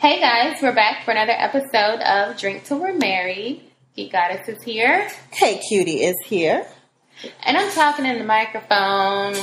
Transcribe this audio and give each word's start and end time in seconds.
Hey 0.00 0.20
guys, 0.20 0.62
we're 0.62 0.76
back 0.76 1.04
for 1.04 1.10
another 1.10 1.32
episode 1.32 2.00
of 2.02 2.38
Drink 2.38 2.62
Till 2.62 2.78
We're 2.78 2.96
Married. 2.96 3.68
Geek 3.96 4.12
Goddess 4.12 4.48
is 4.48 4.62
here. 4.62 5.10
Hey, 5.32 5.60
Cutie 5.68 6.04
is 6.04 6.14
here. 6.24 6.64
And 7.42 7.56
I'm 7.56 7.68
talking 7.72 8.06
in 8.06 8.20
the 8.20 8.24
microphone, 8.24 9.34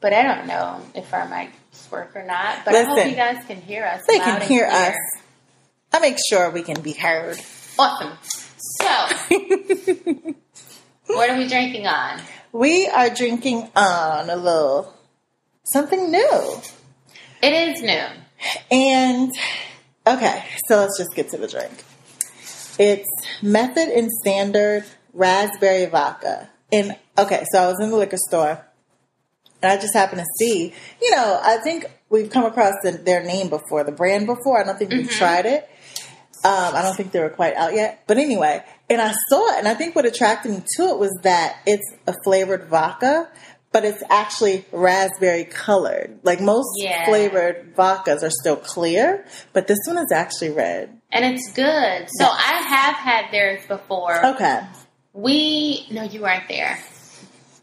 but 0.00 0.12
I 0.12 0.22
don't 0.22 0.46
know 0.46 0.80
if 0.94 1.12
our 1.12 1.26
mics 1.26 1.90
work 1.90 2.14
or 2.14 2.22
not. 2.22 2.64
But 2.64 2.76
I 2.76 2.84
hope 2.84 3.04
you 3.08 3.16
guys 3.16 3.44
can 3.48 3.60
hear 3.62 3.84
us. 3.84 4.02
They 4.06 4.20
can 4.20 4.42
hear 4.42 4.64
us. 4.64 4.94
I 5.92 5.98
make 5.98 6.18
sure 6.28 6.52
we 6.52 6.62
can 6.62 6.80
be 6.80 6.92
heard. 6.92 7.40
Awesome. 7.76 8.12
So, 8.80 8.86
what 11.06 11.30
are 11.30 11.36
we 11.36 11.48
drinking 11.48 11.88
on? 11.88 12.20
We 12.52 12.86
are 12.86 13.10
drinking 13.10 13.72
on 13.74 14.30
a 14.30 14.36
little 14.36 14.94
something 15.64 16.12
new. 16.12 16.60
It 17.42 17.52
is 17.52 17.82
new. 17.82 18.23
And 18.70 19.32
okay, 20.06 20.44
so 20.68 20.78
let's 20.78 20.98
just 20.98 21.14
get 21.14 21.30
to 21.30 21.38
the 21.38 21.48
drink. 21.48 21.84
It's 22.78 23.08
Method 23.42 23.88
and 23.88 24.10
Standard 24.10 24.84
Raspberry 25.12 25.86
Vodka. 25.86 26.50
And 26.72 26.96
okay, 27.16 27.44
so 27.52 27.62
I 27.62 27.68
was 27.68 27.80
in 27.80 27.90
the 27.90 27.96
liquor 27.96 28.16
store 28.16 28.64
and 29.62 29.72
I 29.72 29.76
just 29.76 29.94
happened 29.94 30.20
to 30.20 30.26
see, 30.38 30.74
you 31.00 31.10
know, 31.12 31.40
I 31.42 31.56
think 31.58 31.86
we've 32.10 32.28
come 32.28 32.44
across 32.44 32.74
the, 32.82 32.92
their 32.92 33.22
name 33.24 33.48
before, 33.48 33.82
the 33.82 33.92
brand 33.92 34.26
before. 34.26 34.60
I 34.60 34.64
don't 34.64 34.78
think 34.78 34.90
we've 34.90 35.10
tried 35.10 35.46
it. 35.46 35.68
Um, 36.44 36.74
I 36.74 36.82
don't 36.82 36.94
think 36.94 37.12
they 37.12 37.20
were 37.20 37.30
quite 37.30 37.54
out 37.54 37.72
yet. 37.72 38.04
But 38.06 38.18
anyway, 38.18 38.62
and 38.90 39.00
I 39.00 39.14
saw 39.30 39.54
it, 39.54 39.58
and 39.60 39.66
I 39.66 39.72
think 39.72 39.96
what 39.96 40.04
attracted 40.04 40.52
me 40.52 40.62
to 40.76 40.82
it 40.88 40.98
was 40.98 41.18
that 41.22 41.56
it's 41.64 41.94
a 42.06 42.12
flavored 42.22 42.64
vodka, 42.66 43.30
but 43.74 43.84
it's 43.84 44.02
actually 44.08 44.64
raspberry 44.70 45.44
colored. 45.44 46.16
Like 46.22 46.40
most 46.40 46.68
Yeah. 46.76 47.04
flavored 47.06 47.74
vodkas 47.74 48.22
are 48.22 48.30
still 48.30 48.56
clear, 48.56 49.26
but 49.52 49.66
this 49.66 49.80
one 49.88 49.98
is 49.98 50.12
actually 50.12 50.50
red. 50.52 50.96
And 51.10 51.24
it's 51.24 51.52
good. 51.52 52.06
So, 52.18 52.24
Yes. 52.24 52.42
I 52.52 52.54
have 52.68 52.94
had 52.94 53.24
theirs 53.32 53.66
before. 53.66 54.24
Okay. 54.24 54.60
We 55.12 55.86
no, 55.90 56.04
you 56.04 56.22
weren't 56.22 56.46
there. 56.48 56.78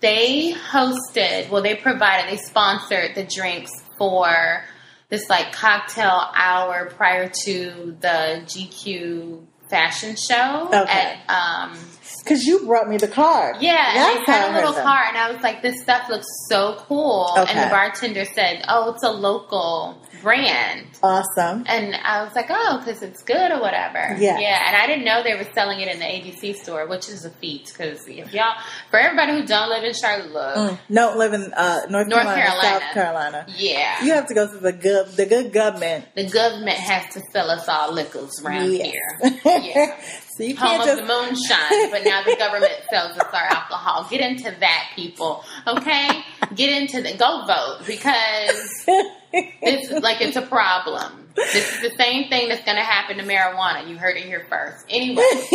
They 0.01 0.53
hosted, 0.53 1.49
well, 1.49 1.61
they 1.61 1.75
provided, 1.75 2.29
they 2.31 2.37
sponsored 2.41 3.15
the 3.15 3.23
drinks 3.23 3.71
for 3.97 4.63
this 5.09 5.29
like 5.29 5.53
cocktail 5.53 6.27
hour 6.35 6.89
prior 6.97 7.31
to 7.45 7.95
the 8.01 8.41
GQ 8.45 9.45
fashion 9.69 10.15
show 10.17 10.67
Okay. 10.73 10.91
at 10.91 11.17
um 11.29 11.77
Because 12.23 12.43
you 12.43 12.65
brought 12.65 12.87
me 12.87 12.97
the 12.97 13.07
card. 13.07 13.57
yeah, 13.61 13.71
and 13.89 13.97
That's 13.97 14.25
they 14.27 14.31
how 14.31 14.39
had 14.51 14.51
a 14.51 14.55
little 14.67 14.73
cart, 14.83 15.07
and 15.09 15.17
I 15.17 15.31
was 15.31 15.41
like, 15.41 15.61
"This 15.63 15.81
stuff 15.81 16.07
looks 16.09 16.27
so 16.47 16.75
cool." 16.87 17.33
Okay. 17.37 17.51
And 17.51 17.59
the 17.67 17.71
bartender 17.73 18.25
said, 18.25 18.63
"Oh, 18.67 18.91
it's 18.93 19.03
a 19.03 19.09
local 19.11 19.97
brand," 20.21 20.85
Awesome. 21.01 21.63
and 21.67 21.95
I 21.95 22.23
was 22.23 22.35
like, 22.35 22.45
"Oh, 22.49 22.77
because 22.77 23.01
it's 23.01 23.23
good 23.23 23.51
or 23.51 23.59
whatever." 23.59 24.15
Yeah. 24.19 24.37
yeah. 24.39 24.63
And 24.67 24.75
I 24.77 24.85
didn't 24.85 25.03
know 25.05 25.23
they 25.23 25.33
were 25.35 25.47
selling 25.55 25.79
it 25.79 25.87
in 25.87 25.99
the 25.99 26.05
ABC 26.05 26.55
store, 26.57 26.87
which 26.87 27.09
is 27.09 27.25
a 27.25 27.31
feat 27.31 27.65
because 27.75 28.07
if 28.07 28.31
y'all, 28.33 28.53
for 28.91 28.99
everybody 28.99 29.33
who 29.41 29.45
don't 29.47 29.69
live 29.69 29.83
in 29.83 29.93
Charlotte, 29.93 30.31
look, 30.31 30.55
Mm. 30.55 30.77
Don't 30.93 31.17
live 31.17 31.33
in 31.33 31.51
uh, 31.53 31.81
North, 31.89 32.07
North 32.07 32.23
Carolina, 32.23 32.35
Carolina. 32.35 32.61
South 32.61 32.93
Carolina. 32.93 33.45
yeah, 33.57 34.03
You 34.05 34.13
have 34.13 34.27
to 34.27 34.33
go 34.35 34.47
to 34.47 34.57
the 34.59 34.71
good, 34.73 35.07
the 35.17 35.25
good 35.25 35.51
government. 35.51 36.05
the 36.15 36.27
government 36.29 36.77
has 36.77 37.11
to 37.15 37.21
sell 37.33 37.49
us 37.49 37.67
all 37.67 37.91
liquors 37.93 38.39
around 38.43 38.71
Yes. 38.71 38.91
here. 38.91 39.39
Yeah. 39.45 39.99
So 40.37 40.43
you 40.43 40.55
home 40.55 40.67
can't 40.67 40.81
of 40.81 40.87
just 40.87 41.01
the 41.01 41.07
moonshine, 41.07 41.91
but 41.91 42.03
now 42.03 42.23
the 42.23 42.35
government 42.37 42.73
sells 42.89 43.17
us 43.17 43.27
our 43.33 43.43
alcohol. 43.43 44.07
Get 44.09 44.21
into 44.21 44.55
that, 44.59 44.91
people. 44.95 45.43
Okay, 45.67 46.23
get 46.55 46.81
into 46.81 47.01
the 47.01 47.15
go 47.17 47.45
vote 47.45 47.79
because 47.85 48.85
it's 49.33 49.91
like 50.03 50.21
it's 50.21 50.37
a 50.37 50.41
problem. 50.41 51.29
This 51.35 51.73
is 51.75 51.81
the 51.81 51.95
same 51.97 52.29
thing 52.29 52.49
that's 52.49 52.65
going 52.65 52.75
to 52.77 52.83
happen 52.83 53.17
to 53.17 53.23
marijuana. 53.23 53.87
You 53.87 53.97
heard 53.97 54.17
it 54.17 54.25
here 54.25 54.45
first. 54.49 54.85
Anyway, 54.89 55.23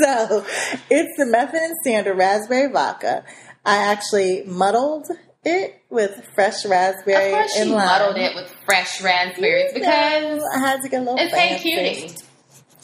so 0.00 0.44
it's 0.88 1.16
the 1.18 1.26
Method 1.26 1.60
and 1.60 1.74
Standard 1.82 2.16
Raspberry 2.16 2.70
Vodka. 2.72 3.24
I 3.64 3.76
actually 3.92 4.44
muddled 4.46 5.08
it 5.44 5.82
with 5.90 6.26
fresh 6.34 6.64
raspberry 6.64 7.32
of 7.32 7.38
course 7.38 7.56
and 7.58 7.70
lime. 7.70 7.86
muddled 7.86 8.16
it 8.18 8.34
with 8.36 8.54
fresh 8.64 9.02
raspberries 9.02 9.72
You 9.74 9.80
because 9.80 10.38
know, 10.38 10.44
I 10.54 10.58
had 10.58 10.80
to 10.82 10.88
get 10.88 10.98
a 10.98 11.04
little 11.04 11.18
it's 11.18 11.34
Hey 11.34 11.58
fancy. 11.58 12.06
Cutie. 12.06 12.24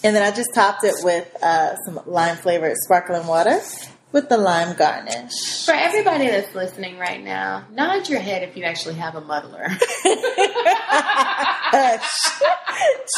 And 0.05 0.15
then 0.15 0.23
I 0.23 0.31
just 0.35 0.55
topped 0.55 0.85
it 0.85 0.95
with 1.03 1.29
uh, 1.43 1.75
some 1.85 2.01
lime 2.07 2.37
flavored 2.37 2.77
sparkling 2.77 3.27
water 3.27 3.61
with 4.13 4.29
the 4.29 4.37
lime 4.39 4.77
garnish. 4.77 5.65
For 5.65 5.73
everybody 5.75 6.29
that's 6.29 6.55
listening 6.55 6.99
right 6.99 7.23
now, 7.23 7.65
nod 7.73 8.09
your 8.09 8.21
head 8.21 8.43
if 8.49 8.57
you 8.57 8.65
actually 8.65 8.95
have 8.95 9.15
a 9.15 9.21
muddler. 9.21 9.67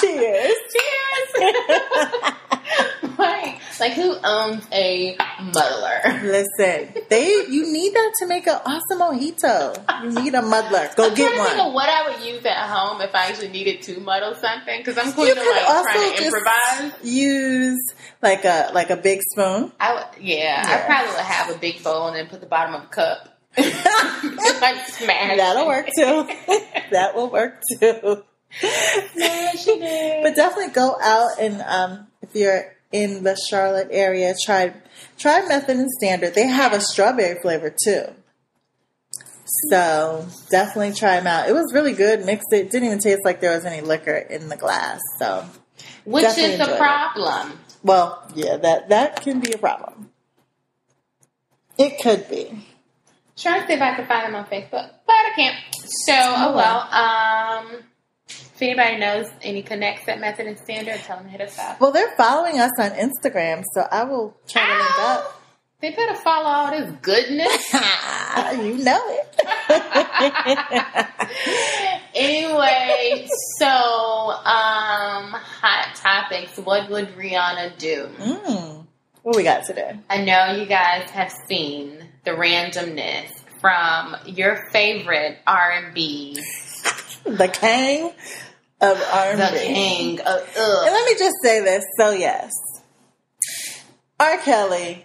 Cheers. 0.01 0.55
Cheers! 0.73 1.31
like, 3.19 3.59
like 3.81 3.93
who 3.93 4.17
owns 4.25 4.65
a 4.73 5.17
muddler? 5.43 6.01
Listen, 6.23 6.95
they 7.09 7.27
you 7.49 7.71
need 7.73 7.93
that 7.95 8.13
to 8.21 8.27
make 8.27 8.47
an 8.47 8.59
awesome 8.65 8.99
mojito. 9.01 10.05
You 10.05 10.23
need 10.23 10.35
a 10.35 10.43
muddler. 10.43 10.89
Go 10.97 11.09
I'm 11.09 11.15
get 11.15 11.31
to 11.31 11.37
think 11.37 11.59
one. 11.59 11.67
of 11.69 11.73
what 11.75 11.89
I 11.89 12.11
would 12.11 12.25
use 12.27 12.45
at 12.45 12.67
home 12.69 13.01
if 13.01 13.15
I 13.15 13.27
actually 13.29 13.49
needed 13.49 13.83
to 13.83 14.01
muddle 14.01 14.35
something 14.35 14.79
because 14.81 14.97
I'm 14.99 15.09
You 15.09 15.15
going 15.15 15.35
to 15.35 15.41
could 15.41 15.51
like 15.51 15.69
also 15.69 15.91
trying 15.93 16.17
to 16.17 16.25
improvise. 16.25 16.93
use 17.05 17.95
like 18.23 18.45
a 18.45 18.71
like 18.75 18.91
a 18.91 18.97
big 18.97 19.21
spoon. 19.23 19.73
I 19.79 19.95
would, 19.95 20.23
yeah, 20.23 20.63
I 20.67 20.87
probably 20.87 21.15
would 21.15 21.25
have 21.25 21.55
a 21.55 21.59
big 21.59 21.83
bowl 21.83 22.09
and 22.09 22.17
then 22.17 22.27
put 22.27 22.41
the 22.41 22.47
bottom 22.47 22.75
of 22.75 22.85
a 22.85 22.87
cup. 22.87 23.39
like 23.59 24.87
smash. 24.87 25.37
That'll 25.37 25.67
work 25.67 25.87
too. 25.97 26.29
that 26.91 27.13
will 27.15 27.31
work 27.31 27.61
too. 27.79 28.23
Smash 28.61 29.67
it. 29.69 30.23
But 30.23 30.37
definitely 30.37 30.73
go 30.73 30.97
out 31.01 31.41
and 31.41 31.61
um, 31.63 32.07
if 32.23 32.35
you're 32.35 32.77
in 32.93 33.23
the 33.25 33.37
Charlotte 33.49 33.89
area, 33.91 34.35
try 34.45 34.75
try 35.19 35.47
Method 35.47 35.77
and 35.77 35.91
Standard. 35.91 36.35
They 36.35 36.47
have 36.47 36.73
a 36.73 36.81
strawberry 36.81 37.39
flavor 37.41 37.75
too. 37.85 38.05
So 39.71 40.27
definitely 40.51 40.93
try 40.93 41.17
them 41.17 41.27
out. 41.27 41.49
It 41.49 41.53
was 41.53 41.73
really 41.73 41.95
good. 41.95 42.25
Mixed 42.25 42.53
it. 42.53 42.71
Didn't 42.71 42.87
even 42.87 42.99
taste 42.99 43.21
like 43.25 43.41
there 43.41 43.55
was 43.55 43.65
any 43.65 43.81
liquor 43.81 44.15
in 44.15 44.49
the 44.49 44.57
glass. 44.57 45.01
So 45.19 45.45
Which 46.05 46.27
is 46.27 46.59
the 46.59 46.77
problem. 46.77 47.53
it. 47.53 47.68
Well, 47.83 48.27
yeah, 48.35 48.57
that 48.57 48.89
that 48.89 49.23
can 49.23 49.41
be 49.41 49.53
a 49.53 49.59
problem. 49.59 50.11
It 51.79 52.01
could 52.03 52.29
be. 52.29 52.67
Trying 53.37 53.61
to 53.61 53.67
see 53.69 53.75
if 53.75 53.81
I 53.81 53.95
can 53.95 54.07
find 54.07 54.27
them 54.27 54.35
on 54.35 54.47
Facebook, 54.47 54.91
but 55.07 55.13
I 55.13 55.33
can't. 55.37 55.57
So, 56.07 56.15
oh 56.15 56.55
well. 56.57 56.81
Um, 56.93 57.85
if 58.29 58.63
anybody 58.63 58.97
knows 58.97 59.31
any 59.43 59.63
connects 59.63 60.07
that 60.07 60.21
Method 60.21 60.49
and 60.49 60.59
Standard, 60.59 60.97
tell 61.05 61.19
them 61.19 61.27
to 61.27 61.31
hit 61.31 61.41
us 61.41 61.57
up. 61.59 61.81
Well, 61.81 61.93
they're 61.93 62.17
following 62.17 62.59
us 62.59 62.73
on 62.81 62.91
Instagram, 62.91 63.63
so 63.73 63.87
I 63.89 64.03
will 64.03 64.37
try 64.49 64.67
to 64.67 64.73
link 64.73 64.99
up. 64.99 65.41
They 65.81 65.91
better 65.91 66.17
follow 66.17 66.47
all 66.47 66.71
this 66.73 66.91
goodness. 67.01 67.73
you 67.73 68.79
know 68.83 69.01
it. 69.07 69.37
anyway, 72.19 73.29
so 73.59 73.67
um, 73.67 75.31
hot 75.33 75.95
topics. 75.95 76.57
What 76.59 76.91
would 76.91 77.15
Rihanna 77.17 77.79
do? 77.79 78.09
mm. 78.19 78.87
What 79.23 79.37
we 79.37 79.43
got 79.43 79.65
today? 79.65 79.99
I 80.09 80.23
know 80.23 80.53
you 80.53 80.67
guys 80.67 81.11
have 81.11 81.33
seen 81.49 82.03
the 82.25 82.31
randomness 82.33 83.31
from 83.61 84.17
your 84.27 84.69
favorite 84.73 85.39
R 85.47 85.73
and 85.73 85.95
B, 85.95 86.39
The 87.25 87.49
King 87.49 88.13
of 88.81 89.03
R&B. 89.03 89.41
the 89.43 89.59
king 89.59 90.21
of 90.21 90.41
And 90.57 90.95
let 90.95 91.07
me 91.07 91.19
just 91.19 91.35
say 91.43 91.61
this. 91.61 91.85
So 91.99 92.11
yes, 92.11 92.53
R. 94.21 94.39
Kelly 94.39 95.05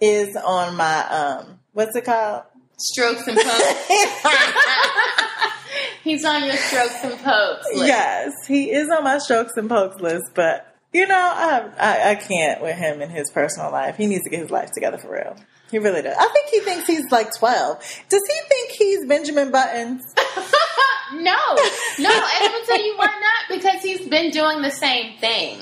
is 0.00 0.36
on 0.36 0.76
my 0.76 1.06
um. 1.08 1.60
What's 1.72 1.96
it 1.96 2.04
called? 2.04 2.42
strokes 2.76 3.26
and 3.28 3.36
pokes. 3.36 3.88
He's 6.04 6.24
on 6.24 6.44
your 6.44 6.56
strokes 6.56 7.02
and 7.02 7.18
pokes 7.18 7.66
list. 7.74 7.86
yes, 7.86 8.32
he 8.46 8.70
is 8.70 8.88
on 8.90 9.02
my 9.02 9.18
strokes 9.18 9.52
and 9.56 9.68
pokes 9.68 10.00
list, 10.00 10.26
but. 10.34 10.70
You 10.92 11.08
know, 11.08 11.16
I, 11.16 11.70
I 11.76 12.10
I 12.10 12.14
can't 12.14 12.62
with 12.62 12.76
him 12.76 13.02
in 13.02 13.10
his 13.10 13.28
personal 13.32 13.72
life. 13.72 13.96
He 13.96 14.06
needs 14.06 14.22
to 14.22 14.30
get 14.30 14.38
his 14.38 14.52
life 14.52 14.70
together 14.70 14.96
for 14.96 15.12
real. 15.12 15.34
He 15.68 15.80
really 15.80 16.02
does. 16.02 16.16
I 16.16 16.28
think 16.28 16.50
he 16.50 16.60
thinks 16.60 16.86
he's 16.86 17.10
like 17.10 17.36
twelve. 17.36 17.80
Does 18.08 18.22
he 18.28 18.48
think 18.48 18.70
he's 18.70 19.04
Benjamin 19.04 19.50
Buttons? 19.50 20.04
No, 21.12 21.20
no, 21.98 22.10
and 22.10 22.44
I'm 22.44 22.50
gonna 22.50 22.66
tell 22.66 22.84
you 22.84 22.96
why 22.96 23.06
not. 23.06 23.60
Because 23.60 23.82
he's 23.82 24.06
been 24.08 24.30
doing 24.30 24.62
the 24.62 24.70
same 24.70 25.18
thing 25.18 25.58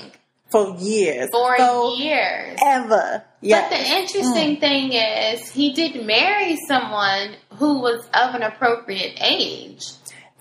For 0.50 0.76
years. 0.78 1.28
for 1.32 1.56
For 1.56 1.94
years. 1.96 2.58
Ever. 2.64 3.24
Yes. 3.40 3.68
But 3.68 3.76
the 3.76 3.96
interesting 3.96 4.56
mm. 4.56 4.60
thing 4.60 4.92
is, 4.92 5.50
he 5.50 5.72
did 5.72 6.06
marry 6.06 6.56
someone 6.68 7.34
who 7.56 7.80
was 7.80 8.06
of 8.14 8.34
an 8.34 8.42
appropriate 8.42 9.18
age. 9.20 9.84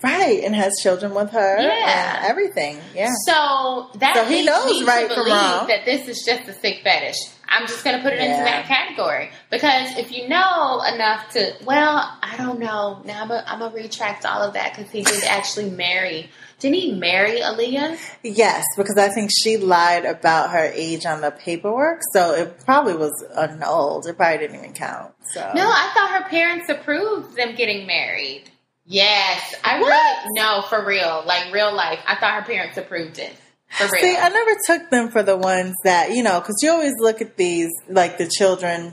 Right, 0.02 0.42
and 0.44 0.54
has 0.54 0.72
children 0.82 1.14
with 1.14 1.30
her 1.30 1.60
Yeah. 1.60 2.16
and 2.18 2.26
everything. 2.26 2.78
Yeah. 2.94 3.08
So 3.26 3.90
that 3.98 4.14
So 4.16 4.24
he 4.24 4.44
knows 4.44 4.82
right 4.84 5.10
from 5.10 5.26
wrong. 5.26 5.66
that 5.68 5.84
this 5.84 6.08
is 6.08 6.22
just 6.24 6.48
a 6.48 6.52
sick 6.54 6.80
fetish. 6.82 7.16
I'm 7.48 7.66
just 7.66 7.84
going 7.84 7.96
to 7.98 8.02
put 8.02 8.14
it 8.14 8.18
into 8.20 8.42
that 8.44 8.66
category 8.66 9.30
because 9.50 9.98
if 9.98 10.10
you 10.10 10.26
know 10.26 10.82
enough 10.82 11.30
to, 11.32 11.52
well, 11.66 11.98
I 12.22 12.34
don't 12.38 12.58
know. 12.58 13.02
Now 13.04 13.24
I'm 13.46 13.58
gonna 13.58 13.74
retract 13.74 14.24
all 14.24 14.40
of 14.42 14.54
that 14.54 14.74
because 14.74 14.90
he 14.90 15.02
did 15.02 15.22
actually 15.24 15.68
marry. 15.68 16.30
Didn't 16.60 16.76
he 16.76 16.92
marry 16.94 17.40
Aaliyah? 17.40 17.98
Yes, 18.22 18.64
because 18.78 18.96
I 18.96 19.08
think 19.10 19.30
she 19.36 19.58
lied 19.58 20.06
about 20.06 20.50
her 20.50 20.64
age 20.72 21.04
on 21.04 21.20
the 21.20 21.30
paperwork, 21.30 22.00
so 22.14 22.32
it 22.32 22.64
probably 22.64 22.94
was 22.94 23.12
annulled. 23.36 24.06
It 24.06 24.16
probably 24.16 24.38
didn't 24.38 24.56
even 24.56 24.72
count. 24.72 25.12
So 25.34 25.40
No, 25.54 25.68
I 25.68 25.90
thought 25.92 26.22
her 26.22 26.28
parents 26.30 26.70
approved 26.70 27.36
them 27.36 27.54
getting 27.54 27.86
married. 27.86 28.44
Yes, 28.86 29.54
I 29.64 29.80
What? 29.80 29.88
really 29.88 30.34
no 30.34 30.62
for 30.68 30.84
real, 30.84 31.22
like 31.26 31.52
real 31.52 31.72
life. 31.74 32.00
I 32.06 32.16
thought 32.16 32.34
her 32.34 32.42
parents 32.42 32.76
approved 32.76 33.18
it 33.18 33.32
for 33.70 33.84
real. 33.84 34.02
See, 34.02 34.16
I 34.16 34.28
never 34.28 34.50
took 34.66 34.90
them 34.90 35.10
for 35.10 35.22
the 35.22 35.36
ones 35.36 35.74
that 35.84 36.12
you 36.12 36.22
know, 36.22 36.40
because 36.40 36.56
you 36.62 36.70
always 36.70 36.94
look 36.98 37.20
at 37.20 37.36
these 37.36 37.70
like 37.88 38.18
the 38.18 38.26
children 38.28 38.92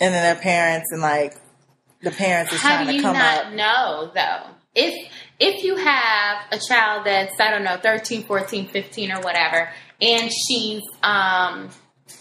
and 0.00 0.14
then 0.14 0.22
their 0.34 0.42
parents, 0.42 0.90
and 0.92 1.00
like 1.00 1.34
the 2.02 2.10
parents 2.10 2.52
is 2.52 2.60
How 2.60 2.76
trying 2.76 2.86
do 2.86 2.92
to 2.92 2.96
you 2.96 3.02
come 3.02 3.16
not 3.16 3.46
up. 3.46 3.52
know 3.52 4.10
though? 4.14 4.50
If 4.74 5.10
if 5.38 5.62
you 5.64 5.76
have 5.76 6.38
a 6.52 6.58
child 6.58 7.06
that's 7.06 7.38
I 7.40 7.50
don't 7.50 7.64
know 7.64 7.76
13, 7.80 8.24
14, 8.24 8.68
15 8.68 9.12
or 9.12 9.20
whatever 9.20 9.68
and 10.00 10.30
she's 10.32 10.82
um 11.02 11.68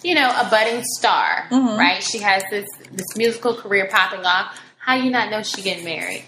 you 0.04 0.14
know 0.16 0.30
a 0.30 0.48
budding 0.50 0.84
star, 0.84 1.48
Mhm. 1.50 1.78
right? 1.78 2.04
She 2.04 2.20
has 2.20 2.44
this 2.52 2.68
this 2.92 3.16
musical 3.18 3.56
career 3.56 3.88
popping 3.92 4.26
off. 4.26 4.60
How 4.78 4.96
you 4.96 5.10
not 5.12 5.30
know 5.32 5.42
she 5.44 5.62
getting 5.62 5.84
married? 5.86 6.24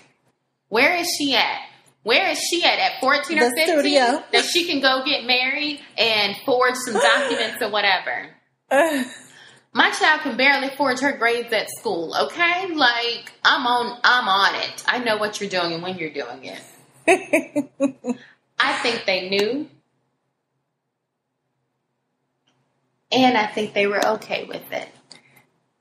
Where 0.72 0.96
is 0.96 1.14
she 1.18 1.36
at? 1.36 1.60
Where 2.04 2.30
is 2.30 2.40
she 2.40 2.64
at 2.64 2.80
at 2.80 3.02
14 3.02 3.38
or 3.38 3.50
The 3.50 3.56
15 3.58 3.66
studio. 3.80 4.24
that 4.32 4.46
she 4.46 4.66
can 4.66 4.80
go 4.80 5.04
get 5.06 5.26
married 5.26 5.82
and 5.98 6.34
forge 6.46 6.76
some 6.76 6.94
documents 6.94 7.62
or 7.62 7.70
whatever? 7.70 8.30
My 9.74 9.92
child 9.92 10.22
can 10.22 10.38
barely 10.38 10.70
forge 10.70 11.02
her 11.02 11.12
grades 11.18 11.52
at 11.52 11.70
school, 11.72 12.16
okay? 12.24 12.68
Like 12.74 13.34
I'm 13.44 13.68
on 13.68 14.00
I'm 14.02 14.30
on 14.30 14.56
it. 14.64 14.84
I 14.88 15.00
know 15.00 15.18
what 15.18 15.42
you're 15.42 15.50
doing 15.50 15.74
and 15.74 15.84
when 15.84 15.98
you're 15.98 16.14
doing 16.14 16.46
it. 16.46 16.62
I 18.58 18.74
think 18.82 19.04
they 19.06 19.28
knew. 19.30 19.68
And 23.12 23.38
I 23.38 23.46
think 23.48 23.74
they 23.74 23.88
were 23.88 24.06
okay 24.14 24.46
with 24.46 24.72
it. 24.72 24.88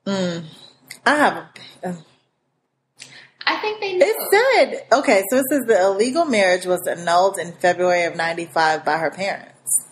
mm, 0.05 0.45
I 1.07 1.15
have. 1.15 1.37
A, 1.85 1.89
uh, 1.91 1.95
I 3.51 3.61
think 3.61 3.81
they 3.81 3.93
knew. 3.95 4.05
it 4.07 4.17
said 4.33 4.99
okay, 5.01 5.23
so 5.31 5.39
it 5.39 5.45
says 5.51 5.61
the 5.67 5.81
illegal 5.83 6.25
marriage 6.25 6.67
was 6.67 6.87
annulled 6.87 7.39
in 7.39 7.53
February 7.53 8.05
of 8.05 8.15
'95 8.17 8.85
by 8.85 8.99
her 8.99 9.11
parents. 9.11 9.87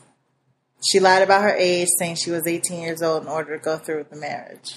She 0.89 1.01
lied 1.01 1.23
about 1.23 1.43
her 1.43 1.55
age, 1.57 1.89
saying 1.99 2.17
she 2.17 2.31
was 2.31 2.47
18 2.47 2.81
years 2.81 3.03
old 3.03 3.23
in 3.25 3.29
order 3.29 3.57
to 3.59 3.63
go 3.63 3.79
through 3.79 3.99
with 3.99 4.11
the 4.11 4.17
marriage. 4.17 4.77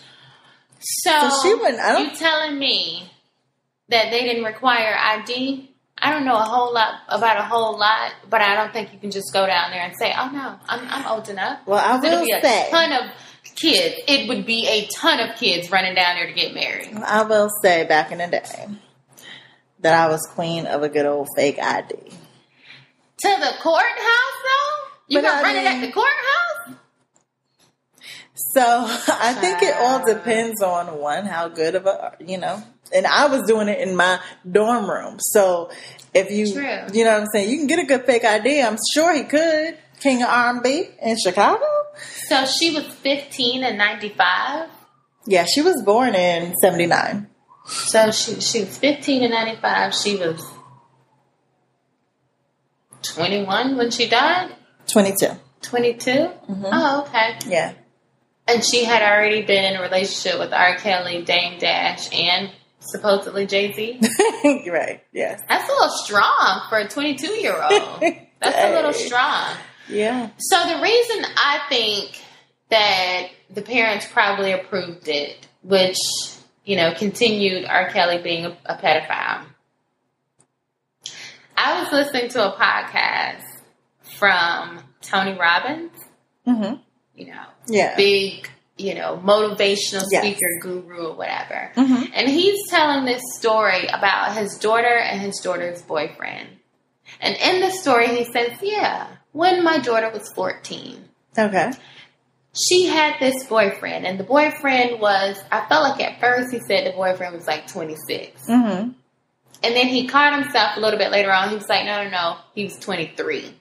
so 0.79 1.11
So 1.29 1.41
she 1.43 1.53
wouldn't- 1.53 1.79
I 1.79 1.91
don't- 1.93 2.09
you 2.09 2.15
telling 2.15 2.57
me 2.57 3.11
that 3.89 4.09
they 4.09 4.21
didn't 4.21 4.43
require 4.43 4.97
ID? 4.99 5.69
I 6.01 6.09
don't 6.11 6.25
know 6.25 6.37
a 6.37 6.41
whole 6.41 6.73
lot 6.73 7.01
about 7.07 7.37
a 7.37 7.43
whole 7.43 7.77
lot, 7.77 8.13
but 8.27 8.41
I 8.41 8.55
don't 8.55 8.73
think 8.73 8.91
you 8.93 8.97
can 8.97 9.11
just 9.11 9.31
go 9.31 9.45
down 9.45 9.69
there 9.69 9.81
and 9.81 9.93
say, 9.95 10.11
"Oh 10.17 10.29
no, 10.33 10.55
I'm, 10.67 10.87
I'm 10.89 11.05
old 11.05 11.29
enough." 11.29 11.59
Well, 11.67 11.77
I 11.77 11.97
will 11.99 12.25
be 12.25 12.31
a 12.31 12.41
say, 12.41 12.67
ton 12.71 12.91
of 12.91 13.11
kids. 13.43 13.95
It 14.07 14.27
would 14.27 14.45
be 14.45 14.67
a 14.67 14.87
ton 14.87 15.19
of 15.19 15.37
kids 15.37 15.71
running 15.71 15.95
down 15.95 16.15
there 16.15 16.27
to 16.27 16.33
get 16.33 16.53
married. 16.53 16.95
I 16.95 17.23
will 17.23 17.49
say, 17.61 17.85
back 17.85 18.11
in 18.11 18.19
the 18.19 18.27
day, 18.27 18.67
that 19.79 19.93
I 19.93 20.07
was 20.09 20.21
queen 20.33 20.65
of 20.65 20.83
a 20.83 20.89
good 20.89 21.05
old 21.05 21.29
fake 21.35 21.59
ID. 21.59 21.95
To 21.95 23.27
the 23.27 23.53
courthouse, 23.61 24.37
though? 24.43 24.87
You 25.07 25.21
gonna 25.21 25.43
run 25.43 25.55
it 25.55 25.65
at 25.65 25.81
the 25.81 25.91
courthouse? 25.91 26.77
So 28.53 28.61
I 28.63 29.33
think 29.33 29.61
it 29.61 29.75
all 29.75 30.05
depends 30.05 30.61
on 30.61 30.99
one, 30.99 31.25
how 31.25 31.47
good 31.49 31.75
of 31.75 31.85
a 31.85 32.15
you 32.19 32.37
know. 32.37 32.63
And 32.93 33.05
I 33.05 33.27
was 33.27 33.43
doing 33.43 33.67
it 33.67 33.79
in 33.79 33.95
my 33.95 34.19
dorm 34.49 34.89
room. 34.89 35.17
So 35.19 35.69
if 36.13 36.31
you 36.31 36.51
True. 36.51 36.79
you 36.93 37.05
know 37.05 37.11
what 37.11 37.21
I'm 37.21 37.27
saying, 37.33 37.49
you 37.49 37.57
can 37.57 37.67
get 37.67 37.79
a 37.79 37.85
good 37.85 38.05
fake 38.05 38.25
ID. 38.25 38.61
I'm 38.61 38.77
sure 38.93 39.13
he 39.13 39.23
could. 39.23 39.77
King 39.99 40.23
of 40.23 40.29
R&B 40.29 40.89
in 41.01 41.17
Chicago. 41.17 41.80
So 42.27 42.45
she 42.45 42.71
was 42.71 42.85
15 42.85 43.63
and 43.63 43.77
95. 43.77 44.69
Yeah, 45.27 45.45
she 45.45 45.61
was 45.61 45.81
born 45.83 46.15
in 46.15 46.55
'79. 46.57 47.27
So 47.67 48.11
she 48.11 48.41
she 48.41 48.61
was 48.61 48.77
15 48.77 49.23
and 49.23 49.31
95. 49.31 49.93
She 49.93 50.15
was 50.15 50.43
21 53.03 53.77
when 53.77 53.91
she 53.91 54.09
died. 54.09 54.55
22. 54.87 55.27
22. 55.61 56.11
Mm-hmm. 56.11 56.65
Oh, 56.65 57.05
okay. 57.07 57.37
Yeah. 57.47 57.73
And 58.47 58.65
she 58.65 58.83
had 58.83 59.01
already 59.01 59.43
been 59.43 59.63
in 59.63 59.79
a 59.79 59.81
relationship 59.81 60.39
with 60.39 60.51
R. 60.51 60.75
Kelly, 60.77 61.21
Dame 61.23 61.59
Dash, 61.59 62.11
and 62.11 62.49
supposedly 62.79 63.45
Jay 63.45 63.73
Z. 63.73 63.99
Right. 64.71 65.03
Yes. 65.13 65.39
That's 65.47 65.69
a 65.69 65.71
little 65.71 65.95
strong 65.97 66.61
for 66.67 66.79
a 66.79 66.87
22 66.87 67.27
year 67.27 67.61
old. 67.61 68.01
That's 68.41 68.57
a 68.57 68.73
little 68.73 68.93
strong. 68.93 69.55
Yeah. 69.91 70.29
So 70.37 70.57
the 70.67 70.81
reason 70.81 71.25
I 71.37 71.59
think 71.69 72.21
that 72.69 73.27
the 73.49 73.61
parents 73.61 74.07
probably 74.11 74.51
approved 74.53 75.07
it, 75.07 75.45
which 75.63 75.97
you 76.65 76.75
know 76.77 76.93
continued 76.95 77.65
R. 77.65 77.89
Kelly 77.89 78.21
being 78.21 78.45
a, 78.45 78.57
a 78.65 78.75
pedophile. 78.77 79.45
I 81.57 81.83
was 81.83 81.91
listening 81.91 82.29
to 82.31 82.53
a 82.53 82.57
podcast 82.57 83.43
from 84.17 84.79
Tony 85.01 85.37
Robbins, 85.37 85.91
hmm 86.45 86.73
you 87.13 87.27
know, 87.27 87.43
Yeah. 87.67 87.95
big, 87.97 88.49
you 88.77 88.95
know, 88.95 89.21
motivational 89.23 90.05
Yes. 90.09 90.23
speaker 90.23 90.59
guru 90.61 91.09
or 91.09 91.15
whatever. 91.15 91.71
hmm 91.75 92.03
And 92.13 92.27
he's 92.29 92.57
telling 92.69 93.05
this 93.05 93.21
story 93.37 93.85
about 93.87 94.35
his 94.35 94.57
daughter 94.57 94.97
and 94.97 95.21
his 95.21 95.37
daughter's 95.43 95.81
boyfriend. 95.83 96.47
And 97.19 97.35
in 97.35 97.61
the 97.61 97.71
story, 97.71 98.07
he 98.07 98.25
says, 98.31 98.57
Yeah, 98.61 99.07
when 99.31 99.63
my 99.63 99.79
daughter 99.79 100.09
was 100.11 100.31
14, 100.33 101.03
Okay. 101.37 101.71
she 102.53 102.87
had 102.87 103.15
this 103.19 103.43
boyfriend. 103.45 104.05
And 104.05 104.19
the 104.19 104.23
boyfriend 104.23 104.99
was, 104.99 105.41
I 105.51 105.65
felt 105.67 105.83
like 105.89 106.01
at 106.01 106.19
first 106.19 106.51
he 106.51 106.59
said 106.59 106.85
the 106.87 106.95
boyfriend 106.95 107.35
was 107.35 107.47
like 107.47 107.67
26. 107.67 108.45
hmm 108.47 108.51
And 108.53 108.93
then 109.61 109.87
he 109.87 110.07
caught 110.07 110.41
himself 110.41 110.77
a 110.77 110.79
little 110.79 110.99
bit 110.99 111.11
later 111.11 111.31
on. 111.31 111.49
He 111.49 111.55
was 111.55 111.67
like, 111.69 111.85
No, 111.85 112.03
no, 112.05 112.09
no, 112.09 112.37
he 112.55 112.63
was 112.63 112.77
23. 112.79 113.53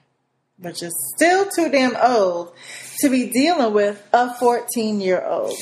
Which 0.59 0.83
is 0.83 0.93
still 1.15 1.47
too 1.49 1.69
damn 1.71 1.95
old 1.95 2.53
to 2.99 3.09
be 3.09 3.31
dealing 3.31 3.73
with 3.73 4.01
a 4.13 4.33
14 4.35 5.01
year 5.01 5.23
old. 5.25 5.57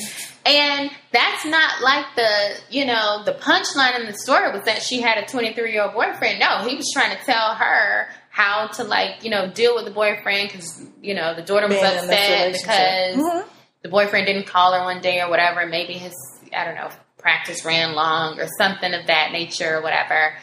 And 0.46 0.90
that's 1.12 1.44
not 1.44 1.82
like 1.82 2.06
the, 2.16 2.54
you 2.70 2.86
know, 2.86 3.22
the 3.24 3.32
punchline 3.32 4.00
in 4.00 4.06
the 4.06 4.14
story 4.14 4.50
was 4.52 4.64
that 4.64 4.82
she 4.82 5.00
had 5.00 5.18
a 5.18 5.26
23 5.26 5.72
year 5.72 5.82
old 5.82 5.92
boyfriend. 5.94 6.40
No, 6.40 6.66
he 6.66 6.76
was 6.76 6.90
trying 6.94 7.16
to 7.16 7.22
tell 7.24 7.54
her 7.54 8.08
how 8.30 8.68
to, 8.68 8.84
like, 8.84 9.22
you 9.22 9.30
know, 9.30 9.50
deal 9.50 9.74
with 9.74 9.84
the 9.84 9.90
boyfriend 9.90 10.48
because, 10.50 10.82
you 11.02 11.14
know, 11.14 11.34
the 11.34 11.42
daughter 11.42 11.68
was 11.68 11.80
Being 11.80 11.92
upset 11.94 12.52
because 12.52 13.16
Mhm. 13.16 13.44
the 13.82 13.88
boyfriend 13.88 14.26
didn't 14.26 14.46
call 14.46 14.72
her 14.72 14.84
one 14.84 15.00
day 15.00 15.20
or 15.20 15.28
whatever. 15.28 15.66
Maybe 15.66 15.94
his, 15.94 16.14
I 16.56 16.64
don't 16.64 16.76
know, 16.76 16.88
practice 17.18 17.64
ran 17.64 17.94
long 17.94 18.40
or 18.40 18.48
something 18.56 18.94
of 18.94 19.06
that 19.08 19.32
nature 19.32 19.76
or 19.76 19.82
whatever. 19.82 20.34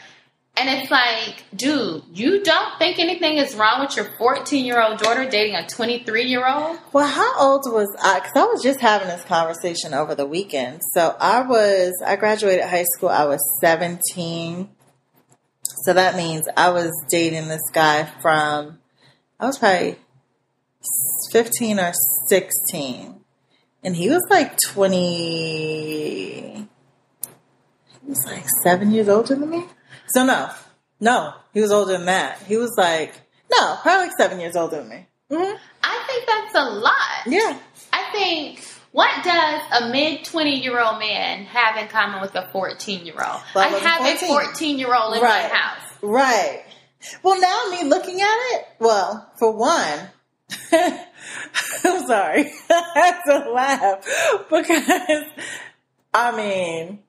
And 0.60 0.70
it's 0.70 0.90
like, 0.90 1.46
dude, 1.56 2.02
you 2.12 2.44
don't 2.44 2.80
think 2.80 2.98
anything 2.98 3.38
is 3.38 3.54
wrong 3.54 3.82
with 3.82 3.96
your 3.96 4.06
14 4.18 4.66
year 4.66 4.82
old 4.82 4.98
daughter 4.98 5.30
dating 5.30 5.56
a 5.56 5.68
23 5.68 6.24
year 6.24 6.48
old? 6.48 6.80
Well, 6.94 7.08
how 7.08 7.40
old 7.40 7.66
was 7.68 7.96
I? 8.02 8.20
Because 8.20 8.36
I 8.36 8.46
was 8.46 8.64
just 8.64 8.80
having 8.80 9.08
this 9.08 9.24
conversation 9.26 9.94
over 9.94 10.16
the 10.16 10.26
weekend. 10.26 10.82
So 10.96 11.16
I 11.20 11.42
was, 11.42 11.94
I 12.04 12.16
graduated 12.16 12.66
high 12.66 12.86
school, 12.96 13.10
I 13.10 13.26
was 13.26 13.40
17. 13.62 14.68
So 15.84 15.94
that 15.94 16.16
means 16.16 16.48
I 16.58 16.72
was 16.72 16.92
dating 17.08 17.50
this 17.50 17.70
guy 17.72 18.06
from, 18.20 18.80
I 19.40 19.46
was 19.46 19.60
probably 19.60 19.98
15 21.32 21.80
or 21.80 21.94
16. 22.30 23.20
And 23.84 23.96
he 23.96 24.10
was 24.10 24.26
like 24.32 24.58
20, 24.60 24.98
he 26.56 26.68
was 28.08 28.26
like 28.26 28.46
seven 28.64 28.92
years 28.92 29.08
older 29.08 29.36
than 29.36 29.52
me. 29.52 29.66
So 30.08 30.24
no, 30.26 30.50
no, 31.00 31.34
he 31.54 31.62
was 31.62 31.72
older 31.72 31.94
than 31.94 32.06
that. 32.06 32.42
He 32.44 32.58
was 32.58 32.72
like, 32.78 33.14
no, 33.52 33.76
probably 33.82 34.08
like 34.08 34.18
seven 34.18 34.40
years 34.40 34.56
older 34.56 34.78
than 34.78 34.90
me. 34.90 35.06
hmm 35.32 35.56
I 35.84 36.04
think 36.08 36.26
that's 36.28 36.56
a 36.56 36.70
lot. 36.70 37.26
Yeah. 37.28 37.60
I 37.94 38.12
think 38.12 38.64
what 38.92 39.24
does 39.24 39.62
a 39.82 39.90
mid 39.92 40.24
20 40.26 40.62
year 40.62 40.80
old 40.82 41.00
man 41.00 41.44
have 41.46 41.78
in 41.78 41.88
common 41.90 42.22
with 42.22 42.36
a 42.36 42.50
14 42.52 43.06
year 43.06 43.16
old? 43.16 43.42
I 43.56 43.68
a 43.68 43.80
have 43.80 44.02
a 44.02 44.18
14. 44.18 44.28
14 44.28 44.80
year 44.80 44.96
old 44.96 45.16
in 45.16 45.22
Right. 45.22 45.50
my 45.52 45.56
house. 45.56 45.84
Right. 46.02 46.64
Well, 47.24 47.40
now 47.40 47.66
me 47.72 47.88
looking 47.88 48.22
at 48.22 48.38
it, 48.56 48.66
well, 48.80 49.32
for 49.38 49.52
one, 49.52 50.00
I'm 50.72 52.08
sorry, 52.08 52.52
I 52.70 52.92
had 52.96 53.22
to 53.26 53.52
laugh 53.52 54.46
because, 54.50 55.24
I 56.14 56.36
mean, 56.36 57.00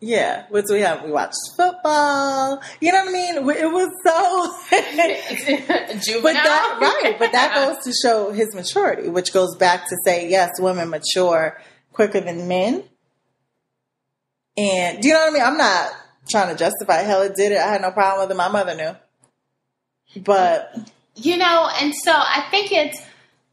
Yeah, 0.00 0.46
which 0.48 0.66
we 0.70 0.80
have. 0.80 1.02
We 1.02 1.10
watched 1.10 1.38
football. 1.56 2.62
You 2.80 2.92
know 2.92 3.04
what 3.04 3.08
I 3.08 3.12
mean? 3.12 3.36
It 3.36 3.72
was 3.72 3.90
so. 4.04 4.54
Juvenile. 6.00 6.22
but 6.22 6.34
that 6.34 6.78
right, 6.80 7.18
but 7.18 7.32
that 7.32 7.54
goes 7.54 7.84
to 7.84 7.92
show 7.92 8.30
his 8.30 8.54
maturity, 8.54 9.08
which 9.08 9.32
goes 9.32 9.56
back 9.56 9.88
to 9.88 9.96
say 10.04 10.28
yes, 10.30 10.50
women 10.60 10.90
mature 10.90 11.60
quicker 11.92 12.20
than 12.20 12.46
men. 12.46 12.84
And 14.56 15.02
do 15.02 15.08
you 15.08 15.14
know 15.14 15.20
what 15.20 15.30
I 15.30 15.34
mean? 15.34 15.42
I'm 15.42 15.56
not 15.58 15.90
trying 16.30 16.52
to 16.52 16.56
justify. 16.56 16.98
Hell, 16.98 17.22
it 17.22 17.34
did 17.34 17.50
it. 17.50 17.58
I 17.58 17.72
had 17.72 17.82
no 17.82 17.90
problem 17.90 18.28
with 18.28 18.30
it. 18.30 18.38
My 18.38 18.48
mother 18.48 18.76
knew, 18.76 20.22
but 20.22 20.76
you 21.16 21.36
know, 21.36 21.68
and 21.80 21.92
so 21.92 22.12
I 22.12 22.46
think 22.52 22.70
it's, 22.70 23.00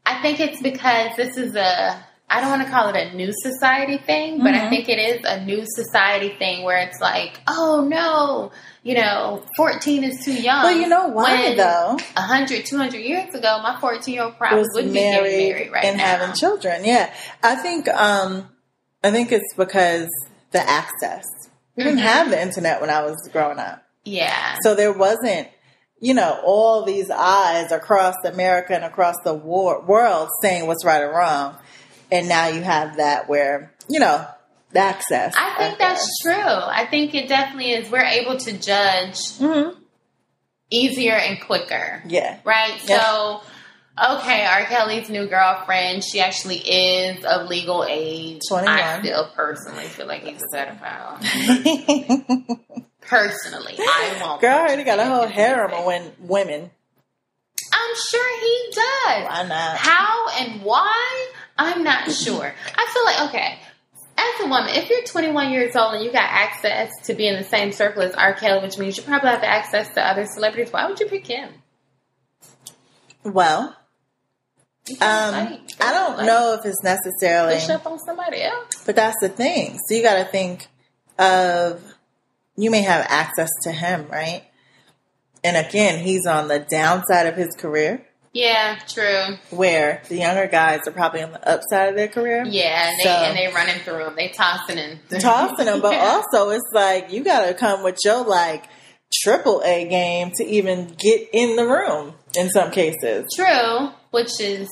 I 0.04 0.22
think 0.22 0.38
it's 0.38 0.62
because 0.62 1.16
this 1.16 1.36
is 1.36 1.56
a, 1.56 2.05
I 2.28 2.40
don't 2.40 2.50
want 2.50 2.64
to 2.64 2.70
call 2.70 2.88
it 2.88 2.96
a 2.96 3.14
new 3.14 3.32
society 3.32 3.98
thing, 3.98 4.38
but 4.38 4.52
I 4.52 4.62
Mhm. 4.62 4.70
think 4.70 4.88
it 4.88 4.98
is 4.98 5.20
a 5.24 5.44
new 5.44 5.64
society 5.64 6.30
thing 6.30 6.64
where 6.64 6.78
it's 6.78 7.00
like, 7.00 7.38
oh 7.46 7.86
no, 7.88 8.50
you 8.82 8.94
know, 8.96 9.42
14 9.56 10.02
is 10.02 10.24
too 10.24 10.32
young. 10.34 10.64
well, 10.64 10.76
you 10.76 10.88
know 10.88 11.06
why 11.06 11.34
When 11.48 11.56
though? 11.56 11.96
100, 12.16 12.66
200 12.66 12.98
years 12.98 13.32
ago, 13.32 13.60
my 13.62 13.78
14 13.80 14.14
year 14.14 14.24
old 14.24 14.36
probably 14.38 14.58
was 14.58 14.68
would 14.74 14.86
be 14.92 14.98
getting 14.98 15.22
married 15.50 15.72
right 15.72 15.84
and 15.84 15.98
now. 15.98 16.04
having 16.04 16.34
children. 16.34 16.84
Yeah, 16.84 17.10
I 17.44 17.54
think 17.54 17.86
um, 17.88 18.48
I 19.04 19.12
think 19.12 19.30
it's 19.30 19.54
because 19.56 20.08
the 20.50 20.68
access. 20.68 21.24
We 21.76 21.84
didn't 21.84 22.00
Mhm. 22.00 22.02
have 22.02 22.30
the 22.30 22.40
internet 22.42 22.80
when 22.80 22.90
I 22.90 23.02
was 23.02 23.16
growing 23.32 23.58
up, 23.60 23.82
Yeah. 24.04 24.56
so 24.62 24.74
there 24.74 24.92
wasn't, 24.92 25.46
you 26.00 26.14
know, 26.14 26.40
all 26.44 26.82
these 26.82 27.10
eyes 27.10 27.70
across 27.70 28.14
America 28.24 28.74
and 28.74 28.84
across 28.84 29.14
the 29.24 29.34
war- 29.34 29.82
world 29.86 30.28
saying 30.42 30.66
what's 30.66 30.84
right 30.84 31.02
or 31.02 31.12
wrong. 31.12 31.56
And 32.10 32.28
now 32.28 32.48
you 32.48 32.62
have 32.62 32.96
that 32.98 33.28
where 33.28 33.72
you 33.88 34.00
know 34.00 34.26
the 34.72 34.78
access. 34.80 35.34
I 35.36 35.54
think 35.58 35.78
that's 35.78 36.20
true. 36.22 36.32
I 36.34 36.86
think 36.88 37.14
it 37.14 37.28
definitely 37.28 37.72
is. 37.72 37.90
We're 37.90 38.00
able 38.04 38.36
to 38.38 38.52
judge 38.58 39.36
hmm 39.38 39.70
easier 40.70 41.14
and 41.14 41.40
quicker. 41.40 42.02
Yeah, 42.08 42.38
Right? 42.44 42.80
Yeah. 42.86 43.00
So, 43.00 43.42
okay, 44.16 44.44
R. 44.44 44.64
Kelly's 44.64 45.08
new 45.08 45.26
girlfriend, 45.28 46.02
she 46.04 46.20
actually 46.20 46.56
is 46.56 47.24
of 47.24 47.48
legal 47.48 47.84
age. 47.88 48.40
21. 48.48 48.76
I 48.78 48.98
still 49.00 49.30
personally 49.34 49.84
feel 49.84 50.06
like 50.06 50.24
he's 50.24 50.42
a 50.42 50.56
pedophile. 50.56 51.20
Personally, 53.00 53.74
I 53.78 54.18
won't. 54.20 54.40
girl 54.40 54.58
already 54.58 54.82
got 54.82 54.98
a 54.98 55.04
whole 55.04 55.28
harem 55.28 55.72
of 55.72 56.18
women. 56.18 56.70
I'm 57.72 57.94
sure 58.10 58.40
he 58.40 58.68
does. 58.72 59.28
Why 59.28 59.46
not? 59.48 59.76
How 59.76 60.28
and 60.40 60.62
why? 60.62 61.30
I'm 61.58 61.84
not 61.84 62.10
sure. 62.12 62.54
I 62.76 62.86
feel 62.92 63.04
like, 63.04 63.28
okay, 63.30 63.58
as 64.18 64.46
a 64.46 64.48
woman, 64.48 64.70
if 64.74 64.88
you're 64.90 65.02
21 65.02 65.52
years 65.52 65.76
old 65.76 65.94
and 65.94 66.04
you 66.04 66.12
got 66.12 66.28
access 66.30 66.90
to 67.04 67.14
be 67.14 67.26
in 67.28 67.36
the 67.36 67.44
same 67.44 67.72
circle 67.72 68.02
as 68.02 68.14
R. 68.14 68.34
Kelly, 68.34 68.62
which 68.62 68.78
means 68.78 68.96
you 68.96 69.02
probably 69.02 69.30
have 69.30 69.42
access 69.42 69.92
to 69.94 70.06
other 70.06 70.26
celebrities, 70.26 70.72
why 70.72 70.88
would 70.88 70.98
you 71.00 71.06
pick 71.06 71.26
him? 71.26 71.50
Well, 73.24 73.76
um, 74.88 74.98
I 75.00 75.58
don't 75.80 76.18
like, 76.18 76.26
know 76.26 76.56
if 76.58 76.64
it's 76.64 76.82
necessarily. 76.84 77.54
Push 77.54 77.70
up 77.70 77.86
on 77.86 77.98
somebody 77.98 78.42
else. 78.42 78.84
But 78.84 78.96
that's 78.96 79.16
the 79.20 79.28
thing. 79.28 79.78
So 79.86 79.96
you 79.96 80.02
got 80.02 80.18
to 80.18 80.24
think 80.24 80.68
of 81.18 81.82
you 82.56 82.70
may 82.70 82.82
have 82.82 83.04
access 83.08 83.50
to 83.64 83.72
him, 83.72 84.06
right? 84.10 84.44
And 85.42 85.56
again, 85.56 86.04
he's 86.04 86.26
on 86.26 86.48
the 86.48 86.58
downside 86.58 87.26
of 87.26 87.36
his 87.36 87.54
career, 87.56 88.06
Yeah, 88.36 88.78
true. 88.88 89.38
where 89.50 90.02
the 90.08 90.16
younger 90.16 90.46
guys 90.46 90.80
are 90.86 90.92
probably 90.92 91.22
on 91.22 91.32
the 91.32 91.48
upside 91.48 91.88
of 91.90 91.96
their 91.96 92.08
career. 92.08 92.44
Yeah, 92.46 92.90
and 92.90 92.98
they 92.98 93.04
So- 93.04 93.10
and 93.10 93.36
they 93.36 93.48
running 93.54 93.78
through 93.80 94.04
them. 94.04 94.14
They 94.16 94.28
tossing 94.28 94.78
and 94.78 94.98
Tossing 95.20 95.66
them, 95.66 95.80
but 95.80 95.92
Yeah. 95.94 96.20
also 96.22 96.50
it's 96.50 96.64
like 96.72 97.12
you 97.12 97.24
got 97.24 97.46
to 97.46 97.54
come 97.54 97.82
with 97.82 97.96
your 98.04 98.24
like 98.24 98.64
triple 99.22 99.62
A 99.64 99.88
game 99.88 100.32
to 100.36 100.44
even 100.44 100.94
get 100.98 101.28
in 101.32 101.56
the 101.56 101.64
room 101.66 102.14
in 102.36 102.50
some 102.50 102.70
cases. 102.70 103.24
True, 103.34 103.90
which 104.10 104.40
is 104.40 104.68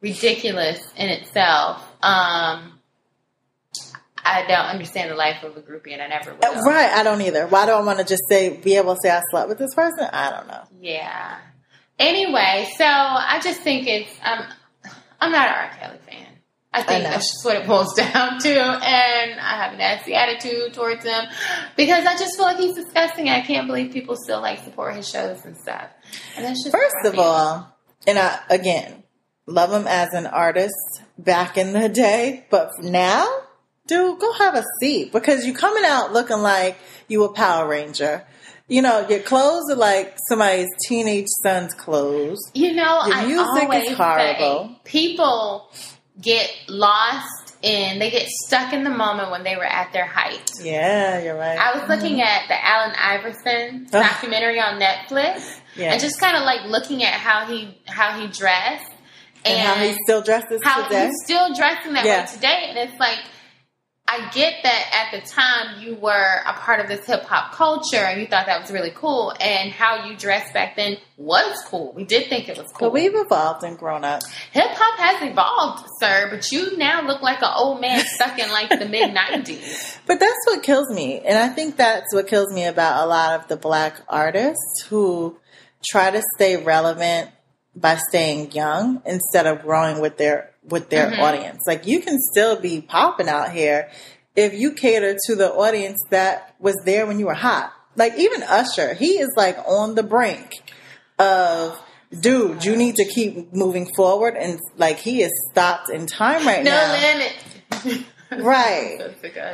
ridiculous 0.00 0.80
in 0.96 1.08
itself. 1.10 1.82
Um, 2.02 2.78
I 4.22 4.42
don't 4.46 4.66
understand 4.66 5.10
the 5.10 5.14
life 5.16 5.42
of 5.42 5.56
a 5.56 5.60
groupie, 5.60 5.92
and 5.92 6.00
I 6.02 6.06
never 6.08 6.32
will. 6.34 6.62
Right, 6.62 6.90
I 6.90 7.02
don't 7.02 7.20
either. 7.22 7.46
Why 7.46 7.66
do 7.66 7.72
I 7.72 7.80
want 7.80 7.98
to 7.98 8.04
just 8.04 8.22
say 8.28 8.56
be 8.56 8.76
able 8.76 8.94
to 8.94 9.00
say 9.02 9.10
I 9.10 9.20
slept 9.30 9.48
with 9.48 9.58
this 9.58 9.74
person? 9.74 10.08
I 10.12 10.30
don't 10.30 10.46
know. 10.46 10.62
Yeah. 10.80 11.38
Anyway, 12.00 12.66
so 12.78 12.84
I 12.86 13.40
just 13.44 13.60
think 13.60 13.86
it's 13.86 14.10
um, 14.24 14.42
I'm 15.20 15.30
not 15.30 15.48
an 15.48 15.54
R. 15.54 15.70
Kelly 15.78 15.98
fan. 16.08 16.26
I 16.72 16.82
think 16.82 17.04
know. 17.04 17.10
that's 17.10 17.30
just 17.30 17.44
what 17.44 17.56
it 17.56 17.66
boils 17.66 17.94
down 17.96 18.38
to, 18.38 18.58
and 18.58 19.38
I 19.38 19.62
have 19.62 19.74
a 19.74 19.76
nasty 19.76 20.14
attitude 20.14 20.72
towards 20.72 21.04
him 21.04 21.26
because 21.76 22.06
I 22.06 22.16
just 22.16 22.36
feel 22.36 22.46
like 22.46 22.56
he's 22.56 22.74
disgusting. 22.74 23.28
I 23.28 23.42
can't 23.42 23.66
believe 23.66 23.92
people 23.92 24.16
still 24.16 24.40
like 24.40 24.64
support 24.64 24.96
his 24.96 25.08
shows 25.08 25.44
and 25.44 25.56
stuff. 25.58 25.90
And 26.36 26.46
that's 26.46 26.62
just 26.64 26.74
First 26.74 27.04
of 27.04 27.18
all, 27.18 27.76
and 28.06 28.18
I 28.18 28.40
again 28.48 29.02
love 29.46 29.70
him 29.70 29.86
as 29.86 30.14
an 30.14 30.26
artist 30.26 31.02
back 31.18 31.58
in 31.58 31.74
the 31.74 31.90
day, 31.90 32.46
but 32.50 32.70
now, 32.80 33.28
dude, 33.86 34.18
go 34.18 34.32
have 34.32 34.54
a 34.54 34.64
seat 34.80 35.12
because 35.12 35.44
you're 35.44 35.54
coming 35.54 35.84
out 35.84 36.14
looking 36.14 36.38
like 36.38 36.78
you 37.08 37.24
a 37.24 37.32
Power 37.32 37.68
Ranger. 37.68 38.24
You 38.70 38.82
know, 38.82 39.06
your 39.08 39.18
clothes 39.18 39.68
are 39.70 39.76
like 39.76 40.16
somebody's 40.28 40.68
teenage 40.86 41.26
son's 41.42 41.74
clothes. 41.74 42.38
You 42.54 42.72
know, 42.72 43.02
The 43.04 43.14
I 43.14 43.26
music 43.26 43.68
is 43.90 43.96
horrible. 43.96 44.76
people 44.84 45.68
get 46.20 46.50
lost 46.68 47.56
in, 47.62 47.98
they 47.98 48.10
get 48.10 48.28
stuck 48.46 48.72
in 48.72 48.84
the 48.84 48.90
moment 48.90 49.32
when 49.32 49.42
they 49.42 49.56
were 49.56 49.64
at 49.64 49.92
their 49.92 50.06
height. 50.06 50.50
Yeah, 50.62 51.20
you're 51.20 51.36
right. 51.36 51.58
I 51.58 51.78
was 51.78 51.88
looking 51.88 52.18
mm-hmm. 52.18 52.20
at 52.20 52.48
the 52.48 52.64
Allen 52.64 52.94
Iverson 52.96 53.88
documentary 53.90 54.60
on 54.60 54.80
Netflix, 54.80 55.58
yeah. 55.76 55.92
and 55.92 56.00
just 56.00 56.20
kind 56.20 56.36
of 56.36 56.44
like 56.44 56.64
looking 56.70 57.02
at 57.02 57.14
how 57.14 57.46
he 57.46 57.76
how 57.86 58.18
he 58.20 58.28
dressed 58.28 58.92
and 59.44 59.60
how 59.60 59.74
he 59.74 59.96
still 60.04 60.22
dresses 60.22 60.60
how 60.62 60.84
today. 60.84 61.06
he's 61.06 61.14
still 61.24 61.52
dressing 61.54 61.94
that 61.94 62.04
Yeah. 62.04 62.20
way 62.24 62.32
today. 62.32 62.66
And 62.68 62.78
it's 62.78 63.00
like, 63.00 63.18
I 64.12 64.28
get 64.32 64.54
that 64.64 65.12
at 65.12 65.20
the 65.20 65.24
time 65.24 65.80
you 65.80 65.94
were 65.94 66.40
a 66.44 66.52
part 66.54 66.80
of 66.80 66.88
this 66.88 67.06
hip 67.06 67.22
hop 67.22 67.52
culture 67.52 67.98
and 67.98 68.20
you 68.20 68.26
thought 68.26 68.46
that 68.46 68.60
was 68.60 68.72
really 68.72 68.90
cool, 68.90 69.32
and 69.40 69.70
how 69.70 70.04
you 70.04 70.16
dressed 70.16 70.52
back 70.52 70.74
then 70.74 70.96
was 71.16 71.62
cool. 71.66 71.92
We 71.92 72.02
did 72.02 72.28
think 72.28 72.48
it 72.48 72.58
was 72.58 72.66
cool. 72.72 72.88
But 72.88 72.92
we've 72.92 73.14
evolved 73.14 73.62
and 73.62 73.78
grown 73.78 74.02
up. 74.02 74.24
Hip 74.50 74.66
hop 74.68 74.98
has 74.98 75.30
evolved, 75.30 75.88
sir, 76.00 76.26
but 76.28 76.50
you 76.50 76.76
now 76.76 77.06
look 77.06 77.22
like 77.22 77.40
an 77.40 77.52
old 77.56 77.80
man 77.80 78.04
stuck 78.14 78.36
in 78.36 78.50
like 78.50 78.70
the 78.70 78.86
mid 78.86 79.14
90s. 79.14 79.98
But 80.08 80.18
that's 80.18 80.46
what 80.46 80.64
kills 80.64 80.90
me. 80.90 81.20
And 81.20 81.38
I 81.38 81.48
think 81.48 81.76
that's 81.76 82.12
what 82.12 82.26
kills 82.26 82.52
me 82.52 82.64
about 82.64 83.04
a 83.04 83.06
lot 83.06 83.38
of 83.38 83.46
the 83.46 83.56
black 83.56 84.00
artists 84.08 84.86
who 84.88 85.38
try 85.88 86.10
to 86.10 86.20
stay 86.34 86.56
relevant 86.56 87.30
by 87.76 87.96
staying 88.08 88.50
young 88.50 89.02
instead 89.06 89.46
of 89.46 89.62
growing 89.62 90.00
with 90.00 90.16
their 90.16 90.50
with 90.68 90.90
their 90.90 91.10
Mhm. 91.10 91.18
audience. 91.20 91.62
Like 91.66 91.86
you 91.86 92.00
can 92.00 92.18
still 92.20 92.56
be 92.56 92.80
popping 92.80 93.28
out 93.28 93.52
here 93.52 93.90
if 94.36 94.54
you 94.54 94.72
cater 94.72 95.16
to 95.26 95.34
the 95.34 95.52
audience 95.52 95.98
that 96.10 96.54
was 96.58 96.76
there 96.84 97.06
when 97.06 97.18
you 97.18 97.26
were 97.26 97.34
hot. 97.34 97.72
Like 97.96 98.16
even 98.18 98.42
Usher, 98.42 98.94
he 98.94 99.18
is 99.18 99.30
like 99.36 99.58
on 99.66 99.94
the 99.94 100.02
brink 100.02 100.62
of 101.18 101.80
dude, 102.18 102.64
you 102.64 102.76
need 102.76 102.96
to 102.96 103.04
keep 103.04 103.52
moving 103.52 103.88
forward 103.94 104.36
and 104.36 104.58
like 104.76 104.98
he 104.98 105.22
is 105.22 105.32
stopped 105.50 105.90
in 105.90 106.06
time 106.06 106.46
right 106.46 106.62
No 106.64 106.70
now. 106.70 106.94
No 106.94 107.00
limit. 107.08 108.06
Right. 108.38 108.98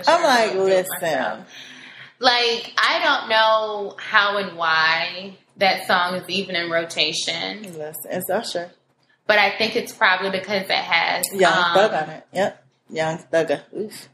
I'm 0.07 0.23
like, 0.23 0.55
listen. 0.55 1.45
Like, 2.19 2.73
I 2.77 3.01
don't 3.03 3.29
know 3.31 3.95
how 3.99 4.37
and 4.37 4.57
why 4.57 5.39
that 5.57 5.87
song 5.87 6.15
is 6.17 6.29
even 6.29 6.57
in 6.57 6.71
rotation, 6.71 7.63
Listen, 7.63 8.11
it's 8.11 8.29
Usher. 8.29 8.71
But 9.27 9.39
I 9.39 9.57
think 9.57 9.77
it's 9.77 9.93
probably 9.93 10.31
because 10.31 10.63
it 10.63 10.71
has 10.71 11.25
Young 11.33 11.53
um, 11.53 11.75
Thug 11.75 11.93
on 11.93 12.11
it. 12.11 12.27
Yep. 12.33 12.65
Young 12.91 13.19
Thugger. 13.19 13.63
Oof. 13.77 14.09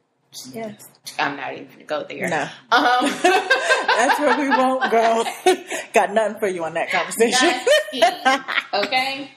Yes. 0.54 0.88
I'm 1.18 1.36
not 1.36 1.52
even 1.52 1.66
gonna 1.66 1.84
go 1.84 2.04
there. 2.08 2.28
No. 2.28 2.42
Um, 2.70 3.04
That's 3.22 4.18
where 4.18 4.38
we 4.38 4.48
won't 4.48 4.90
go. 4.90 5.24
Got 5.92 6.14
nothing 6.14 6.38
for 6.38 6.48
you 6.48 6.64
on 6.64 6.74
that 6.74 6.90
conversation. 6.90 7.50
Okay. 8.72 9.30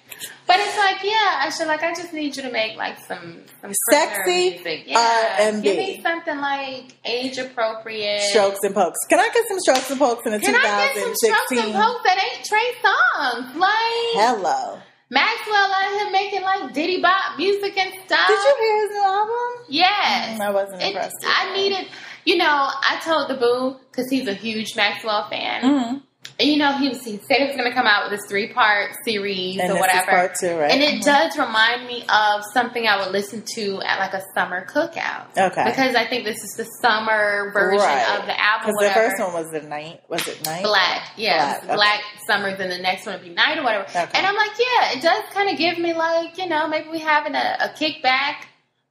But 0.47 0.57
it's 0.59 0.77
like, 0.77 1.03
yeah, 1.03 1.41
I 1.41 1.49
should 1.49 1.67
like. 1.67 1.81
I 1.81 1.93
just 1.93 2.13
need 2.13 2.37
you 2.37 2.43
to 2.43 2.51
make 2.51 2.77
like 2.77 2.99
some 2.99 3.41
some 3.61 3.73
Sexy 3.91 4.51
quicker 4.51 4.63
music. 4.63 4.83
Yeah, 4.85 5.37
R&B. 5.51 5.61
give 5.61 5.77
me 5.77 6.01
something 6.01 6.37
like 6.37 6.95
age 7.03 7.37
appropriate. 7.39 8.21
strokes 8.21 8.59
and 8.63 8.73
pokes. 8.73 8.99
Can 9.09 9.19
I 9.19 9.29
get 9.33 9.47
some 9.47 9.59
strokes 9.59 9.89
and 9.89 9.99
pokes 9.99 10.25
in 10.25 10.33
the 10.33 10.39
Can 10.39 10.55
I 10.55 10.91
get 10.93 11.03
some 11.03 11.15
strokes 11.15 11.51
and 11.51 11.73
pokes 11.73 12.03
that 12.03 12.23
ain't 12.23 12.45
Trey 12.45 12.71
Songz? 12.81 13.55
Like 13.55 13.71
Hello. 14.13 14.79
Maxwell 15.15 15.71
out 15.77 15.91
here 15.97 16.11
making 16.11 16.41
like 16.41 16.73
Diddy 16.73 17.01
Bop 17.01 17.37
music 17.37 17.77
and 17.77 17.91
stuff. 18.05 18.27
Did 18.27 18.37
you 18.47 18.55
hear 18.59 18.81
his 18.83 18.91
new 18.91 19.03
album? 19.07 19.65
Yes. 19.69 20.37
Mm, 20.39 20.41
I 20.41 20.49
wasn't 20.51 20.81
It- 20.81 20.87
impressed. 20.89 21.15
I 21.25 21.53
needed, 21.55 21.87
you 22.25 22.35
know, 22.37 22.45
I 22.91 22.99
told 23.03 23.29
the 23.29 23.35
boo 23.35 23.77
because 23.89 24.09
he's 24.09 24.27
a 24.27 24.33
huge 24.33 24.75
Maxwell 24.75 25.27
fan. 25.29 25.61
Mm-hmm. 25.63 25.97
And 26.37 26.49
you 26.49 26.57
know, 26.57 26.77
he 26.77 26.89
was 26.89 27.01
he 27.03 27.17
said 27.17 27.37
he 27.37 27.45
was 27.47 27.55
going 27.55 27.69
to 27.69 27.73
come 27.73 27.87
out 27.87 28.09
with 28.09 28.19
this 28.19 28.27
three 28.29 28.51
part 28.51 28.91
series 29.05 29.57
And 29.59 29.71
or 29.71 29.79
whatever. 29.79 30.11
part 30.11 30.35
two, 30.39 30.57
right? 30.57 30.69
And 30.71 30.81
it 30.83 30.95
Mhm. 31.01 31.05
does 31.05 31.37
remind 31.37 31.87
me 31.87 32.03
of 32.09 32.43
something 32.53 32.85
I 32.87 32.97
would 33.01 33.11
listen 33.13 33.43
to 33.55 33.81
at 33.85 33.99
like 33.99 34.13
a 34.13 34.21
summer 34.33 34.65
cookout. 34.65 35.27
Okay. 35.37 35.63
Because 35.63 35.95
I 35.95 36.05
think 36.07 36.25
this 36.25 36.43
is 36.43 36.55
the 36.57 36.65
summer 36.81 37.51
version 37.53 37.79
Right. 37.79 38.19
of 38.19 38.25
the 38.25 38.37
album. 38.37 38.73
Because 38.77 38.87
the 38.89 38.93
first 38.93 39.19
one 39.19 39.33
was 39.33 39.51
the 39.51 39.61
night. 39.61 40.01
Was 40.09 40.27
it 40.27 40.45
night? 40.45 40.63
Black, 40.63 41.11
yeah, 41.15 41.59
Black, 41.63 41.75
black, 41.77 41.99
okay. 41.99 42.19
summers, 42.27 42.59
and 42.59 42.71
the 42.71 42.79
next 42.79 43.05
one 43.05 43.15
would 43.15 43.23
be 43.23 43.29
night 43.33 43.57
or 43.57 43.63
whatever. 43.63 43.85
Okay. 43.85 44.05
And 44.13 44.25
I'm 44.27 44.35
like, 44.35 44.51
yeah, 44.59 44.91
it 44.97 45.01
does 45.01 45.23
kind 45.33 45.49
of 45.49 45.57
give 45.57 45.77
me 45.77 45.93
like, 45.93 46.37
you 46.37 46.47
know, 46.47 46.67
maybe 46.67 46.89
we 46.89 46.99
having 46.99 47.35
a, 47.35 47.57
a 47.61 47.69
kickback 47.69 48.35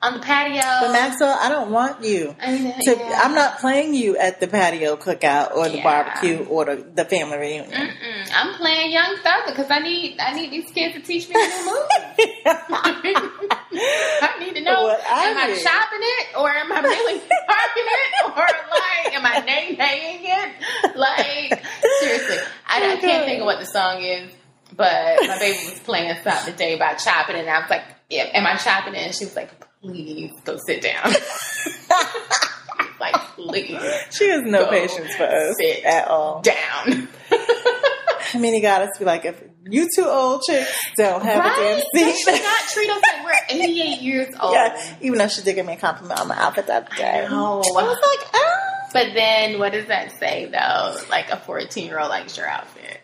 on 0.03 0.15
the 0.15 0.21
patio. 0.21 0.61
But 0.87 0.93
Maxwell, 0.93 1.37
I 1.41 1.49
don't 1.49 1.71
want 1.71 2.05
you. 2.05 2.37
I 2.41 2.53
mean, 2.53 2.75
To, 2.83 2.91
yeah. 2.91 3.21
I'm 3.25 3.35
not 3.35 3.59
playing 3.59 3.95
you 3.95 4.17
at 4.19 4.39
the 4.41 4.47
patio 4.49 4.97
cookout 4.97 5.55
or 5.57 5.69
the 5.69 5.79
Yeah. 5.79 5.83
barbecue 5.83 6.45
or 6.45 6.65
the, 6.67 6.77
the 6.95 7.05
family 7.07 7.39
reunion. 7.39 7.71
Mm-mm. 7.71 8.31
I'm 8.35 8.55
playing 8.55 8.93
Young 8.93 9.17
Thug 9.23 9.47
because 9.47 9.71
I 9.71 9.79
need 9.79 10.19
I 10.21 10.35
need 10.35 10.51
these 10.51 10.71
kids 10.73 10.95
to 10.97 11.01
teach 11.01 11.29
me 11.29 11.35
the 11.35 11.41
new 11.41 11.65
moves. 11.65 12.45
I 12.47 14.37
need 14.41 14.55
to 14.57 14.61
know: 14.63 14.83
What 14.85 15.01
I 15.11 15.25
am 15.27 15.39
I 15.39 15.47
need. 15.49 15.59
shopping 15.59 15.99
it, 16.03 16.37
or 16.39 16.49
am 16.51 16.71
I 16.73 16.81
really 16.81 17.21
parking 17.47 17.87
it, 17.87 18.25
or 18.27 18.47
like 18.47 19.15
am 19.15 19.25
I 19.27 19.39
name 19.45 19.77
nagging 19.79 20.21
it? 20.25 20.97
Like 20.97 21.65
seriously, 22.01 22.37
I, 22.67 22.93
I 22.93 22.97
can't 22.97 23.25
think 23.25 23.41
of 23.41 23.47
what 23.47 23.59
the 23.61 23.67
song 23.67 24.03
is. 24.03 24.31
But 24.77 25.19
my 25.29 25.39
baby 25.39 25.59
was 25.71 25.81
playing 25.81 26.15
something 26.25 26.53
today 26.53 26.75
about 26.75 27.01
shopping, 27.01 27.37
and 27.37 27.49
I 27.49 27.61
was 27.61 27.71
like, 27.71 27.85
yeah, 28.11 28.25
"Am 28.35 28.47
I 28.47 28.57
chopping 28.57 28.95
it?" 28.95 29.07
And 29.07 29.15
she 29.15 29.25
was 29.25 29.37
like, 29.37 29.51
"Please 29.85 30.33
go 30.45 30.57
sit 30.67 30.83
down." 30.83 31.13
like, 33.01 33.15
please 33.35 33.79
she 34.11 34.29
has 34.31 34.43
no 34.43 34.67
patience 34.67 35.15
for 35.15 35.25
us 35.25 35.55
sit 35.59 35.85
at 35.85 36.09
all. 36.09 36.41
down. 36.43 37.09
I 37.31 38.39
mean, 38.39 38.55
he 38.55 38.61
got 38.61 38.83
us 38.83 38.91
to 38.95 38.99
be 39.01 39.05
like, 39.05 39.25
if 39.25 39.43
you 39.69 39.89
two 39.95 40.05
old 40.05 40.43
chicks 40.43 40.73
don't 40.97 41.23
have 41.23 41.45
a 41.45 41.49
damn 41.49 41.81
seat. 41.95 42.17
She 42.17 42.43
not 42.43 42.61
treat 42.69 42.91
us 42.91 43.03
like 43.03 43.25
we're 43.25 43.57
88 43.57 44.01
years 44.03 44.35
old. 44.41 44.55
yeah, 44.55 44.97
even 45.01 45.19
though 45.19 45.29
she 45.29 45.43
did 45.43 45.55
give 45.55 45.67
me 45.67 45.75
a 45.75 45.77
compliment 45.77 46.21
on 46.21 46.29
my 46.29 46.37
outfit 46.37 46.67
that 46.67 46.91
day. 46.97 47.25
I 47.27 47.29
know. 47.29 47.61
I 47.61 47.83
was 47.83 48.19
like, 48.19 48.29
ah. 48.35 48.89
But 48.93 49.15
then, 49.15 49.59
what 49.59 49.73
does 49.73 49.87
that 49.87 50.13
say 50.19 50.47
though? 50.47 50.97
Like 51.11 51.31
a 51.31 51.37
14 51.37 51.87
year 51.87 51.99
old 51.99 52.09
likes 52.11 52.37
your 52.37 52.47
outfit. 52.49 53.01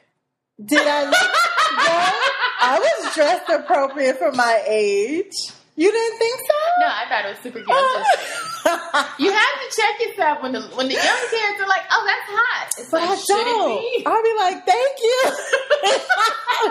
Did 0.65 0.87
I 0.87 1.05
look? 1.05 1.13
no, 1.13 2.13
I 2.61 2.79
was 2.79 3.15
dressed 3.15 3.49
appropriate 3.49 4.19
for 4.19 4.33
my 4.33 4.63
age. 4.67 5.33
You 5.81 5.91
didn't 5.91 6.19
think 6.19 6.37
so? 6.41 6.59
No, 6.81 6.87
I 6.93 7.05
thought 7.09 7.25
it 7.25 7.29
was 7.31 7.39
super 7.43 7.61
cute. 7.65 7.69
You 9.19 9.33
have 9.33 9.57
to 9.65 9.69
check 9.75 9.95
yourself 10.09 10.43
when 10.43 10.53
the 10.53 10.61
when 10.77 10.89
the 10.89 10.95
young 10.95 11.23
kids 11.31 11.57
are 11.63 11.67
like, 11.69 11.85
"Oh, 11.91 12.05
that's 12.05 12.29
hot." 12.29 12.69
It's 12.79 12.91
But 12.91 13.01
like, 13.01 13.19
I 13.19 13.45
don't. 13.45 13.71
it 13.73 13.99
be 13.99 14.07
I'll 14.07 14.23
be 14.23 14.35
like, 14.37 14.67
thank 14.67 14.99
you. 15.01 15.21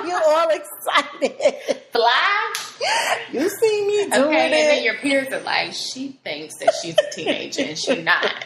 You're 0.09 0.23
all 0.23 0.49
excited. 0.49 1.81
fly? 1.91 2.53
You 3.31 3.49
see 3.49 3.87
me 3.87 3.97
doing 3.97 4.11
it. 4.11 4.17
Okay, 4.27 4.43
and 4.45 4.53
then 4.53 4.83
your 4.83 4.95
peers 4.97 5.33
are 5.33 5.41
like, 5.41 5.73
"She 5.73 6.19
thinks 6.23 6.57
that 6.57 6.73
she's 6.81 6.95
a 6.99 7.11
teenager 7.11 7.63
and 7.63 7.77
she's 7.77 8.03
not." 8.03 8.45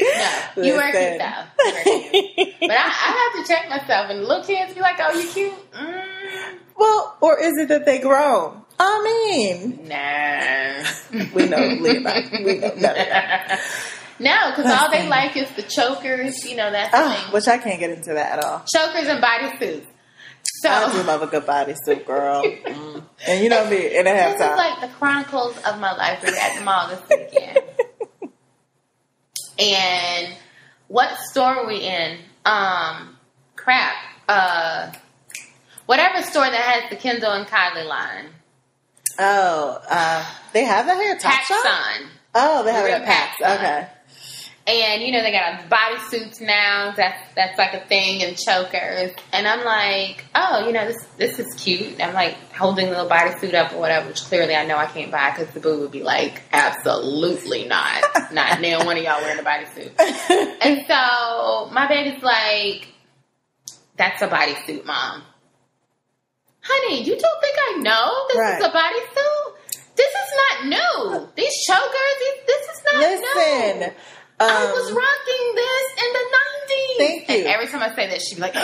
No, 0.00 0.62
you 0.62 0.74
work 0.74 0.92
Listen. 0.94 1.14
it 1.14 1.18
though. 1.18 1.64
You 1.64 1.72
work 1.72 1.86
it. 1.86 2.54
But 2.60 2.70
I, 2.70 2.74
I 2.84 3.30
have 3.36 3.46
to 3.46 3.52
check 3.52 3.68
myself, 3.70 4.10
and 4.10 4.24
little 4.24 4.44
kids 4.44 4.74
be 4.74 4.80
like, 4.80 4.96
"Oh, 5.00 5.12
you 5.18 5.28
cute." 5.28 5.72
Mm, 5.72 6.58
well, 6.76 7.16
or 7.20 7.38
is 7.40 7.52
it 7.58 7.68
that 7.68 7.84
they 7.86 7.98
grown? 8.00 8.62
I 8.80 9.02
mean, 9.02 9.88
nah. 9.88 11.24
we 11.34 11.46
know 11.48 11.58
Levi. 11.58 12.28
We 12.44 12.58
know 12.58 12.70
that. 12.76 13.60
No, 14.20 14.50
because 14.50 14.66
all 14.70 14.90
they 14.90 15.08
like 15.08 15.36
is 15.36 15.48
the 15.52 15.62
chokers. 15.62 16.44
You 16.44 16.56
know 16.56 16.70
that's 16.70 16.90
Oh, 16.94 17.12
thing. 17.24 17.32
which 17.32 17.48
I 17.48 17.58
can't 17.58 17.78
get 17.80 17.90
into 17.90 18.14
that 18.14 18.38
at 18.38 18.44
all. 18.44 18.64
Chokers 18.72 19.06
and 19.08 19.22
bodysuits. 19.22 19.86
So 20.62 20.68
I 20.70 20.92
do 20.92 21.02
love 21.02 21.22
a 21.22 21.26
good 21.26 21.44
bodysuit, 21.44 22.04
girl. 22.06 22.44
Mm. 22.68 23.02
And 23.26 23.42
you 23.42 23.50
know 23.50 23.68
me, 23.68 23.96
in 23.96 24.06
a 24.06 24.10
this 24.12 24.34
is 24.34 24.40
like 24.40 24.80
the 24.80 24.88
chronicles 24.88 25.56
of 25.64 25.80
my 25.80 25.92
life. 25.96 26.22
We 26.22 26.30
were 26.30 26.36
at 26.36 26.58
the 26.58 26.64
mall 26.64 26.88
this 26.88 27.00
weekend, 27.10 27.58
and 29.58 30.34
what 30.88 31.16
store 31.30 31.56
were 31.62 31.66
we 31.68 31.78
in? 31.80 32.18
Um, 32.44 33.16
crap. 33.56 33.94
Uh, 34.28 34.92
whatever 35.86 36.22
store 36.22 36.44
that 36.44 36.54
has 36.54 36.90
the 36.90 36.96
Kendall 36.96 37.32
and 37.32 37.46
Kylie 37.46 37.86
line. 37.86 38.26
Oh, 39.18 39.80
uh, 39.88 40.24
they 40.52 40.64
have 40.64 40.86
that 40.86 40.96
here, 40.96 41.16
Top 41.18 41.42
Shop. 41.42 41.66
Oh, 42.34 42.62
they 42.64 42.72
have 42.72 42.86
it 42.86 42.92
at 42.92 43.04
PAX. 43.04 43.40
Okay. 43.40 43.88
And 44.66 45.02
you 45.02 45.12
know 45.12 45.22
they 45.22 45.32
got 45.32 45.70
bodysuits 45.70 46.42
now. 46.42 46.92
That's 46.94 47.18
that's 47.34 47.56
like 47.56 47.72
a 47.72 47.80
thing, 47.86 48.22
and 48.22 48.36
chokers. 48.36 49.12
And 49.32 49.48
I'm 49.48 49.64
like, 49.64 50.26
oh, 50.34 50.66
you 50.66 50.74
know 50.74 50.86
this 50.86 51.06
this 51.16 51.38
is 51.38 51.54
cute. 51.54 51.98
I'm 52.02 52.12
like 52.12 52.36
holding 52.52 52.90
the 52.90 52.92
little 52.92 53.08
bodysuit 53.08 53.54
up 53.54 53.72
or 53.72 53.78
whatever, 53.78 54.08
which 54.08 54.20
clearly 54.24 54.54
I 54.54 54.66
know 54.66 54.76
I 54.76 54.84
can't 54.84 55.10
buy 55.10 55.30
because 55.30 55.54
the 55.54 55.60
boo 55.60 55.80
would 55.80 55.90
be 55.90 56.02
like, 56.02 56.42
absolutely 56.52 57.66
not, 57.66 58.04
not 58.30 58.60
now 58.60 58.84
one 58.84 58.98
of 58.98 59.02
y'all 59.02 59.22
wearing 59.22 59.38
a 59.38 59.42
bodysuit. 59.42 59.92
And 60.60 60.84
so 60.86 61.70
my 61.72 61.88
baby's 61.88 62.22
like, 62.22 62.88
that's 63.96 64.20
a 64.20 64.28
bodysuit, 64.28 64.84
mom. 64.84 65.22
Honey, 66.70 67.02
you 67.02 67.16
don't 67.16 67.40
think 67.40 67.56
I 67.68 67.72
know 67.80 68.12
this 68.28 68.36
Right. 68.38 68.58
is 68.60 68.64
a 68.66 68.70
bodysuit? 68.70 69.54
This 69.96 70.12
is 70.12 70.30
not 70.36 70.66
new. 70.68 71.28
These 71.34 71.54
chokers, 71.66 72.14
these- 72.20 72.44
this 72.46 72.62
is 72.68 72.82
not 72.92 73.00
new. 73.00 73.08
Listen. 73.08 73.94
I 74.40 74.66
um, 74.66 74.70
was 74.70 74.92
rocking 74.92 75.54
this 75.56 75.86
in 75.98 76.12
the 76.12 76.24
90s. 76.38 76.96
Thank 76.98 77.28
you. 77.28 77.34
And 77.38 77.46
every 77.48 77.66
time 77.66 77.82
I 77.82 77.92
say 77.96 78.06
that, 78.08 78.20
she'd 78.22 78.36
be 78.36 78.40
like, 78.42 78.52
but 78.54 78.62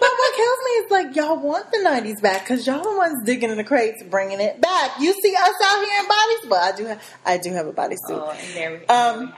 what 0.00 0.34
kills 0.36 0.58
me 0.64 0.70
is 0.84 0.90
like 0.92 1.16
y'all 1.16 1.40
want 1.40 1.72
the 1.72 1.78
'90s 1.78 2.22
back 2.22 2.42
because 2.44 2.64
y'all 2.64 2.80
the 2.82 2.96
ones 2.96 3.24
digging 3.24 3.50
in 3.50 3.56
the 3.56 3.64
crates, 3.64 4.02
bringing 4.04 4.40
it 4.40 4.60
back. 4.60 4.92
You 5.00 5.12
see 5.12 5.34
us 5.34 5.54
out 5.64 5.84
here 5.84 5.98
in 6.00 6.06
bodies, 6.08 6.46
but 6.48 6.58
I 6.60 6.72
do, 6.76 6.84
have, 6.86 7.02
I 7.26 7.38
do 7.38 7.52
have 7.52 7.66
a 7.66 7.72
bodysuit. 7.72 7.96
oh, 8.10 8.30
and 8.30 8.54
there 8.54 8.70
we 8.78 8.86
Um, 8.86 9.32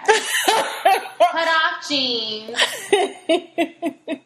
Cut 1.33 1.49
off 1.49 1.89
jeans, 1.89 2.59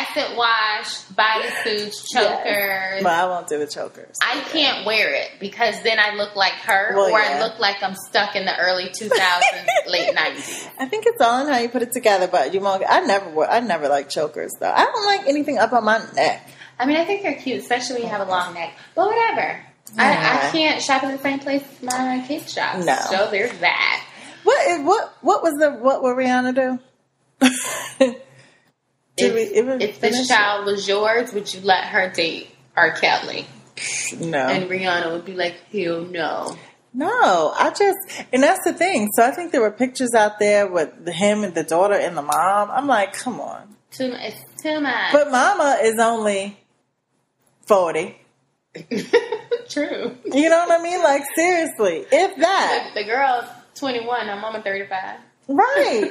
acid 0.00 0.36
wash, 0.36 1.02
bodysuits, 1.14 2.04
chokers. 2.12 3.02
but 3.02 3.12
I 3.12 3.24
won't 3.26 3.48
do 3.48 3.58
the 3.58 3.66
chokers. 3.66 4.16
I 4.22 4.40
can't 4.50 4.84
wear 4.86 5.14
it 5.14 5.30
because 5.40 5.82
then 5.82 5.98
I 5.98 6.14
look 6.14 6.36
like 6.36 6.52
her, 6.52 6.94
Well, 6.94 7.06
or 7.12 7.18
yeah. 7.18 7.38
I 7.38 7.40
look 7.46 7.58
like 7.58 7.82
I'm 7.82 7.94
stuck 8.08 8.36
in 8.36 8.44
the 8.44 8.56
early 8.58 8.84
2000s, 8.88 9.10
late 9.88 10.14
90s. 10.14 10.68
I 10.78 10.86
think 10.86 11.04
it's 11.06 11.20
all 11.20 11.40
in 11.46 11.52
how 11.52 11.58
you 11.58 11.68
put 11.68 11.82
it 11.82 11.92
together, 11.92 12.28
but 12.28 12.52
you 12.54 12.60
won't. 12.60 12.84
I 12.88 13.00
never, 13.00 13.30
wore, 13.30 13.50
I 13.50 13.60
never 13.60 13.88
like 13.88 14.08
chokers 14.08 14.52
though. 14.60 14.70
I 14.72 14.84
don't 14.84 15.06
like 15.06 15.26
anything 15.26 15.58
up 15.58 15.72
on 15.72 15.84
my 15.84 15.98
neck. 16.14 16.48
I 16.78 16.86
mean, 16.86 16.96
I 16.96 17.04
think 17.04 17.22
they're 17.22 17.34
cute, 17.34 17.58
especially 17.60 17.94
when 17.96 18.02
you 18.04 18.08
have 18.10 18.26
a 18.26 18.30
long 18.30 18.54
neck. 18.54 18.72
But 18.94 19.06
whatever. 19.08 19.64
I, 19.96 20.46
I 20.48 20.50
can't 20.52 20.82
shop 20.82 21.02
at 21.02 21.16
the 21.16 21.22
same 21.22 21.38
place 21.38 21.62
as 21.78 21.82
my 21.82 22.22
kids 22.28 22.52
shop. 22.52 22.78
No. 22.84 22.96
So 23.10 23.28
there's 23.30 23.58
that. 23.60 24.04
What? 24.44 24.66
is- 24.68 24.80
What? 24.86 25.14
What 25.22 25.42
was 25.42 25.54
the? 25.54 25.70
What 25.72 26.02
will 26.02 26.14
Rihanna 26.14 26.54
do? 26.54 26.78
If, 29.18 29.80
if 29.80 30.00
this 30.00 30.28
child 30.28 30.66
was 30.66 30.88
yours, 30.88 31.32
would 31.32 31.52
you 31.52 31.60
let 31.60 31.84
her 31.84 32.10
date 32.10 32.50
R. 32.76 32.92
Kelly? 32.92 33.46
No. 34.18 34.38
And 34.38 34.68
Rihanna 34.68 35.12
would 35.12 35.24
be 35.24 35.34
like, 35.34 35.56
hell 35.72 36.02
no. 36.02 36.56
No, 36.94 37.52
I 37.54 37.70
just, 37.70 38.26
and 38.32 38.42
that's 38.42 38.64
the 38.64 38.72
thing. 38.72 39.08
So 39.14 39.22
I 39.22 39.30
think 39.30 39.52
there 39.52 39.60
were 39.60 39.70
pictures 39.70 40.14
out 40.14 40.38
there 40.38 40.66
with 40.66 41.06
him 41.08 41.44
and 41.44 41.54
the 41.54 41.62
daughter 41.62 41.94
and 41.94 42.16
the 42.16 42.22
mom. 42.22 42.70
I'm 42.70 42.86
like, 42.86 43.12
come 43.12 43.40
on. 43.40 43.76
Too. 43.90 44.14
It's 44.16 44.40
too 44.62 44.80
much. 44.80 45.12
But 45.12 45.30
mama 45.30 45.78
is 45.82 45.98
only 46.00 46.58
40. 47.66 48.18
True. 49.68 50.16
You 50.24 50.48
know 50.48 50.66
what 50.66 50.80
I 50.80 50.82
mean? 50.82 51.02
Like, 51.02 51.22
seriously, 51.36 52.04
if 52.10 52.36
that. 52.38 52.90
The, 52.94 53.02
the 53.02 53.06
girl's 53.06 53.44
21. 53.76 54.28
I'm 54.28 54.40
mama 54.40 54.62
35. 54.62 55.20
Right. 55.48 56.10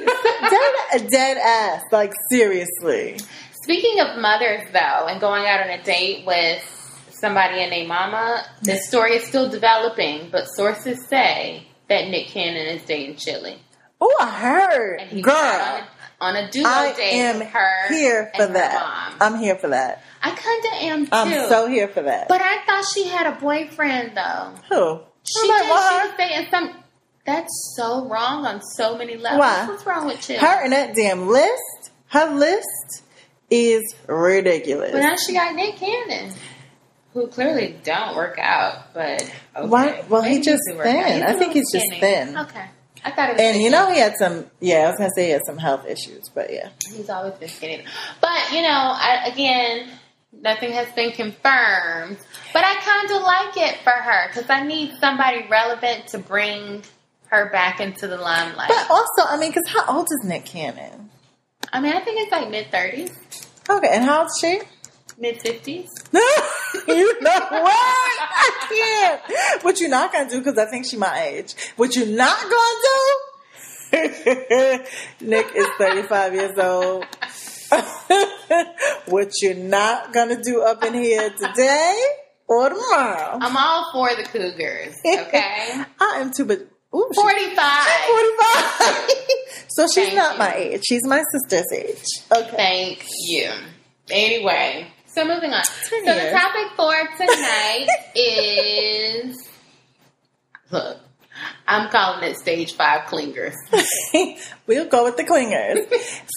dead, 0.90 1.08
dead 1.10 1.36
ass. 1.38 1.82
Like, 1.92 2.12
seriously. 2.30 3.18
Speaking 3.62 4.00
of 4.00 4.18
mothers, 4.18 4.62
though, 4.72 5.06
and 5.06 5.20
going 5.20 5.46
out 5.46 5.60
on 5.60 5.70
a 5.70 5.82
date 5.82 6.26
with 6.26 6.62
somebody 7.10 7.60
and 7.62 7.72
a 7.72 7.86
mama, 7.86 8.44
the 8.62 8.76
story 8.76 9.16
is 9.16 9.24
still 9.24 9.48
developing, 9.48 10.28
but 10.30 10.44
sources 10.46 11.06
say 11.06 11.66
that 11.88 12.08
Nick 12.08 12.28
Cannon 12.28 12.66
is 12.66 12.82
dating 12.84 13.16
Chilli. 13.16 13.58
Oh, 14.00 14.14
I 14.20 14.30
heard. 14.30 15.00
And 15.00 15.10
he 15.10 15.22
Girl, 15.22 15.34
on 15.34 15.80
a, 15.80 15.86
on 16.20 16.36
a 16.36 16.50
duo 16.50 16.64
I 16.66 16.92
date 16.96 17.12
am 17.14 17.38
with 17.40 17.48
her 17.48 17.88
here 17.88 18.30
for 18.36 18.46
her 18.46 18.52
that. 18.52 18.74
mom. 19.20 19.34
I'm 19.34 19.40
here 19.40 19.56
for 19.56 19.68
that. 19.68 20.02
I 20.22 20.30
kind 20.30 20.64
of 20.64 20.72
am 20.72 21.04
too. 21.06 21.10
I'm 21.12 21.48
so 21.48 21.68
here 21.68 21.88
for 21.88 22.02
that. 22.02 22.28
but 22.28 22.40
I 22.40 22.64
thought 22.64 22.84
she 22.94 23.06
had 23.08 23.26
a 23.26 23.38
boyfriend, 23.40 24.16
though. 24.16 24.52
Who? 24.68 25.00
She 25.24 25.40
Who 25.40 25.48
might 25.48 25.62
did. 25.62 25.70
want 25.70 26.02
She 26.02 26.08
was 26.08 26.16
dating 26.30 26.50
some. 26.50 26.84
That's 27.28 27.74
so 27.76 28.06
wrong 28.06 28.46
on 28.46 28.62
so 28.62 28.96
many 28.96 29.18
levels. 29.18 29.40
Why? 29.40 29.66
What's 29.68 29.84
wrong 29.84 30.06
with 30.06 30.16
Chilli? 30.16 30.38
Her 30.38 30.64
and 30.64 30.72
that 30.72 30.94
damn 30.94 31.28
list, 31.28 31.90
her 32.06 32.34
list 32.34 33.02
is 33.50 33.82
ridiculous. 34.06 34.92
But 34.92 35.00
now 35.00 35.14
she 35.16 35.34
got 35.34 35.54
Nick 35.54 35.76
Cannon, 35.76 36.32
who 37.12 37.26
clearly 37.26 37.76
don't 37.84 38.16
work 38.16 38.38
out. 38.38 38.94
But 38.94 39.30
okay. 39.54 39.68
Why- 39.68 40.04
well, 40.08 40.22
he 40.22 40.40
just 40.40 40.62
do 40.70 40.78
work 40.78 40.86
out. 40.86 41.04
thin. 41.04 41.22
I 41.22 41.34
think 41.34 41.52
he's 41.52 41.70
just 41.70 42.00
thin. 42.00 42.34
Okay. 42.34 42.64
I 43.04 43.10
thought 43.10 43.28
it 43.28 43.32
was 43.34 43.42
And 43.42 43.60
you 43.60 43.68
know 43.68 43.92
he 43.92 43.98
had 43.98 44.16
some. 44.16 44.46
Yeah, 44.60 44.86
I 44.86 44.86
was 44.86 44.96
gonna 44.96 45.10
say 45.14 45.26
he 45.26 45.30
had 45.32 45.44
some 45.44 45.58
health 45.58 45.86
issues, 45.86 46.30
but 46.34 46.50
yeah. 46.50 46.70
He's 46.90 47.10
always 47.10 47.34
been 47.34 47.50
skinny. 47.50 47.84
But, 48.22 48.52
you 48.52 48.62
know, 48.62 48.68
I, 48.70 49.30
again, 49.30 49.90
nothing 50.32 50.72
has 50.72 50.90
been 50.92 51.12
confirmed. 51.12 52.16
But 52.54 52.64
I 52.64 52.74
kind 52.80 53.10
of 53.10 53.22
like 53.22 53.70
it 53.70 53.82
for 53.82 53.90
her 53.90 54.28
because 54.28 54.48
I 54.48 54.62
need 54.62 54.94
somebody 54.98 55.46
relevant 55.50 56.06
to 56.08 56.18
bring 56.18 56.82
her 57.30 57.50
back 57.50 57.80
into 57.80 58.06
the 58.06 58.16
limelight. 58.16 58.68
But 58.68 58.90
also, 58.90 59.22
I 59.28 59.36
mean, 59.38 59.50
because 59.50 59.68
how 59.68 59.96
old 59.96 60.06
is 60.10 60.20
Nick 60.24 60.44
Cannon? 60.44 61.10
I 61.72 61.80
mean, 61.80 61.92
I 61.92 62.00
think 62.00 62.20
it's 62.20 62.32
like 62.32 62.50
mid 62.50 62.66
30s, 62.70 63.10
Okay, 63.68 63.88
and 63.92 64.04
how 64.04 64.20
old's 64.22 64.38
she? 64.40 64.60
mid 65.18 65.38
50s. 65.40 65.88
you 66.88 67.20
know 67.20 67.46
what? 67.50 68.18
I 68.20 69.18
can't. 69.20 69.62
What 69.64 69.80
you're 69.80 69.90
not 69.90 70.12
gonna 70.12 70.30
do 70.30 70.38
because 70.38 70.58
I 70.58 70.66
think 70.70 70.86
she 70.86 70.96
my 70.96 71.20
age. 71.22 71.54
What 71.76 71.94
you're 71.96 72.06
not 72.06 72.38
gonna 72.40 72.80
do? 72.82 73.18
Nick 75.20 75.46
is 75.54 75.66
35 75.78 76.34
years 76.34 76.58
old. 76.58 77.04
what 79.06 79.30
you're 79.42 79.54
not 79.54 80.12
gonna 80.12 80.40
do 80.42 80.62
up 80.62 80.82
in 80.84 80.94
here 80.94 81.30
today 81.30 82.02
or 82.46 82.68
tomorrow? 82.70 83.38
I'm 83.40 83.56
all 83.56 83.90
for 83.92 84.08
the 84.16 84.22
Cougars, 84.24 84.94
okay? 85.04 85.82
I 86.00 86.18
am 86.20 86.32
too, 86.32 86.44
but 86.46 86.66
ooh, 86.94 87.08
she's 87.12 87.22
45. 87.22 87.56
45. 88.06 89.10
so 89.68 89.86
she's 89.86 89.94
Thank 90.06 90.14
not 90.16 90.32
you. 90.34 90.38
my 90.38 90.54
age. 90.54 90.82
She's 90.88 91.04
my 91.06 91.22
sister's 91.32 91.72
age. 91.72 92.04
Okay. 92.34 92.56
Thank 92.56 93.04
you. 93.26 93.50
Anyway, 94.10 94.86
so 95.06 95.24
moving 95.26 95.52
on. 95.52 95.64
So 95.64 95.96
the 96.02 96.30
topic 96.32 96.72
for 96.76 96.94
tonight 97.18 97.86
is 98.14 99.48
look. 100.70 100.98
I'm 101.68 101.88
calling 101.90 102.24
it 102.28 102.36
stage 102.36 102.72
five 102.74 103.02
clingers. 103.08 103.54
we'll 104.66 104.86
go 104.86 105.04
with 105.04 105.16
the 105.16 105.22
clingers. 105.22 105.86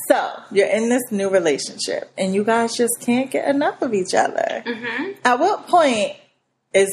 so 0.08 0.32
you're 0.52 0.68
in 0.68 0.90
this 0.90 1.02
new 1.10 1.30
relationship, 1.30 2.12
and 2.18 2.36
you 2.36 2.44
guys 2.44 2.76
just 2.76 2.94
can't 3.02 3.32
get 3.32 3.48
enough 3.48 3.82
of 3.82 3.94
each 3.96 4.14
other. 4.14 4.64
hmm 4.66 5.12
At 5.26 5.40
what 5.40 5.68
point 5.68 6.12
is 6.74 6.90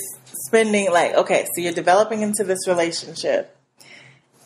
spending 0.47 0.91
like 0.93 1.15
okay? 1.15 1.47
So 1.55 1.63
you're 1.63 1.73
developing 1.73 2.23
into 2.23 2.45
this 2.45 2.67
relationship. 2.67 3.57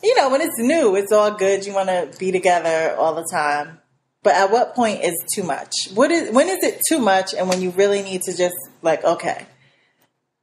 You 0.03 0.15
know, 0.15 0.29
when 0.29 0.41
it's 0.41 0.59
new, 0.59 0.95
it's 0.95 1.11
all 1.11 1.31
good. 1.31 1.65
You 1.65 1.73
want 1.73 1.89
to 1.89 2.11
be 2.19 2.31
together 2.31 2.95
all 2.97 3.15
the 3.15 3.27
time. 3.31 3.79
But 4.21 4.35
at 4.35 4.51
what 4.51 4.75
point 4.75 5.03
is 5.03 5.15
too 5.33 5.43
much? 5.43 5.73
What 5.93 6.11
is 6.11 6.31
when 6.31 6.47
is 6.47 6.63
it 6.63 6.81
too 6.87 6.99
much, 6.99 7.33
and 7.33 7.49
when 7.49 7.61
you 7.61 7.71
really 7.71 8.01
need 8.01 8.21
to 8.23 8.35
just 8.35 8.55
like 8.81 9.03
okay, 9.03 9.45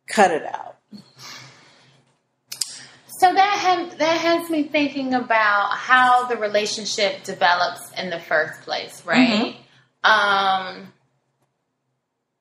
cut 0.07 0.31
it 0.31 0.45
out. 0.45 0.77
So 3.21 3.31
that 3.35 3.59
has, 3.59 3.99
that 3.99 4.17
has 4.17 4.49
me 4.49 4.63
thinking 4.63 5.13
about 5.13 5.77
how 5.77 6.27
the 6.27 6.39
relationship 6.39 7.23
develops 7.23 7.93
in 7.93 8.09
the 8.09 8.19
first 8.19 8.63
place, 8.63 9.05
right? 9.05 9.57
Um, 10.03 10.91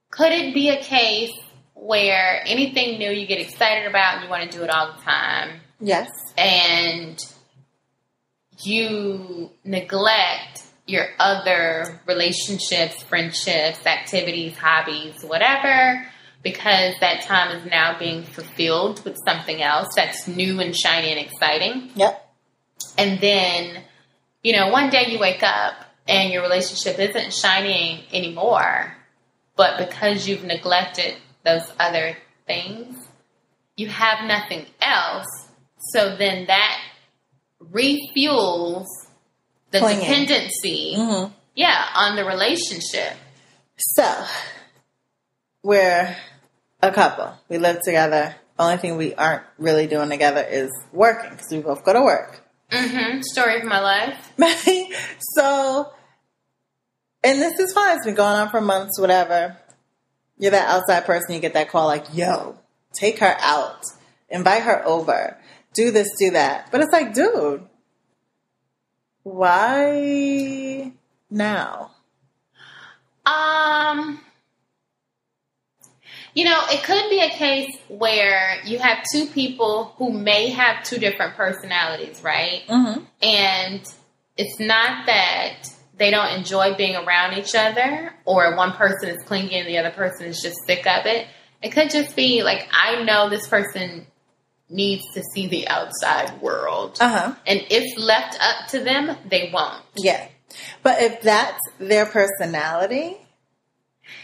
could 0.09 0.31
it 0.31 0.53
be 0.53 0.69
a 0.69 0.81
case 0.81 1.37
where 1.81 2.41
anything 2.45 2.99
new 2.99 3.09
you 3.11 3.25
get 3.25 3.39
excited 3.39 3.87
about 3.87 4.15
and 4.15 4.23
you 4.23 4.29
want 4.29 4.49
to 4.49 4.57
do 4.57 4.63
it 4.63 4.69
all 4.69 4.93
the 4.93 5.01
time, 5.01 5.61
Yes. 5.79 6.09
and 6.37 7.17
you 8.61 9.51
neglect 9.63 10.63
your 10.85 11.07
other 11.19 12.01
relationships, 12.05 13.01
friendships, 13.03 13.85
activities, 13.85 14.57
hobbies, 14.57 15.23
whatever, 15.23 16.05
because 16.43 16.95
that 16.99 17.21
time 17.21 17.55
is 17.55 17.65
now 17.65 17.97
being 17.97 18.23
fulfilled 18.23 19.03
with 19.05 19.17
something 19.25 19.61
else 19.61 19.87
that's 19.95 20.27
new 20.27 20.59
and 20.59 20.75
shiny 20.75 21.11
and 21.11 21.19
exciting. 21.19 21.91
Yep. 21.95 22.25
And 22.97 23.19
then, 23.21 23.83
you 24.43 24.53
know, 24.53 24.69
one 24.69 24.89
day 24.89 25.05
you 25.11 25.19
wake 25.19 25.43
up 25.43 25.75
and 26.07 26.33
your 26.33 26.41
relationship 26.41 26.97
isn't 26.99 27.33
shining 27.33 28.03
anymore, 28.11 28.95
but 29.55 29.77
because 29.77 30.27
you've 30.27 30.43
neglected 30.43 31.15
those 31.45 31.71
other 31.79 32.17
things, 32.47 32.95
you 33.77 33.87
have 33.87 34.25
nothing 34.27 34.65
else. 34.81 35.27
So 35.91 36.15
then 36.17 36.47
that 36.47 36.79
refuels 37.63 38.85
the 39.71 39.79
Clinging. 39.79 39.99
dependency, 40.01 40.93
Mm-hmm. 40.97 41.33
yeah, 41.55 41.85
on 41.95 42.15
the 42.15 42.25
relationship. 42.25 43.13
So, 43.77 44.25
we're 45.63 46.15
a 46.81 46.91
couple. 46.91 47.33
We 47.47 47.57
live 47.59 47.81
together. 47.83 48.35
Only 48.57 48.77
thing 48.77 48.97
we 48.97 49.13
aren't 49.13 49.43
really 49.57 49.87
doing 49.87 50.09
together 50.09 50.41
is 50.43 50.69
working 50.91 51.29
because 51.31 51.47
we 51.51 51.59
both 51.59 51.85
go 51.85 51.93
to 51.93 52.01
work. 52.01 52.41
hmm 52.71 53.21
Story 53.21 53.59
of 53.59 53.65
my 53.65 53.79
life. 53.79 54.33
so, 55.35 55.91
and 57.23 57.41
this 57.41 57.57
is 57.59 57.71
fine. 57.73 57.97
It's 57.97 58.05
been 58.05 58.15
going 58.15 58.35
on 58.35 58.49
for 58.49 58.59
months, 58.59 58.99
whatever. 58.99 59.57
You're 60.39 60.51
that 60.51 60.69
outside 60.69 61.05
person. 61.05 61.35
You 61.35 61.41
get 61.41 61.53
that 61.53 61.69
call 61.69 61.85
like, 61.85 62.05
yo, 62.13 62.57
take 62.93 63.19
her 63.19 63.35
out, 63.39 63.83
invite 64.29 64.63
her 64.63 64.83
over, 64.85 65.37
do 65.73 65.91
this, 65.91 66.09
do 66.17 66.31
that. 66.31 66.69
But 66.71 66.81
it's 66.81 66.93
like, 66.93 67.13
dude, 67.13 67.67
why 69.23 70.91
now? 71.29 71.91
Um, 73.25 74.21
you 76.33 76.45
know, 76.45 76.61
it 76.69 76.83
could 76.83 77.09
be 77.09 77.19
a 77.19 77.29
case 77.29 77.75
where 77.89 78.61
you 78.63 78.79
have 78.79 79.03
two 79.11 79.25
people 79.27 79.93
who 79.97 80.11
may 80.11 80.49
have 80.49 80.83
two 80.83 80.97
different 80.97 81.35
personalities, 81.35 82.21
right? 82.23 82.63
Mm-hmm. 82.67 83.03
And 83.21 83.81
it's 84.37 84.59
not 84.59 85.05
that 85.05 85.69
they 85.99 86.09
don't 86.11 86.31
enjoy 86.33 86.73
being 86.75 86.95
around 86.95 87.37
each 87.37 87.53
other 87.55 88.13
or 88.25 88.55
one 88.55 88.71
person 88.73 89.09
is 89.09 89.21
clingy 89.25 89.55
and 89.55 89.67
the 89.67 89.77
other 89.77 89.91
person 89.91 90.25
is 90.27 90.41
just 90.41 90.57
sick 90.65 90.87
of 90.87 91.05
it. 91.05 91.27
It 91.61 91.69
could 91.71 91.89
just 91.91 92.15
be 92.15 92.41
like, 92.41 92.67
I 92.71 93.03
know 93.03 93.29
this 93.29 93.47
person 93.47 94.07
needs 94.69 95.03
to 95.13 95.23
see 95.33 95.47
the 95.47 95.67
outside 95.67 96.41
world. 96.41 96.97
Uh 97.01 97.09
huh. 97.09 97.35
And 97.45 97.65
if 97.69 97.97
left 97.99 98.37
up 98.41 98.67
to 98.69 98.79
them, 98.79 99.15
they 99.29 99.51
won't. 99.53 99.83
Yeah. 99.97 100.25
But 100.83 101.01
if 101.01 101.21
that's 101.21 101.59
their 101.79 102.05
personality, 102.05 103.17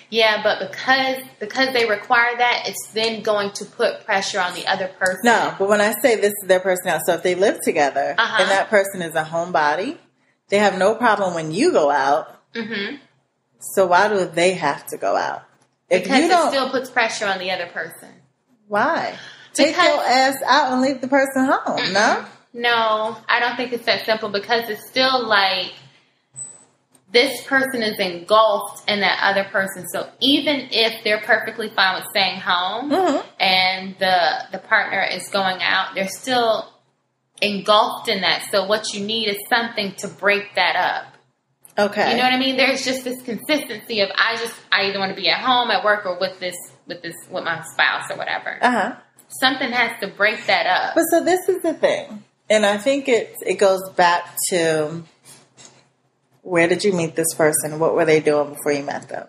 Yeah, 0.10 0.42
but 0.44 0.60
because 0.72 1.18
because 1.40 1.74
they 1.74 1.86
require 1.90 2.38
that, 2.38 2.64
it's 2.68 2.88
then 2.94 3.22
going 3.22 3.52
to 3.54 3.66
put 3.66 4.06
pressure 4.06 4.40
on 4.40 4.54
the 4.54 4.66
other 4.68 4.88
person. 4.88 5.22
no. 5.24 5.54
But 5.60 5.68
when 5.68 5.82
I 5.82 5.94
say 6.02 6.16
this 6.16 6.34
is 6.42 6.48
their 6.48 6.60
personality, 6.62 7.04
so 7.08 7.14
if 7.16 7.24
they 7.24 7.36
live 7.36 7.60
together 7.62 8.16
Uh-huh. 8.18 8.38
and 8.42 8.50
that 8.52 8.70
person 8.70 9.02
is 9.02 9.16
a 9.16 9.24
homebody, 9.24 9.98
they 10.50 10.58
have 10.60 10.78
no 10.78 10.96
problem 10.96 11.34
when 11.34 11.52
you 11.54 11.72
go 11.72 11.90
out. 11.90 12.40
hmm 12.56 12.96
So 13.60 13.86
why 13.88 14.08
do 14.08 14.26
they 14.26 14.54
have 14.54 14.86
to 14.88 14.98
go 14.98 15.16
out? 15.16 15.44
If 15.90 16.04
because 16.04 16.20
you 16.20 16.26
it 16.26 16.30
don't, 16.30 16.50
still 16.50 16.70
puts 16.70 16.90
pressure 16.90 17.26
on 17.28 17.40
the 17.40 17.52
other 17.52 17.68
person. 17.68 18.10
why? 18.68 19.16
Take 19.54 19.76
your 19.78 20.04
ass 20.04 20.36
out 20.46 20.74
and 20.74 20.82
leave 20.82 21.00
the 21.02 21.08
person 21.08 21.46
home. 21.46 21.94
No. 21.94 22.26
No, 22.54 23.18
I 23.30 23.40
don't 23.40 23.56
think 23.56 23.72
it's 23.74 23.86
that 23.86 24.06
simple 24.06 24.30
because 24.30 24.70
it's 24.70 24.86
still 24.90 25.26
like 25.28 25.72
this 27.12 27.46
person 27.46 27.82
is 27.84 27.98
engulfed 28.00 28.90
in 28.90 29.00
that 29.02 29.20
other 29.22 29.46
person. 29.50 29.88
So 29.88 30.10
even 30.20 30.68
if 30.72 31.04
they're 31.04 31.22
perfectly 31.22 31.70
fine 31.70 31.96
with 31.96 32.10
staying 32.10 32.40
home 32.42 32.92
Mhm. 32.92 33.26
and 33.40 33.96
the 34.00 34.46
the 34.52 34.58
partner 34.60 35.02
is 35.04 35.30
going 35.30 35.62
out, 35.62 35.96
they're 35.96 36.08
still 36.10 36.70
engulfed 37.42 38.08
in 38.08 38.22
that. 38.22 38.48
So 38.52 38.66
what 38.66 38.94
you 38.94 39.06
need 39.06 39.28
is 39.28 39.38
something 39.50 39.94
to 40.00 40.08
break 40.08 40.56
that 40.56 40.76
up. 40.76 41.14
Okay. 41.78 42.12
You 42.12 42.18
know 42.18 42.24
what 42.24 42.34
I 42.34 42.40
mean? 42.40 42.56
There's 42.56 42.86
just 42.86 43.04
this 43.04 43.22
consistency 43.24 44.00
of 44.00 44.10
I 44.16 44.38
just 44.38 44.54
I 44.72 44.84
either 44.86 45.00
want 45.00 45.14
to 45.14 45.22
be 45.22 45.30
at 45.30 45.42
home, 45.42 45.70
at 45.72 45.84
work, 45.84 46.06
or 46.06 46.18
with 46.20 46.40
this 46.40 46.56
with 46.88 47.02
this 47.02 47.16
with 47.30 47.44
my 47.44 47.64
spouse 47.64 48.10
or 48.10 48.18
whatever. 48.18 48.58
uh 48.62 48.72
huh. 48.72 48.96
Something 49.28 49.72
has 49.72 50.00
to 50.00 50.08
break 50.08 50.46
that 50.46 50.66
up. 50.68 50.96
But 50.96 51.04
so 51.12 51.24
this 51.24 51.50
is 51.50 51.62
the 51.62 51.74
thing, 51.74 52.24
and 52.50 52.66
I 52.66 52.78
think 52.78 53.10
it 53.10 53.36
it 53.46 53.56
goes 53.56 53.90
back 53.90 54.36
to 54.52 55.04
where 56.44 56.68
did 56.68 56.84
you 56.84 56.94
meet 56.94 57.16
this 57.16 57.34
person? 57.34 57.80
What 57.80 57.96
were 57.96 58.06
they 58.06 58.22
doing 58.22 58.54
before 58.54 58.72
you 58.72 58.84
met 58.84 59.10
them? 59.10 59.28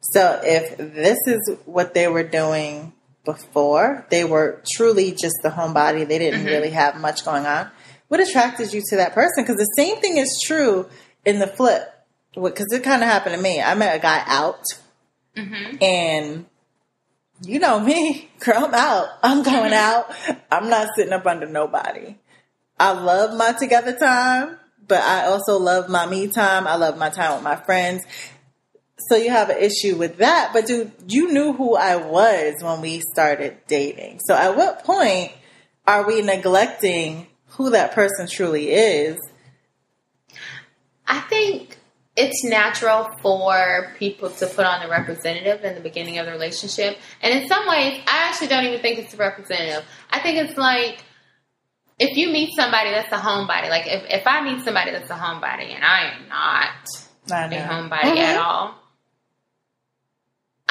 So 0.00 0.40
if 0.42 0.76
this 0.78 1.18
is 1.26 1.56
what 1.64 1.94
they 1.94 2.08
were 2.08 2.24
doing 2.24 2.92
before, 3.24 4.06
they 4.10 4.24
were 4.24 4.62
truly 4.74 5.12
just 5.12 5.36
the 5.42 5.50
homebody. 5.50 6.06
They 6.06 6.18
didn't 6.18 6.46
really 6.46 6.70
have 6.70 6.96
much 7.00 7.24
going 7.24 7.46
on. 7.46 7.70
What 8.08 8.20
attracted 8.20 8.72
you 8.72 8.82
to 8.90 8.96
that 8.96 9.14
person? 9.14 9.44
Because 9.44 9.56
the 9.56 9.72
same 9.76 9.96
thing 9.96 10.16
is 10.16 10.42
true 10.44 10.88
in 11.24 11.38
the 11.38 11.46
flip. 11.46 11.88
Because 12.34 12.66
it 12.72 12.82
kind 12.82 13.02
of 13.02 13.08
happened 13.08 13.36
to 13.36 13.40
me. 13.40 13.60
I 13.60 13.74
met 13.74 13.96
a 13.96 13.98
guy 13.98 14.22
out, 14.26 14.62
hmm 15.36 15.76
and 15.80 16.46
you 17.44 17.58
know 17.58 17.80
me, 17.80 18.30
girl, 18.38 18.64
I'm 18.66 18.74
out. 18.74 19.08
I'm 19.22 19.42
going 19.42 19.72
out. 19.72 20.14
I'm 20.50 20.68
not 20.68 20.88
sitting 20.96 21.12
up 21.12 21.26
under 21.26 21.46
nobody. 21.46 22.16
I 22.78 22.92
love 22.92 23.36
my 23.36 23.52
together 23.52 23.96
time, 23.96 24.58
but 24.86 25.02
I 25.02 25.26
also 25.26 25.58
love 25.58 25.88
my 25.88 26.06
me 26.06 26.28
time. 26.28 26.66
I 26.66 26.76
love 26.76 26.98
my 26.98 27.10
time 27.10 27.34
with 27.34 27.44
my 27.44 27.56
friends. 27.56 28.02
So 29.08 29.16
you 29.16 29.30
have 29.30 29.50
an 29.50 29.58
issue 29.58 29.96
with 29.96 30.18
that, 30.18 30.50
but 30.52 30.66
dude, 30.66 30.92
you 31.08 31.32
knew 31.32 31.52
who 31.52 31.76
I 31.76 31.96
was 31.96 32.54
when 32.62 32.80
we 32.80 33.00
started 33.12 33.56
dating. 33.66 34.20
So 34.24 34.34
at 34.34 34.56
what 34.56 34.84
point 34.84 35.32
are 35.86 36.06
we 36.06 36.22
neglecting 36.22 37.26
who 37.56 37.70
that 37.70 37.92
person 37.92 38.26
truly 38.28 38.70
is. 38.70 39.18
I 41.06 41.20
think 41.20 41.76
it's 42.16 42.44
natural 42.44 43.08
for 43.20 43.94
people 43.98 44.30
to 44.30 44.46
put 44.46 44.64
on 44.64 44.82
a 44.82 44.88
representative 44.88 45.64
in 45.64 45.74
the 45.74 45.80
beginning 45.80 46.18
of 46.18 46.26
the 46.26 46.32
relationship. 46.32 46.98
And 47.20 47.42
in 47.42 47.48
some 47.48 47.66
ways, 47.66 48.00
I 48.06 48.28
actually 48.28 48.48
don't 48.48 48.64
even 48.64 48.80
think 48.80 48.98
it's 48.98 49.14
a 49.14 49.16
representative. 49.16 49.84
I 50.10 50.20
think 50.20 50.38
it's 50.48 50.56
like 50.58 51.02
if 51.98 52.16
you 52.16 52.30
meet 52.30 52.54
somebody 52.56 52.90
that's 52.90 53.12
a 53.12 53.16
homebody, 53.16 53.68
like 53.68 53.86
if, 53.86 54.04
if 54.08 54.26
I 54.26 54.42
meet 54.42 54.64
somebody 54.64 54.90
that's 54.92 55.10
a 55.10 55.14
homebody 55.14 55.74
and 55.74 55.84
I 55.84 56.12
am 56.14 56.28
not 56.28 56.70
I 57.30 57.44
a 57.46 57.68
homebody 57.68 58.16
at 58.18 58.36
Mhm. 58.36 58.44
all, 58.44 58.74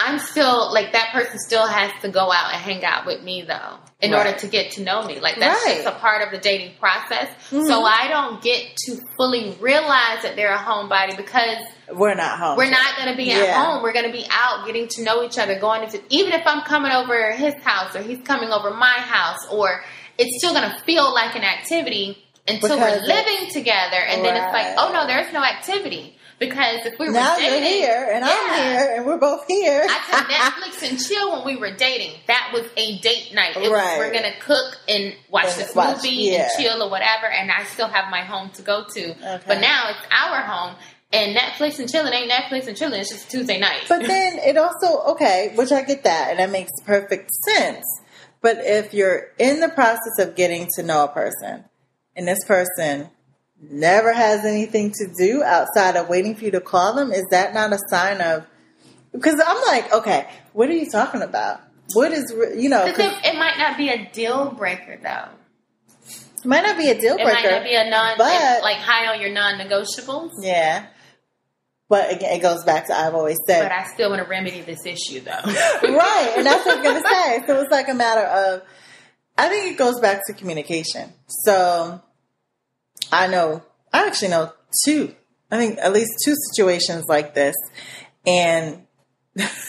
I'm 0.04 0.20
still 0.20 0.72
like 0.74 0.94
that 0.94 1.12
person 1.14 1.38
still 1.40 1.68
has 1.68 1.92
to 2.02 2.10
go 2.10 2.32
out 2.32 2.54
and 2.54 2.62
hang 2.62 2.84
out 2.84 3.06
with 3.06 3.22
me 3.24 3.44
though 3.44 3.78
in 4.02 4.12
Right. 4.12 4.26
order 4.28 4.40
to 4.40 4.48
get 4.48 4.72
to 4.74 4.82
know 4.82 5.04
me. 5.04 5.20
Like 5.20 5.38
that's 5.40 5.64
Right. 5.66 5.76
just 5.76 5.88
a 5.88 5.92
part 5.92 6.22
of 6.24 6.32
the 6.32 6.38
dating 6.40 6.74
process. 6.80 7.28
Mhm. 7.52 7.68
So 7.68 7.86
I 7.86 8.08
don't 8.08 8.42
get 8.42 8.76
to 8.88 9.00
fully 9.18 9.56
realize 9.60 10.24
that 10.24 10.36
they're 10.36 10.54
a 10.54 10.58
homebody 10.58 11.16
because 11.16 11.58
We're 11.92 12.16
not 12.16 12.40
home. 12.40 12.58
we're 12.58 12.70
not 12.70 12.96
going 12.98 13.10
to 13.10 13.16
be 13.18 13.32
at 13.32 13.44
Yeah. 13.48 13.64
home. 13.64 13.84
We're 13.84 13.94
going 13.94 14.06
to 14.08 14.12
be 14.12 14.26
out 14.32 14.66
getting 14.66 14.88
to 14.90 15.04
know 15.04 15.24
each 15.24 15.38
other, 15.38 15.60
going 15.60 15.84
into 15.84 16.02
even 16.10 16.34
if 16.34 16.46
I'm 16.48 16.62
coming 16.62 16.92
over 16.92 17.32
his 17.32 17.54
house 17.64 17.96
or 17.96 18.02
he's 18.02 18.20
coming 18.26 18.52
over 18.52 18.72
my 18.72 18.98
house, 19.00 19.40
or 19.52 19.84
it's 20.18 20.38
still 20.38 20.54
going 20.54 20.70
to 20.70 20.78
feel 20.86 21.14
like 21.14 21.36
an 21.36 21.44
activity 21.44 22.26
until 22.48 22.76
Because 22.76 23.02
we're 23.02 23.08
living 23.08 23.50
together, 23.52 23.98
and 23.98 24.26
then 24.26 24.36
it's 24.36 24.52
like, 24.54 24.74
oh 24.78 24.92
no, 24.92 25.06
there's 25.06 25.32
no 25.32 25.44
activity 25.44 26.18
because 26.42 26.86
if 26.88 26.98
we 27.00 27.06
were 27.08 27.14
Now 27.14 27.38
dating, 27.38 27.52
you're 27.62 27.62
here 27.70 28.10
and 28.12 28.26
I'm 28.26 28.60
here 28.60 28.94
and 28.98 29.06
we're 29.06 29.20
both 29.20 29.46
here. 29.48 29.86
I 29.88 30.00
could 30.00 30.26
Netflix 30.84 30.90
and 30.90 31.00
chill 31.00 31.32
when 31.32 31.46
we 31.46 31.56
were 31.56 31.72
dating. 31.74 32.20
That 32.28 32.50
was 32.52 32.66
a 32.76 32.98
date 33.00 33.32
night. 33.34 33.56
It 33.56 33.62
was, 33.62 33.70
Right. 33.70 34.00
we're 34.00 34.12
gonna 34.12 34.34
cook 34.42 34.78
and 34.90 35.14
watch 35.30 35.46
And 35.52 35.62
this 35.62 35.76
watch, 35.76 35.98
movie 35.98 36.10
yeah. 36.10 36.50
and 36.50 36.52
chill 36.58 36.82
or 36.84 36.90
whatever, 36.90 37.28
and 37.28 37.52
I 37.52 37.64
still 37.66 37.88
have 37.88 38.10
my 38.10 38.22
home 38.22 38.50
to 38.56 38.64
go 38.64 38.84
to. 38.94 39.12
Okay. 39.12 39.44
But 39.48 39.62
now 39.62 39.92
it's 39.92 40.06
our 40.12 40.42
home, 40.42 40.76
and 41.14 41.38
Netflix 41.38 41.78
and 41.80 41.90
chilling 41.90 42.12
ain't 42.14 42.32
Netflix 42.32 42.68
and 42.68 42.76
chilling. 42.76 43.00
It's 43.00 43.12
just 43.12 43.30
Tuesday 43.30 43.60
night. 43.60 43.84
But 43.88 44.02
then 44.08 44.40
it 44.40 44.58
also 44.58 45.12
okay, 45.14 45.54
which 45.56 45.72
I 45.72 45.84
get 45.84 46.04
that, 46.06 46.32
and 46.32 46.40
that 46.40 46.50
makes 46.50 46.72
perfect 46.86 47.30
sense. 47.48 47.86
But 48.42 48.58
if 48.62 48.96
you're 48.96 49.28
in 49.38 49.60
the 49.60 49.70
process 49.70 50.18
of 50.18 50.36
getting 50.36 50.68
to 50.76 50.82
know 50.84 51.04
a 51.04 51.08
person, 51.08 51.66
and 52.16 52.28
this 52.28 52.44
person 52.48 53.12
never 53.70 54.12
has 54.14 54.46
anything 54.46 54.92
to 54.92 55.08
do 55.18 55.44
outside 55.44 55.96
of 55.96 56.10
waiting 56.10 56.36
for 56.36 56.46
you 56.46 56.52
to 56.52 56.62
call 56.62 56.94
them, 56.94 57.12
is 57.12 57.26
that 57.32 57.54
not 57.54 57.72
a 57.74 57.80
sign 57.90 58.22
of? 58.22 58.46
Because 59.12 59.42
I'm 59.46 59.62
like, 59.64 59.94
okay, 59.94 60.28
what 60.54 60.70
are 60.70 60.74
you 60.74 60.90
talking 60.90 61.22
about? 61.22 61.62
What 61.94 62.12
is 62.12 62.34
you 62.58 62.70
know? 62.70 62.86
Because 62.86 63.12
it, 63.12 63.34
it 63.34 63.38
might 63.38 63.58
not 63.58 63.78
be 63.78 63.90
a 63.90 64.10
deal 64.12 64.52
breaker 64.52 64.98
though. 65.02 65.30
it 66.08 66.46
might 66.46 66.62
not 66.62 66.78
be 66.78 66.90
a 66.90 67.00
deal 67.00 67.16
breaker. 67.16 67.30
It 67.30 67.34
might 67.34 67.52
not 67.52 67.64
be 67.64 67.76
a 67.76 67.90
non 67.90 68.18
but- 68.18 68.64
like 68.64 68.78
high 68.78 69.14
on 69.14 69.22
your 69.22 69.32
non-negotiables. 69.32 70.32
yeah. 70.42 70.88
But 71.90 72.14
again, 72.14 72.38
it 72.38 72.42
goes 72.42 72.64
back 72.64 72.88
to 72.88 72.98
I've 72.98 73.16
always 73.16 73.36
said 73.46 73.64
But 73.64 73.74
I 73.74 73.84
still 73.94 74.10
want 74.10 74.24
to 74.24 74.30
remedy 74.30 74.62
this 74.62 74.86
issue 74.86 75.20
though. 75.20 75.32
right, 75.44 76.34
and 76.38 76.46
that's 76.46 76.66
what 76.66 76.78
I 76.78 76.82
was 76.82 76.88
gonna 76.88 77.04
say. 77.06 77.44
So 77.46 77.60
it's 77.60 77.70
like 77.70 77.90
a 77.90 77.94
matter 77.94 78.22
of, 78.22 78.62
I 79.38 79.50
think 79.50 79.74
it 79.74 79.78
goes 79.78 80.00
back 80.00 80.22
to 80.28 80.34
communication. 80.34 81.12
So 81.28 82.02
I 83.12 83.28
know, 83.28 83.62
I 83.94 84.08
actually 84.08 84.30
know 84.30 84.54
two, 84.86 85.14
I 85.52 85.58
think 85.58 85.80
at 85.80 85.94
least 85.94 86.12
two 86.24 86.36
situations 86.52 87.06
like 87.08 87.34
this, 87.34 87.56
and 88.26 88.86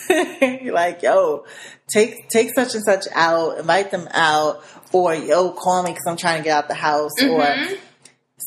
you're 0.09 0.73
like, 0.75 1.03
yo, 1.03 1.45
take 1.93 2.29
take 2.29 2.51
such 2.55 2.75
and 2.75 2.85
such 2.85 3.07
out, 3.15 3.59
invite 3.59 3.91
them 3.91 4.09
out, 4.13 4.63
or 4.93 5.15
yo, 5.15 5.53
call 5.53 5.83
me 5.83 5.91
because 5.91 6.05
I'm 6.07 6.17
trying 6.17 6.39
to 6.39 6.45
get 6.45 6.57
out 6.57 6.69
the 6.69 6.75
house, 6.75 7.13
or 7.23 7.43
Mhm. 7.43 7.79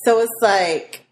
so 0.04 0.20
it's 0.20 0.32
like, 0.42 1.06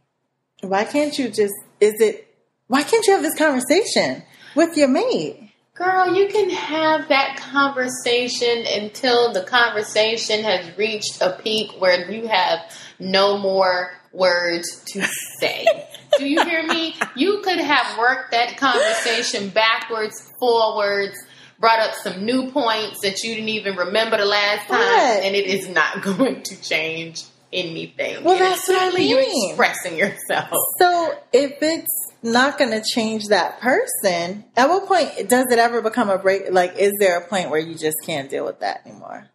why 0.61 0.83
can't 0.85 1.17
you 1.17 1.29
just? 1.29 1.53
Is 1.79 1.93
it? 1.99 2.27
Why 2.67 2.83
can't 2.83 3.05
you 3.05 3.13
have 3.13 3.21
this 3.21 3.37
conversation 3.37 4.23
with 4.55 4.77
your 4.77 4.87
mate? 4.87 5.51
Girl, 5.75 6.13
you 6.15 6.27
can 6.27 6.49
have 6.51 7.07
that 7.09 7.37
conversation 7.37 8.63
until 8.65 9.33
the 9.33 9.41
conversation 9.43 10.43
has 10.43 10.77
reached 10.77 11.19
a 11.21 11.31
peak 11.43 11.71
where 11.79 12.09
you 12.11 12.27
have 12.27 12.59
no 13.03 13.37
more 13.37 13.91
words 14.11 14.83
to 14.93 15.03
say. 15.39 15.65
Do 16.17 16.27
you 16.27 16.43
hear 16.43 16.65
me? 16.67 16.95
You 17.15 17.41
could 17.43 17.59
have 17.59 17.97
worked 17.97 18.31
that 18.31 18.57
conversation 18.57 19.49
backwards, 19.49 20.31
forwards, 20.39 21.15
brought 21.59 21.79
up 21.79 21.95
some 21.95 22.23
new 22.25 22.51
points 22.51 22.99
that 23.01 23.23
you 23.23 23.33
didn't 23.35 23.49
even 23.49 23.75
remember 23.75 24.17
the 24.17 24.25
last 24.25 24.67
time, 24.67 24.79
Right. 24.79 25.21
and 25.23 25.35
it 25.35 25.47
is 25.47 25.67
not 25.69 26.01
going 26.03 26.43
to 26.43 26.61
change 26.61 27.23
anything. 27.51 28.23
Well, 28.23 28.35
And 28.35 28.43
that's 28.45 28.67
what 28.67 28.77
I 28.77 28.85
simply 28.85 29.09
you 29.09 29.17
mean. 29.17 29.49
expressing 29.49 29.97
yourself. 29.97 30.49
So 30.79 31.13
if 31.31 31.53
it's 31.61 32.11
not 32.21 32.57
going 32.57 32.71
to 32.71 32.83
change 32.83 33.27
that 33.27 33.59
person, 33.59 34.43
at 34.57 34.69
what 34.69 34.87
point 34.87 35.29
does 35.29 35.45
it 35.51 35.59
ever 35.59 35.81
become 35.81 36.09
a 36.09 36.17
break? 36.17 36.51
Like, 36.51 36.77
is 36.77 36.91
there 36.99 37.17
a 37.19 37.27
point 37.27 37.49
where 37.49 37.59
you 37.59 37.75
just 37.75 37.97
can't 38.05 38.29
deal 38.29 38.45
with 38.45 38.59
that 38.59 38.81
anymore? 38.85 39.27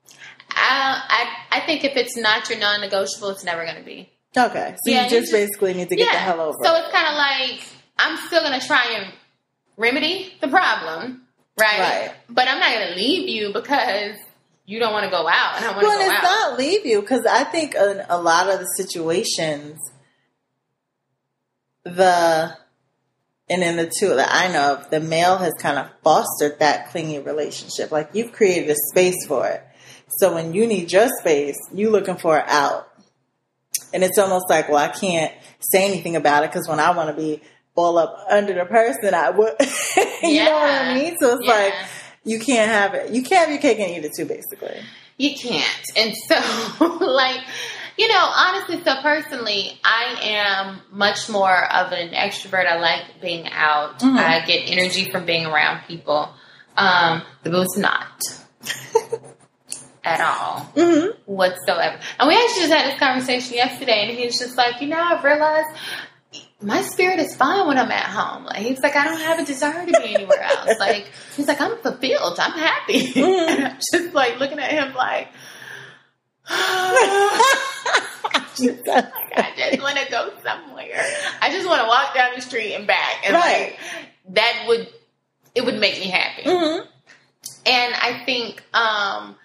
I, 0.60 1.02
I, 1.50 1.58
I 1.58 1.66
think 1.66 1.84
if 1.84 1.96
it's 1.96 2.16
not 2.16 2.48
your 2.50 2.58
non-negotiable, 2.58 3.30
it's 3.30 3.44
never 3.44 3.64
going 3.64 3.76
to 3.76 3.84
be. 3.84 4.10
Okay, 4.36 4.76
so 4.84 4.92
Yeah, 4.92 5.04
you 5.04 5.10
just 5.10 5.32
basically 5.32 5.74
need 5.74 5.88
to 5.88 5.96
get 5.96 6.12
the 6.12 6.18
hell 6.18 6.40
over. 6.40 6.58
So 6.62 6.74
it's 6.76 6.92
kind 6.92 7.08
of 7.08 7.14
like 7.14 7.66
I'm 7.98 8.16
still 8.26 8.42
gonna 8.42 8.60
try 8.60 8.96
and 8.98 9.12
remedy 9.76 10.32
the 10.40 10.48
problem, 10.48 11.22
right? 11.58 11.80
Right. 11.80 12.14
But 12.28 12.46
I'm 12.48 12.60
not 12.60 12.72
gonna 12.72 12.94
leave 12.94 13.28
you 13.28 13.52
because 13.52 14.16
you 14.66 14.78
don't 14.78 14.92
want 14.92 15.04
to 15.04 15.10
go 15.10 15.26
out 15.26 15.56
and 15.56 15.64
I 15.64 15.68
want 15.68 15.80
to 15.80 15.86
well, 15.86 15.98
go 15.98 16.04
it's 16.04 16.14
out. 16.14 16.22
not 16.22 16.58
leave 16.58 16.84
you 16.84 17.00
because 17.00 17.24
I 17.26 17.44
think 17.44 17.74
in 17.74 18.02
a 18.08 18.20
lot 18.20 18.50
of 18.50 18.60
the 18.60 18.66
situations, 18.76 19.78
the 21.84 22.54
and 23.50 23.62
in 23.62 23.76
the 23.76 23.90
two 23.98 24.14
that 24.14 24.28
I 24.30 24.52
know 24.52 24.74
of, 24.74 24.90
the 24.90 25.00
male 25.00 25.38
has 25.38 25.54
kind 25.54 25.78
of 25.78 25.90
fostered 26.04 26.58
that 26.58 26.90
clingy 26.90 27.18
relationship. 27.18 27.90
Like 27.90 28.10
you've 28.12 28.32
created 28.32 28.68
a 28.68 28.76
space 28.90 29.26
for 29.26 29.46
it. 29.48 29.64
So 30.18 30.34
when 30.34 30.52
you 30.54 30.66
need 30.66 30.90
your 30.92 31.08
space, 31.20 31.56
you 31.72 31.90
looking 31.90 32.16
for 32.16 32.38
it 32.38 32.44
out. 32.48 32.88
And 33.92 34.02
it's 34.04 34.18
almost 34.18 34.46
like, 34.50 34.68
well, 34.68 34.78
I 34.78 34.88
can't 34.88 35.32
say 35.60 35.84
anything 35.88 36.16
about 36.16 36.44
it 36.44 36.50
because 36.52 36.68
when 36.68 36.80
I 36.80 36.90
want 36.96 37.14
to 37.14 37.20
be 37.20 37.40
all 37.74 37.96
up 37.98 38.16
under 38.30 38.52
the 38.54 38.64
person, 38.64 39.14
I 39.14 39.30
would. 39.30 39.54
you 40.22 40.44
know 40.44 40.52
what 40.52 40.70
I 40.70 40.94
mean? 40.94 41.16
So 41.20 41.34
it's 41.36 41.46
Yeah. 41.46 41.52
like 41.54 41.74
you 42.24 42.38
can't 42.40 42.70
have 42.70 42.94
it. 42.94 43.10
You 43.12 43.22
can't 43.22 43.48
have 43.48 43.50
your 43.50 43.60
cake 43.60 43.78
and 43.78 43.90
eat 43.96 44.04
it 44.04 44.12
too, 44.16 44.26
basically. 44.26 44.80
You 45.16 45.34
can't. 45.36 45.82
And 45.96 46.14
so, 46.28 46.84
like, 47.00 47.40
you 47.96 48.08
know, 48.08 48.30
honestly, 48.36 48.82
so 48.84 49.00
personally, 49.02 49.78
I 49.84 50.16
am 50.22 50.80
much 50.90 51.28
more 51.28 51.64
of 51.72 51.92
an 51.92 52.10
extrovert. 52.10 52.66
I 52.66 52.78
like 52.78 53.20
being 53.22 53.48
out. 53.48 54.00
Mhm. 54.00 54.16
I 54.18 54.44
get 54.44 54.68
energy 54.68 55.10
from 55.10 55.24
being 55.24 55.46
around 55.46 55.82
people. 55.86 56.28
Um, 56.76 57.22
the 57.42 57.50
boo's 57.50 57.76
not 57.76 58.20
at 60.04 60.20
all. 60.20 60.60
Mm-hmm. 60.76 61.10
whatsoever. 61.26 61.98
And 62.18 62.28
we 62.28 62.34
actually 62.34 62.62
just 62.62 62.72
had 62.72 62.90
this 62.92 62.98
conversation 62.98 63.54
yesterday, 63.54 64.08
and 64.08 64.18
he 64.18 64.26
was 64.26 64.38
just 64.38 64.56
like, 64.56 64.80
you 64.80 64.88
know, 64.88 65.00
I've 65.00 65.22
realized 65.24 65.68
my 66.60 66.82
spirit 66.82 67.20
is 67.20 67.36
fine 67.36 67.66
when 67.68 67.78
I'm 67.78 67.90
at 67.90 68.04
home. 68.06 68.44
Like 68.44 68.58
he's 68.58 68.80
like, 68.80 68.96
I 68.96 69.04
don't 69.04 69.20
have 69.20 69.38
a 69.38 69.44
desire 69.44 69.86
to 69.86 69.92
be 70.00 70.14
anywhere 70.14 70.42
else. 70.42 70.74
Like 70.80 71.10
he's 71.36 71.46
like, 71.48 71.60
I'm 71.60 71.76
fulfilled. 71.78 72.38
I'm 72.40 72.52
happy. 72.52 73.12
Mhm. 73.12 73.48
And 73.48 73.64
I'm 73.66 73.78
just 73.92 74.14
like 74.14 74.38
looking 74.40 74.58
at 74.58 74.70
him 74.72 74.94
like. 74.94 75.28
I 76.50 78.44
just 79.56 79.82
want 79.82 79.98
to 79.98 80.10
go 80.10 80.32
somewhere. 80.42 81.04
I 81.40 81.50
just 81.52 81.66
want 81.66 81.82
to 81.82 81.88
walk 81.88 82.14
down 82.14 82.32
the 82.34 82.40
street 82.40 82.74
and 82.74 82.86
back, 82.86 83.22
and 83.24 83.34
Right. 83.34 83.72
like 83.72 83.78
that 84.34 84.64
would 84.68 84.88
it 85.54 85.64
would 85.64 85.78
make 85.78 85.98
me 85.98 86.08
happy. 86.08 86.42
hmm 86.44 86.80
And 87.66 87.94
I 87.94 88.22
think 88.24 88.62
um, 88.74 89.36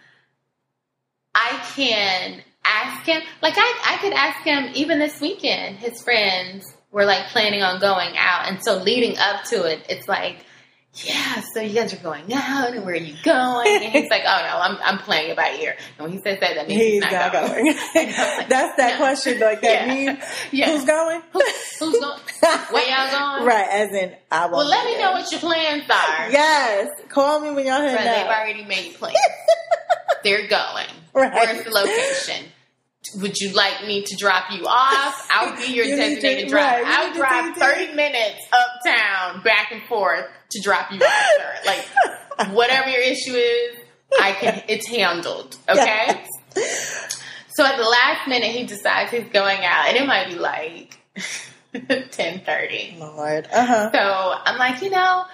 I 1.54 1.66
can 1.76 2.42
ask 2.66 3.06
him, 3.06 3.22
like 3.42 3.54
I, 3.58 3.96
I 3.96 3.98
could 4.02 4.14
ask 4.14 4.44
him 4.44 4.72
even 4.76 5.00
this 5.00 5.20
weekend. 5.22 5.78
His 5.78 6.02
friends 6.02 6.66
were 6.92 7.06
like 7.06 7.28
planning 7.28 7.62
on 7.62 7.80
going 7.80 8.16
out, 8.18 8.48
and 8.50 8.64
so 8.64 8.78
leading 8.78 9.18
up 9.18 9.44
to 9.46 9.64
it, 9.66 9.86
it's 9.90 10.08
like, 10.08 10.46
yeah, 10.96 11.42
so 11.56 11.60
you 11.60 11.74
guys 11.74 11.92
are 11.94 11.98
going 11.98 12.32
out, 12.34 12.74
and 12.74 12.86
where 12.86 12.94
are 12.94 12.98
you 12.98 13.16
going? 13.24 13.68
And 13.84 13.92
he's 13.92 14.10
like, 14.12 14.22
oh 14.28 14.48
no, 14.48 14.60
I'm 14.60 14.78
I'm 14.84 15.00
playing 15.00 15.32
it 15.32 15.36
by 15.36 15.58
ear. 15.60 15.76
And 15.98 16.06
when 16.08 16.12
he 16.12 16.20
says 16.24 16.40
that, 16.40 16.54
that 16.56 16.68
means 16.68 16.82
he's, 16.82 17.04
He's 17.04 17.12
not, 17.12 17.32
going. 17.34 17.48
going. 17.66 17.68
And 17.96 18.16
I 18.16 18.30
was 18.30 18.38
like, 18.38 18.50
That's 18.50 18.78
that 18.78 18.92
no. 18.92 18.98
question, 18.98 19.40
like 19.40 19.62
that 19.62 19.88
Yeah. 19.88 20.30
Yeah. 20.52 20.72
who's 20.72 20.86
going? 20.86 21.22
Who's 21.34 22.00
going? 22.00 22.20
Where 22.70 22.90
y'all 22.90 23.38
going? 23.38 23.48
right, 23.48 23.68
as 23.72 23.90
in 23.92 24.16
I 24.32 24.42
won't. 24.46 24.54
Well, 24.58 24.68
let 24.68 24.86
me 24.86 24.94
there. 24.94 25.02
know 25.02 25.12
what 25.14 25.32
your 25.32 25.40
plans 25.40 25.84
are. 25.90 26.32
Yes, 26.32 26.90
call 27.10 27.40
me 27.40 27.52
when 27.52 27.66
y'all 27.66 27.82
head 27.82 27.98
they've 27.98 28.28
already 28.28 28.64
made 28.66 28.94
plans. 28.96 29.18
They're 30.24 30.48
going. 30.48 30.88
Right. 31.14 31.34
Where's 31.34 31.64
the 31.64 31.70
location? 31.72 32.46
Would 33.22 33.38
you 33.38 33.52
like 33.54 33.86
me 33.86 34.02
to 34.04 34.16
drop 34.16 34.50
you 34.52 34.66
off? 34.66 35.28
I'll 35.32 35.56
be 35.58 35.74
your 35.74 35.86
You 35.86 35.96
need 35.98 36.02
to- 36.16 36.16
designated 36.22 36.50
driver. 36.50 36.84
right, 36.84 37.00
I'll 37.00 37.14
drive 37.14 37.54
do 37.54 37.60
30 37.60 37.94
minutes 37.96 38.40
uptown, 38.52 39.44
back 39.44 39.72
and 39.72 39.84
forth 39.84 40.26
to 40.52 40.62
drop 40.62 40.92
you 40.92 41.00
off, 41.00 41.28
sir. 41.38 41.54
Like, 42.40 42.52
whatever 42.54 42.90
your 42.90 43.02
issue 43.02 43.34
is, 43.34 43.76
I 44.20 44.32
can, 44.34 44.64
it's 44.68 44.88
handled. 44.88 45.56
Okay? 45.70 46.24
So 47.56 47.64
at 47.66 47.78
the 47.78 47.84
last 47.84 48.28
minute, 48.28 48.50
he 48.52 48.66
decides 48.66 49.12
he's 49.12 49.28
going 49.32 49.60
out, 49.64 49.88
and 49.90 49.98
it 49.98 50.08
might 50.08 50.28
be 50.30 50.36
like 50.36 50.98
ten 52.12 52.42
thirty. 52.44 52.96
Lord. 53.00 53.48
Uh 53.52 53.66
huh. 53.66 53.92
So 53.92 54.00
I'm 54.46 54.58
like, 54.58 54.82
you 54.82 54.90
know, 54.90 55.26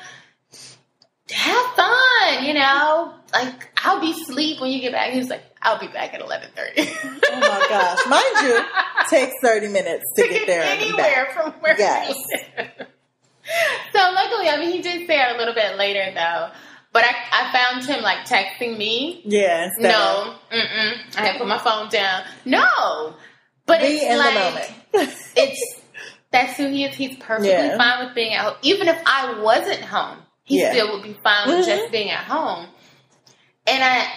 have 1.32 1.66
fun. 1.76 2.44
You 2.46 2.54
know, 2.56 3.14
like 3.34 3.70
I'll 3.84 4.02
be 4.02 4.12
asleep 4.12 4.60
when 4.60 4.72
you 4.72 4.82
get 4.82 4.92
back. 4.92 5.12
He's 5.14 5.30
like, 5.30 5.44
I'll 5.62 5.80
be 5.80 5.88
back 5.88 6.14
at 6.14 6.22
eleven 6.22 6.50
thirty. 6.56 6.90
Oh 7.32 7.40
my 7.40 7.66
gosh. 7.70 8.00
Mind 8.08 8.48
you, 8.48 8.64
takes 9.10 9.34
30 9.42 9.68
minutes 9.68 10.06
to 10.16 10.28
get 10.28 10.48
there 10.48 10.62
and 10.64 10.82
anywhere 10.82 11.26
back. 11.26 11.34
from 11.34 11.52
where 11.62 11.78
Yes. 11.78 12.16
So 13.94 14.00
luckily, 14.14 14.48
I 14.50 14.58
mean, 14.60 14.72
he 14.72 14.82
did 14.82 15.08
say 15.08 15.20
it 15.20 15.36
a 15.36 15.38
little 15.38 15.54
bit 15.56 15.78
later 15.78 16.12
though. 16.14 16.50
But 16.92 17.04
I, 17.04 17.14
I 17.32 17.52
found 17.54 17.86
him 17.86 18.02
like 18.02 18.26
texting 18.26 18.78
me. 18.78 19.22
Yeah. 19.26 19.66
instead 19.66 19.92
No, 19.92 20.36
mm-mm. 20.52 21.18
I 21.18 21.26
had 21.28 21.38
put 21.38 21.48
my 21.48 21.58
phone 21.60 21.90
down. 21.90 22.24
No, 22.46 23.14
but 23.68 23.80
Be 23.82 23.88
it's 23.88 24.04
in 24.06 24.18
like 24.18 24.34
the 24.34 24.40
moment. 24.40 25.14
it's 25.36 25.82
that's 26.32 26.58
who 26.58 26.68
he 26.68 26.86
is. 26.86 26.96
He's 26.96 27.18
perfectly 27.18 27.50
Yeah. 27.50 27.78
fine 27.78 28.06
with 28.06 28.16
being 28.16 28.34
at 28.34 28.44
home. 28.44 28.56
Even 28.64 28.88
if 28.88 29.00
I 29.06 29.40
wasn't 29.42 29.82
home, 29.82 30.20
he 30.44 30.62
Yeah. 30.62 30.72
still 30.72 30.94
would 30.94 31.04
be 31.04 31.18
fine 31.24 31.48
with 31.50 31.66
Mhm. 31.66 31.68
just 31.68 31.92
being 31.92 32.10
at 32.12 32.24
home. 32.24 32.68
And 33.68 33.84
I, 33.84 34.08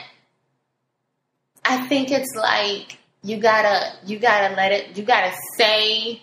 I 1.64 1.86
think 1.86 2.10
it's 2.10 2.34
like 2.36 2.98
you 3.22 3.36
gotta, 3.38 3.92
you 4.04 4.18
gotta 4.18 4.54
let 4.54 4.72
it. 4.72 4.96
You 4.96 5.04
gotta 5.04 5.32
say, 5.56 6.22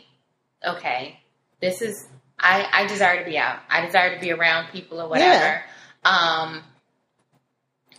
okay, 0.66 1.20
this 1.62 1.82
is. 1.82 2.08
I, 2.42 2.68
I 2.72 2.88
desire 2.88 3.20
to 3.20 3.30
be 3.30 3.38
out. 3.38 3.60
I 3.70 3.86
desire 3.86 4.16
to 4.16 4.22
be 4.22 4.32
around 4.32 4.72
people 4.72 5.02
or 5.02 5.10
whatever. 5.10 5.62
Um, 6.06 6.64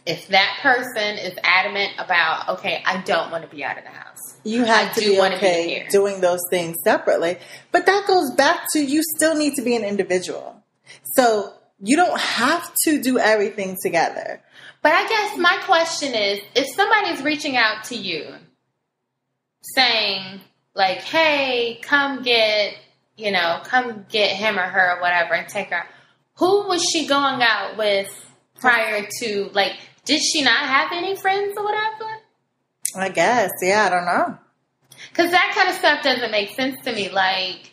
if 0.07 0.29
that 0.29 0.59
person 0.62 1.18
is 1.18 1.35
adamant 1.42 1.92
about, 1.98 2.48
okay, 2.50 2.83
I 2.87 3.03
don't 3.03 3.31
want 3.31 3.44
to 3.44 3.55
be 3.55 3.62
out 3.62 3.76
of 3.76 3.85
the 3.85 3.90
house. 3.90 4.18
You 4.44 4.64
have 4.64 4.90
I 4.90 4.92
to 4.94 5.00
do 5.00 5.11
be 5.12 5.18
wanna 5.18 5.31
be 5.33 5.37
okay 5.37 5.68
here. 5.68 5.88
doing 5.90 6.20
those 6.20 6.40
things 6.50 6.76
separately. 6.83 7.38
But 7.70 7.87
that 7.87 8.07
goes 8.07 8.31
back 8.35 8.64
to 8.72 8.81
you 8.81 9.03
still 9.16 9.35
need 9.35 9.57
to 9.57 9.62
be 9.62 9.76
an 9.76 9.85
individual. 9.85 10.62
So 11.16 11.53
you 11.83 11.96
don't 11.96 12.18
have 12.18 12.72
to 12.85 13.00
do 13.00 13.18
everything 13.18 13.76
together. 13.83 14.42
But 14.82 14.92
I 14.92 15.08
guess 15.08 15.36
my 15.36 15.58
question 15.64 16.14
is 16.14 16.40
if 16.54 16.66
somebody's 16.74 17.22
reaching 17.22 17.56
out 17.56 17.84
to 17.84 17.96
you 17.96 18.26
saying, 19.74 20.40
like, 20.74 20.98
hey, 20.98 21.78
come 21.82 22.22
get, 22.22 22.76
you 23.16 23.30
know, 23.30 23.60
come 23.64 24.06
get 24.08 24.30
him 24.36 24.58
or 24.58 24.62
her 24.62 24.96
or 24.96 25.00
whatever 25.00 25.34
and 25.34 25.48
take 25.48 25.68
her 25.68 25.76
out, 25.76 25.86
who 26.36 26.66
was 26.68 26.82
she 26.82 27.06
going 27.06 27.42
out 27.42 27.76
with 27.76 28.08
prior 28.58 29.06
to, 29.20 29.50
like, 29.52 29.72
did 30.06 30.22
she 30.22 30.42
not 30.42 30.66
have 30.66 30.92
any 30.92 31.14
friends 31.14 31.54
or 31.56 31.64
whatever? 31.64 32.10
I 32.96 33.08
guess. 33.10 33.50
Yeah, 33.62 33.84
I 33.84 33.90
don't 33.90 34.06
know. 34.06 34.38
Because 35.10 35.30
that 35.30 35.52
kind 35.54 35.68
of 35.68 35.74
stuff 35.74 36.02
doesn't 36.02 36.30
make 36.30 36.50
sense 36.54 36.80
to 36.84 36.92
me. 36.92 37.10
Like, 37.10 37.70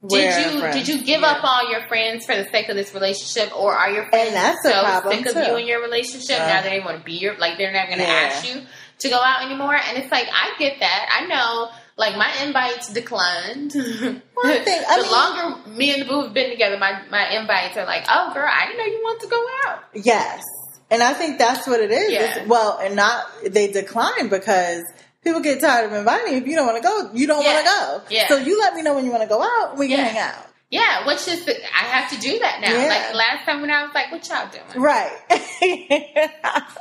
Where 0.00 0.30
did 0.30 0.54
you 0.54 0.60
did 0.72 0.88
you 0.88 1.04
give 1.04 1.22
yeah. 1.22 1.26
up 1.32 1.44
all 1.44 1.70
your 1.70 1.86
friends 1.88 2.24
for 2.24 2.36
the 2.36 2.44
sake 2.50 2.68
of 2.68 2.76
this 2.76 2.94
relationship, 2.94 3.56
or 3.58 3.74
are 3.74 3.90
your 3.90 4.06
friends 4.08 4.28
And 4.28 4.36
that's 4.36 4.62
so 4.62 4.70
problem, 4.70 5.16
sick 5.18 5.26
of 5.26 5.34
too. 5.34 5.40
you 5.50 5.56
and 5.56 5.66
your 5.66 5.82
relationship 5.82 6.38
Yeah. 6.38 6.46
now 6.46 6.62
they 6.62 6.78
want 6.80 6.98
to 6.98 7.04
be 7.04 7.14
your 7.14 7.36
like 7.38 7.58
they're 7.58 7.72
not 7.72 7.86
going 7.88 7.98
to 7.98 8.04
Yeah. 8.04 8.30
ask 8.32 8.46
you 8.48 8.62
to 9.00 9.08
go 9.08 9.16
out 9.20 9.42
anymore? 9.44 9.74
And 9.74 9.98
it's 9.98 10.10
like 10.12 10.28
I 10.32 10.54
get 10.58 10.78
that. 10.80 11.08
I 11.20 11.26
know. 11.26 11.70
Like 11.96 12.16
my 12.16 12.32
invites 12.46 12.92
declined. 12.92 13.72
Well, 13.74 14.46
I 14.46 14.60
think- 14.64 14.84
I 14.88 14.96
the 14.98 15.02
mean- 15.02 15.10
longer 15.10 15.68
me 15.70 15.92
and 15.92 16.02
the 16.02 16.06
boo 16.06 16.22
have 16.22 16.32
been 16.32 16.50
together, 16.50 16.78
my 16.78 17.02
my 17.10 17.30
invites 17.30 17.76
are 17.76 17.84
like, 17.86 18.04
oh 18.08 18.32
girl, 18.32 18.48
I 18.48 18.66
didn't 18.66 18.78
know 18.78 18.84
you 18.84 19.00
want 19.02 19.20
to 19.22 19.26
go 19.26 19.44
out. 19.66 19.80
Yes. 19.94 20.44
And 20.92 21.02
I 21.02 21.12
think 21.12 21.38
that's 21.38 21.66
what 21.66 21.80
it 21.80 21.90
is. 21.90 22.12
Yeah. 22.12 22.22
It's- 22.22 22.46
well, 22.46 22.78
and 22.80 22.94
not 22.94 23.26
they 23.44 23.66
decline 23.72 24.28
because 24.28 24.84
people 25.24 25.40
get 25.40 25.60
tired 25.60 25.86
of 25.86 25.92
inviting 25.92 26.32
you. 26.34 26.38
If 26.40 26.46
you 26.46 26.54
don't 26.56 26.66
want 26.66 26.82
to 26.82 26.82
go, 26.88 27.10
you 27.14 27.26
don't 27.26 27.42
Yeah. 27.44 27.54
want 27.54 27.66
to 27.66 27.70
go. 28.08 28.14
Yeah. 28.14 28.28
So 28.28 28.36
you 28.36 28.58
let 28.60 28.74
me 28.74 28.82
know 28.82 28.94
when 28.94 29.04
you 29.04 29.10
want 29.10 29.22
to 29.22 29.28
go 29.28 29.42
out. 29.42 29.76
We 29.76 29.88
can 29.88 29.98
Yeah. 29.98 30.04
hang 30.04 30.18
out. 30.18 30.44
Yeah, 30.70 31.06
which 31.06 31.26
is 31.26 31.46
the, 31.46 31.54
I 31.74 31.84
have 31.84 32.10
to 32.10 32.18
do 32.20 32.38
that 32.40 32.60
now. 32.60 32.70
Yeah. 32.70 32.88
Like 32.88 33.14
last 33.14 33.46
time 33.46 33.62
when 33.62 33.70
I 33.70 33.84
was 33.84 33.94
like, 33.94 34.12
what 34.12 34.28
y'all 34.28 34.48
doing? 34.50 34.82
Right. 34.82 35.12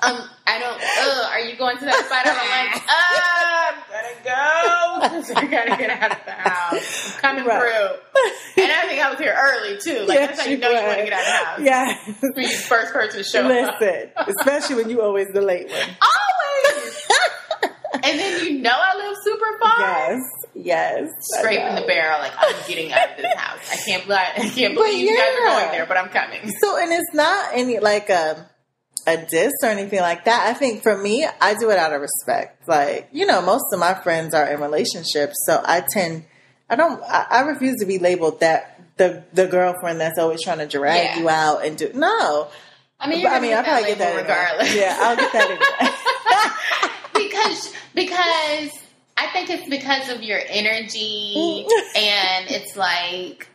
Um, 0.03 0.29
I 0.45 0.59
don't. 0.59 0.79
Uh, 0.79 1.29
are 1.31 1.39
you 1.39 1.57
going 1.57 1.77
to 1.79 1.85
that 1.85 2.05
spot? 2.05 2.25
I'm 2.25 2.35
like, 2.37 2.83
uh, 2.87 3.73
I'm 3.73 3.77
gonna 3.91 4.23
go. 4.23 5.35
I 5.39 5.47
gotta 5.47 5.81
get 5.81 5.89
out 5.89 6.11
of 6.11 6.25
the 6.25 6.31
house. 6.31 7.15
I'm 7.15 7.19
coming 7.21 7.45
Right. 7.45 7.59
through, 7.59 8.63
and 8.63 8.71
I 8.71 8.85
think 8.87 9.01
I 9.01 9.09
was 9.09 9.19
here 9.19 9.35
early 9.37 9.77
too. 9.81 10.05
Like 10.05 10.19
that's 10.19 10.41
how 10.41 10.47
you 10.47 10.57
know 10.57 10.69
you 10.69 10.85
want 10.85 10.99
to 10.99 11.03
get 11.05 11.13
out 11.13 11.19
of 11.59 11.63
the 11.65 11.71
house. 11.71 11.95
Yeah. 12.37 12.41
You 12.41 12.49
first 12.57 12.93
person 12.93 13.17
to 13.17 13.23
show 13.23 13.41
up. 13.45 13.81
Listen, 13.81 14.11
especially 14.39 14.75
when 14.75 14.89
you 14.89 15.01
always 15.01 15.27
the 15.33 15.41
late 15.41 15.67
one. 15.67 15.75
Always. 15.75 15.97
And 18.09 18.19
then 18.19 18.45
you 18.45 18.59
know 18.59 18.71
I 18.73 18.95
live 18.97 19.15
super 19.23 19.59
far. 19.59 19.79
Yes. 19.79 20.21
Yes. 20.55 21.09
Scraping 21.39 21.75
the 21.75 21.87
barrel, 21.87 22.19
like 22.19 22.33
I'm 22.37 22.55
getting 22.67 22.91
out 22.91 23.11
of 23.11 23.17
this 23.17 23.33
house. 23.35 23.59
I 23.71 23.75
can't 23.85 24.03
believe 24.05 24.19
I 24.19 24.49
can't 24.49 24.73
believe 24.75 24.99
you 24.99 25.15
guys 25.15 25.33
are 25.39 25.59
going 25.61 25.71
there, 25.71 25.85
but 25.85 25.97
I'm 25.97 26.09
coming. 26.09 26.51
So, 26.61 26.77
and 26.77 26.91
it's 26.91 27.13
not 27.13 27.51
any 27.53 27.79
like 27.79 28.09
a 28.09 28.49
a 29.05 29.17
diss 29.17 29.53
or 29.63 29.69
anything 29.69 30.01
like 30.01 30.25
that. 30.25 30.47
I 30.47 30.53
think 30.53 30.83
for 30.83 30.97
me, 30.97 31.25
I 31.39 31.53
do 31.55 31.69
it 31.69 31.77
out 31.77 31.93
of 31.93 32.01
respect. 32.01 32.67
Like, 32.67 33.07
you 33.13 33.25
know, 33.25 33.41
most 33.41 33.63
of 33.71 33.79
my 33.79 33.93
friends 33.93 34.33
are 34.33 34.45
in 34.51 34.59
relationships, 34.59 35.35
so 35.45 35.61
I 35.63 35.81
tend, 35.93 36.25
I 36.69 36.75
don't, 36.75 37.01
I, 37.03 37.25
I 37.29 37.41
refuse 37.43 37.77
to 37.79 37.85
be 37.85 37.99
labeled 37.99 38.41
that 38.41 38.81
the 38.97 39.23
the 39.31 39.47
girlfriend 39.47 40.01
that's 40.01 40.17
always 40.19 40.43
trying 40.43 40.57
to 40.57 40.67
drag 40.67 41.05
Yeah. 41.05 41.19
you 41.19 41.29
out 41.29 41.63
and 41.65 41.77
do 41.77 41.91
no. 41.93 42.49
I 42.99 43.07
mean, 43.07 43.19
you're 43.21 43.29
I 43.31 43.39
mean, 43.39 43.53
I 43.53 43.61
probably 43.61 43.89
get 43.89 43.99
that 43.99 44.15
label 44.15 44.19
anyway. 44.19 44.21
regardless. 44.23 44.75
Yeah, 44.75 44.97
I'll 44.99 45.15
get 45.15 45.31
that. 45.31 46.73
because 47.43 47.73
because 47.93 48.71
I 49.17 49.27
think 49.33 49.49
it's 49.49 49.67
because 49.69 50.09
of 50.09 50.23
your 50.23 50.39
energy 50.47 51.65
and 51.95 52.49
it's 52.49 52.75
like 52.75 53.47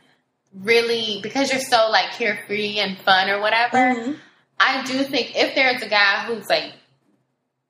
really 0.55 1.21
because 1.23 1.51
you're 1.51 1.61
so 1.61 1.89
like 1.91 2.13
carefree 2.13 2.79
and 2.79 2.99
fun 2.99 3.31
or 3.31 3.41
whatever. 3.41 3.77
Mhm. 3.95 4.19
I 4.61 4.83
do 4.85 5.03
think 5.05 5.37
if 5.37 5.55
there's 5.55 5.83
a 5.83 5.89
guy 5.89 6.25
who's 6.27 6.49
like 6.49 6.73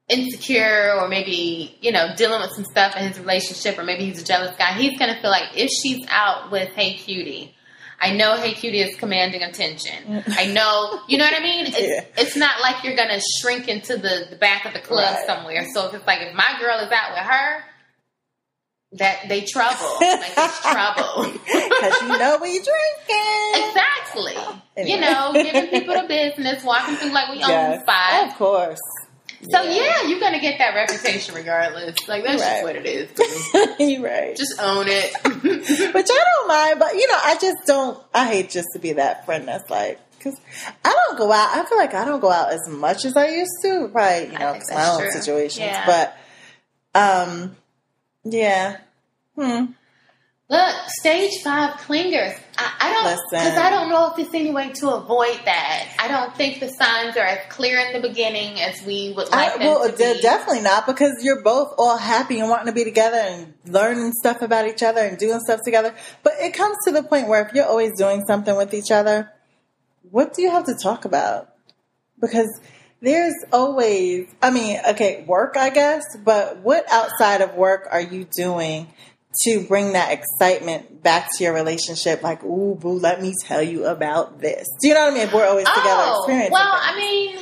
insecure 0.08 0.94
or 1.00 1.08
maybe 1.08 1.76
you 1.80 1.92
know 1.92 2.14
dealing 2.16 2.40
with 2.40 2.50
some 2.52 2.64
stuff 2.64 2.96
in 2.96 3.06
his 3.08 3.18
relationship 3.18 3.78
or 3.78 3.84
maybe 3.84 4.04
he's 4.04 4.20
a 4.20 4.24
jealous 4.24 4.54
guy, 4.56 4.74
he's 4.74 4.98
gonna 4.98 5.20
feel 5.20 5.30
like 5.30 5.56
if 5.56 5.70
she's 5.70 6.04
out 6.08 6.50
with 6.50 6.68
Hey 6.70 6.94
Cutie. 6.94 7.54
I 8.02 8.12
know 8.14 8.36
Hey 8.36 8.52
Cutie 8.54 8.80
is 8.80 8.96
commanding 8.96 9.42
attention. 9.42 10.24
I 10.36 10.46
know, 10.46 11.00
you 11.08 11.18
know 11.18 11.24
what 11.24 11.34
I 11.40 11.42
mean? 11.42 11.66
It's, 11.66 11.80
Yeah. 11.80 12.04
it's 12.18 12.36
not 12.36 12.60
like 12.60 12.82
you're 12.82 12.96
gonna 12.96 13.20
shrink 13.40 13.68
into 13.68 13.96
the, 13.96 14.26
the 14.28 14.36
back 14.36 14.64
of 14.64 14.72
the 14.72 14.80
club 14.80 15.14
Right. 15.14 15.26
somewhere. 15.26 15.64
So 15.72 15.86
if 15.88 15.94
it's 15.94 16.06
like 16.06 16.20
if 16.22 16.34
my 16.34 16.56
girl 16.60 16.78
is 16.80 16.90
out 16.90 17.12
with 17.12 17.20
her, 17.20 17.64
that 18.98 19.20
they 19.28 19.42
trouble, 19.42 19.96
like 20.00 20.32
it's 20.36 20.60
trouble. 20.62 21.32
Because 21.44 22.02
you 22.02 22.18
know 22.18 22.38
we 22.42 22.60
drinking. 22.60 23.52
exactly. 23.54 24.34
Anyway. 24.76 24.94
You 24.94 25.00
know, 25.00 25.32
giving 25.32 25.68
people 25.70 25.94
the 26.00 26.06
business, 26.08 26.62
walking 26.64 26.94
through 26.96 27.10
like 27.12 27.28
we 27.30 27.38
Yes, 27.38 27.78
own 27.80 27.86
five. 27.86 28.30
Of 28.30 28.36
course. 28.36 28.78
So 29.50 29.62
yeah. 29.62 30.02
you're 30.06 30.20
gonna 30.20 30.40
get 30.40 30.58
that 30.58 30.74
reputation 30.74 31.34
regardless. 31.34 31.96
Like 32.08 32.22
that's 32.24 32.40
Right. 32.40 32.50
just 32.50 32.62
what 32.62 32.76
it 32.76 32.86
is. 32.86 33.10
You're 33.80 34.02
right. 34.08 34.36
just 34.36 34.60
own 34.60 34.86
it. 34.88 35.12
Which 35.94 36.06
I 36.10 36.24
don't 36.36 36.48
mind, 36.48 36.78
but 36.78 36.94
you 36.94 37.08
know, 37.08 37.18
I 37.22 37.36
just 37.40 37.56
don't. 37.66 37.98
I 38.14 38.26
hate 38.28 38.50
just 38.50 38.68
to 38.74 38.78
be 38.78 38.92
that 38.94 39.24
friend 39.26 39.48
that's 39.48 39.68
like, 39.68 39.98
because 40.16 40.38
I 40.84 40.90
don't 41.08 41.18
go 41.18 41.32
out. 41.32 41.56
I 41.56 41.64
feel 41.68 41.78
like 41.78 41.92
I 41.94 42.04
don't 42.04 42.20
go 42.20 42.30
out 42.30 42.52
as 42.52 42.68
much 42.68 43.04
as 43.04 43.16
I 43.16 43.28
used 43.30 43.50
to. 43.62 43.88
Probably, 43.92 44.26
you 44.32 44.38
know, 44.38 44.52
'cause 44.54 44.70
my 44.72 44.88
own 44.90 45.00
true. 45.00 45.10
situations. 45.10 45.58
Yeah. 45.66 45.86
But, 45.86 46.16
um, 46.94 47.56
yeah. 48.24 48.76
Hmm. 49.36 49.64
Look, 50.52 50.76
stage 51.00 51.40
five 51.42 51.76
clingers. 51.78 52.38
I, 52.58 52.74
I 52.78 52.92
don't 52.92 53.30
because 53.30 53.56
I 53.56 53.70
don't 53.70 53.88
know 53.88 54.10
if 54.10 54.16
there's 54.16 54.34
any 54.34 54.50
way 54.50 54.68
to 54.68 54.90
avoid 54.90 55.40
that. 55.46 55.88
I 55.98 56.08
don't 56.08 56.36
think 56.36 56.60
the 56.60 56.68
signs 56.68 57.16
are 57.16 57.24
as 57.24 57.38
clear 57.48 57.78
in 57.78 57.94
the 57.94 58.06
beginning 58.06 58.60
as 58.60 58.82
we 58.84 59.14
would 59.16 59.30
like 59.30 59.54
I, 59.54 59.56
them 59.56 59.66
well, 59.66 59.90
to 59.90 59.96
be. 59.96 60.20
definitely 60.20 60.60
not 60.60 60.84
because 60.84 61.24
you're 61.24 61.42
both 61.42 61.72
all 61.78 61.96
happy 61.96 62.38
and 62.38 62.50
wanting 62.50 62.66
to 62.66 62.72
be 62.72 62.84
together 62.84 63.16
and 63.16 63.54
learning 63.64 64.12
stuff 64.12 64.42
about 64.42 64.68
each 64.68 64.82
other 64.82 65.00
and 65.00 65.16
doing 65.16 65.40
stuff 65.40 65.60
together. 65.64 65.94
But 66.22 66.34
it 66.38 66.52
comes 66.52 66.76
to 66.84 66.92
the 66.92 67.02
point 67.02 67.28
where 67.28 67.46
if 67.46 67.54
you're 67.54 67.64
always 67.64 67.96
doing 67.96 68.22
something 68.26 68.54
with 68.54 68.74
each 68.74 68.90
other, 68.90 69.32
what 70.10 70.34
do 70.34 70.42
you 70.42 70.50
have 70.50 70.66
to 70.66 70.74
talk 70.74 71.06
about? 71.06 71.48
Because 72.20 72.60
there's 73.00 73.34
always, 73.54 74.28
I 74.42 74.50
mean, 74.50 74.78
okay, 74.90 75.24
work, 75.26 75.56
I 75.56 75.70
guess, 75.70 76.04
but 76.22 76.58
what 76.58 76.84
outside 76.92 77.40
of 77.40 77.54
work 77.54 77.88
are 77.90 78.02
you 78.02 78.24
doing 78.24 78.92
to 79.44 79.64
bring 79.64 79.92
that 79.94 80.12
excitement 80.12 81.02
back 81.02 81.28
to 81.36 81.44
your 81.44 81.54
relationship? 81.54 82.22
Like, 82.22 82.42
ooh, 82.44 82.76
boo, 82.76 82.98
let 82.98 83.20
me 83.20 83.34
tell 83.44 83.62
you 83.62 83.86
about 83.86 84.40
this. 84.40 84.68
Do 84.80 84.88
you 84.88 84.94
know 84.94 85.04
what 85.04 85.12
I 85.12 85.14
mean? 85.14 85.26
If 85.26 85.32
we're 85.32 85.46
always 85.46 85.66
together 85.66 86.02
Oh, 86.04 86.48
well. 86.50 86.72
I 86.74 86.96
mean, 86.96 87.38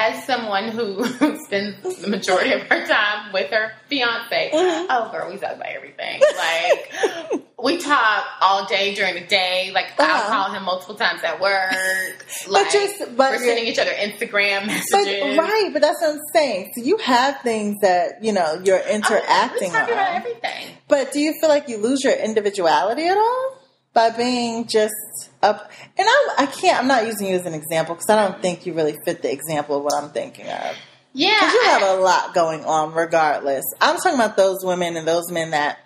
as 0.00 0.24
someone 0.24 0.68
who 0.68 1.04
spends 1.44 2.00
the 2.00 2.08
majority 2.08 2.52
of 2.52 2.62
her 2.62 2.86
time 2.86 3.32
with 3.32 3.50
her 3.50 3.72
fiance, 3.88 4.50
Mhm. 4.52 4.86
oh 4.88 5.10
girl, 5.12 5.30
we 5.30 5.36
talk 5.38 5.56
about 5.56 5.66
everything. 5.68 6.20
Like, 6.36 7.42
we 7.62 7.76
talk 7.78 8.24
all 8.40 8.64
day 8.66 8.94
during 8.94 9.14
the 9.14 9.26
day. 9.26 9.70
Like 9.74 9.88
I'll 9.98 10.06
Uh-huh. 10.10 10.28
call 10.44 10.54
him 10.54 10.62
multiple 10.64 10.94
times 10.94 11.22
at 11.22 11.40
work. 11.40 11.72
But 12.50 12.70
just- 12.70 13.16
but 13.16 13.32
we're 13.32 13.38
sending 13.38 13.66
each 13.66 13.78
other 13.78 13.92
Instagram 13.92 14.60
But 14.60 14.66
messages. 14.66 15.38
right, 15.38 15.70
but 15.72 15.82
that's 15.82 16.00
what 16.00 16.10
I'm 16.14 16.20
saying. 16.32 16.72
So 16.76 16.82
you 16.82 16.96
have 16.98 17.40
things 17.42 17.76
that 17.82 18.22
you 18.22 18.32
know 18.32 18.60
you're 18.64 18.80
Oh, 18.84 18.90
interacting 18.96 19.72
we 19.72 19.78
talk 19.78 19.90
about 19.90 20.14
everything. 20.14 20.66
But 20.88 21.12
do 21.12 21.20
you 21.20 21.34
feel 21.40 21.48
like 21.50 21.68
you 21.68 21.76
lose 21.78 22.02
your 22.02 22.14
individuality 22.14 23.06
at 23.06 23.16
all 23.16 23.58
by 23.92 24.10
being 24.10 24.66
just 24.66 25.29
up? 25.42 25.70
And 25.98 26.06
I'm 26.08 26.30
I 26.38 26.46
can't. 26.46 26.78
I'm 26.78 26.88
not 26.88 27.06
using 27.06 27.28
you 27.28 27.34
as 27.36 27.46
an 27.46 27.54
example 27.54 27.94
because 27.94 28.08
I 28.10 28.16
don't 28.28 28.40
think 28.42 28.66
you 28.66 28.74
really 28.74 28.96
fit 29.04 29.22
the 29.22 29.32
example 29.32 29.78
of 29.78 29.84
what 29.84 29.94
I'm 29.94 30.10
thinking 30.10 30.46
of. 30.48 30.76
Yeah, 31.12 31.34
Because 31.40 31.54
you 31.54 31.62
have 31.62 31.82
a 31.82 31.94
lot 32.00 32.34
going 32.34 32.64
on, 32.64 32.92
regardless. 32.94 33.64
I'm 33.80 33.96
talking 33.96 34.14
about 34.14 34.36
those 34.36 34.58
women 34.64 34.96
and 34.96 35.08
those 35.08 35.28
men 35.30 35.50
that, 35.50 35.78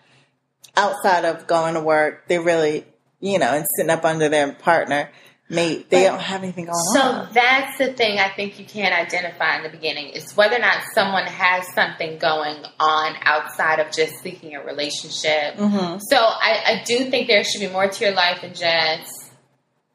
outside 0.76 1.24
of 1.24 1.46
going 1.46 1.74
to 1.74 1.80
work, 1.80 2.28
they 2.28 2.38
really, 2.38 2.84
you 3.20 3.38
know, 3.38 3.52
and 3.54 3.64
sitting 3.76 3.90
up 3.90 4.04
under 4.04 4.28
their 4.28 4.52
partner, 4.52 5.10
mate, 5.48 5.88
they 5.88 6.02
But- 6.04 6.10
don't 6.10 6.20
have 6.20 6.42
anything 6.42 6.66
going 6.66 6.76
So 6.92 7.00
on. 7.00 7.26
So 7.28 7.32
that's 7.32 7.78
the 7.78 7.92
thing 7.94 8.18
I 8.18 8.28
think 8.30 8.58
you 8.58 8.64
can't 8.66 8.94
identify 8.94 9.56
in 9.56 9.62
the 9.62 9.68
beginning 9.70 10.08
is 10.10 10.36
whether 10.36 10.56
or 10.56 10.60
not 10.60 10.82
someone 10.94 11.26
has 11.26 11.64
something 11.74 12.18
going 12.18 12.62
on 12.78 13.16
outside 13.22 13.78
of 13.78 13.92
just 13.92 14.22
seeking 14.22 14.54
a 14.56 14.62
relationship. 14.62 15.54
hmm 15.56 15.96
So 16.00 16.16
I, 16.18 16.80
I 16.80 16.82
do 16.84 17.10
think 17.10 17.28
there 17.28 17.44
should 17.44 17.60
be 17.60 17.68
more 17.68 17.88
to 17.88 18.04
your 18.04 18.14
life 18.14 18.42
than 18.42 18.52
just, 18.54 19.23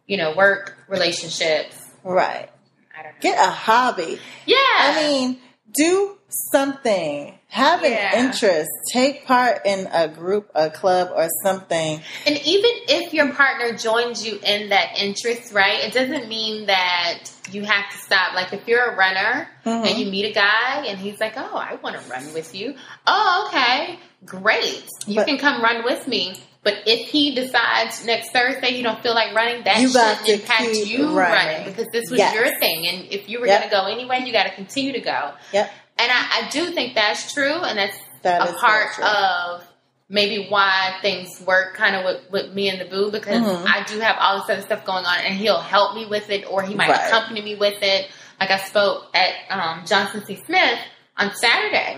you 0.09 0.17
know, 0.17 0.35
work, 0.35 0.75
relationships. 0.89 1.77
Right. 2.03 2.49
I 2.97 3.03
don't 3.03 3.13
know. 3.13 3.19
Get 3.21 3.37
a 3.39 3.49
hobby. 3.51 4.19
yeah. 4.45 4.55
I 4.57 4.95
mean, 5.07 5.39
do 5.71 6.17
something. 6.51 7.35
Have 7.47 7.83
an 7.83 8.25
interest. 8.25 8.69
Take 8.93 9.25
part 9.25 9.65
in 9.65 9.87
a 9.91 10.07
group, 10.07 10.51
a 10.53 10.69
club, 10.69 11.09
or 11.15 11.27
something. 11.43 11.99
And 12.27 12.37
even 12.37 12.71
if 12.87 13.11
your 13.13 13.33
partner 13.33 13.75
joins 13.75 14.23
you 14.25 14.39
in 14.43 14.69
that 14.69 14.99
interest, 14.99 15.51
right, 15.53 15.79
it 15.79 15.91
doesn't 15.93 16.27
mean 16.27 16.67
that 16.67 17.23
you 17.51 17.63
have 17.63 17.89
to 17.91 17.97
stop. 17.97 18.35
Like 18.35 18.53
if 18.53 18.67
you're 18.67 18.83
a 18.91 18.95
runner 18.95 19.47
Mhm. 19.65 19.87
and 19.89 19.97
you 19.97 20.11
meet 20.11 20.25
a 20.25 20.31
guy 20.33 20.85
and 20.87 20.99
he's 20.99 21.19
like, 21.19 21.33
Oh, 21.37 21.55
I 21.57 21.75
want 21.81 21.99
to 21.99 22.09
run 22.09 22.33
with 22.33 22.53
you. 22.53 22.75
Oh, 23.07 23.45
okay. 23.47 23.97
Great. 24.25 24.85
You 25.07 25.15
But- 25.15 25.27
can 25.27 25.37
come 25.39 25.61
run 25.63 25.83
with 25.83 26.07
me. 26.07 26.35
But 26.61 26.83
if 26.85 27.07
he 27.09 27.33
decides 27.35 28.05
next 28.05 28.31
Thursday 28.31 28.71
you 28.75 28.83
don't 28.83 29.01
feel 29.01 29.15
like 29.15 29.33
running, 29.33 29.63
that 29.63 29.79
You 29.79 29.93
got 29.93 30.17
shouldn't 30.25 30.25
to 30.27 30.33
impact 30.43 30.75
you 30.87 31.05
running. 31.17 31.17
running 31.47 31.65
because 31.65 31.87
this 31.91 32.09
was 32.11 32.17
Yes. 32.19 32.33
your 32.33 32.59
thing. 32.59 32.85
And 32.87 33.05
if 33.11 33.29
you 33.29 33.39
were 33.39 33.47
Yep. 33.47 33.59
going 33.59 33.69
to 33.69 33.75
go 33.75 33.85
anyway, 33.85 34.23
you 34.25 34.33
got 34.33 34.43
to 34.43 34.51
continue 34.53 34.91
to 34.93 34.99
go. 34.99 35.31
Yep. 35.53 35.71
And 35.99 36.11
I, 36.11 36.45
I 36.45 36.49
do 36.49 36.71
think 36.71 36.95
that's 36.95 37.33
true, 37.33 37.53
and 37.53 37.77
that's 37.77 37.97
That 38.23 38.49
a 38.49 38.53
part 38.53 38.99
of 38.99 39.65
maybe 40.09 40.47
why 40.49 40.97
things 41.01 41.41
work 41.45 41.75
kind 41.75 41.95
of 41.95 42.03
with, 42.03 42.29
with 42.31 42.53
me 42.53 42.67
and 42.69 42.81
the 42.81 42.85
boo 42.85 43.11
because 43.11 43.41
Mhm. 43.41 43.65
I 43.67 43.83
do 43.83 43.99
have 43.99 44.17
all 44.19 44.39
this 44.39 44.49
other 44.49 44.61
stuff 44.61 44.83
going 44.85 45.05
on, 45.05 45.19
and 45.19 45.35
he'll 45.35 45.61
help 45.61 45.95
me 45.95 46.05
with 46.05 46.29
it, 46.29 46.45
or 46.49 46.61
he 46.63 46.73
might 46.75 46.89
Right. 46.89 47.07
accompany 47.07 47.41
me 47.41 47.55
with 47.55 47.81
it. 47.81 48.09
Like 48.39 48.51
I 48.51 48.57
spoke 48.57 49.05
at 49.13 49.33
um, 49.49 49.85
Johnson 49.85 50.25
C. 50.25 50.41
Smith 50.45 50.79
on 51.17 51.33
Saturday, 51.35 51.97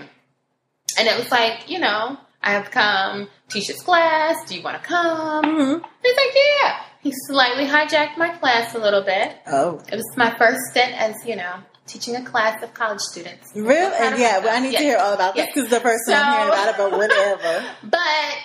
and 0.98 1.08
it 1.08 1.16
was 1.18 1.30
like, 1.30 1.68
you 1.70 1.78
know, 1.78 2.16
I 2.42 2.52
have 2.52 2.70
come 2.70 3.28
Tisha's 3.48 3.82
class. 3.82 4.36
Do 4.48 4.56
you 4.56 4.62
want 4.62 4.82
to 4.82 4.88
come? 4.88 5.44
Mhm. 5.44 5.84
He's 6.02 6.16
like, 6.16 6.34
yeah. 6.34 6.76
He 7.00 7.12
slightly 7.26 7.66
hijacked 7.66 8.16
my 8.16 8.30
class 8.30 8.74
a 8.74 8.78
little 8.78 9.02
bit. 9.02 9.36
Oh. 9.46 9.80
It 9.90 9.96
was 9.96 10.16
my 10.16 10.30
first 10.36 10.60
stint 10.70 10.92
as, 11.00 11.14
you 11.26 11.36
know, 11.36 11.54
teaching 11.86 12.14
a 12.16 12.24
class 12.24 12.62
of 12.62 12.72
college 12.74 13.00
students. 13.00 13.50
Really? 13.54 13.86
Of 14.06 14.18
Yeah, 14.18 14.38
well, 14.38 14.54
I 14.56 14.60
need 14.60 14.72
Yes. 14.72 14.80
to 14.80 14.84
hear 14.86 14.98
all 14.98 15.12
about 15.12 15.34
this 15.34 15.46
Yes. 15.46 15.54
because 15.54 15.70
the 15.70 15.80
first 15.80 16.02
time 16.08 16.20
I'm 16.24 16.32
hearing 16.32 16.48
about 16.48 16.68
it, 16.68 16.76
but 16.78 16.92
whatever. 16.92 17.64
But 17.82 18.36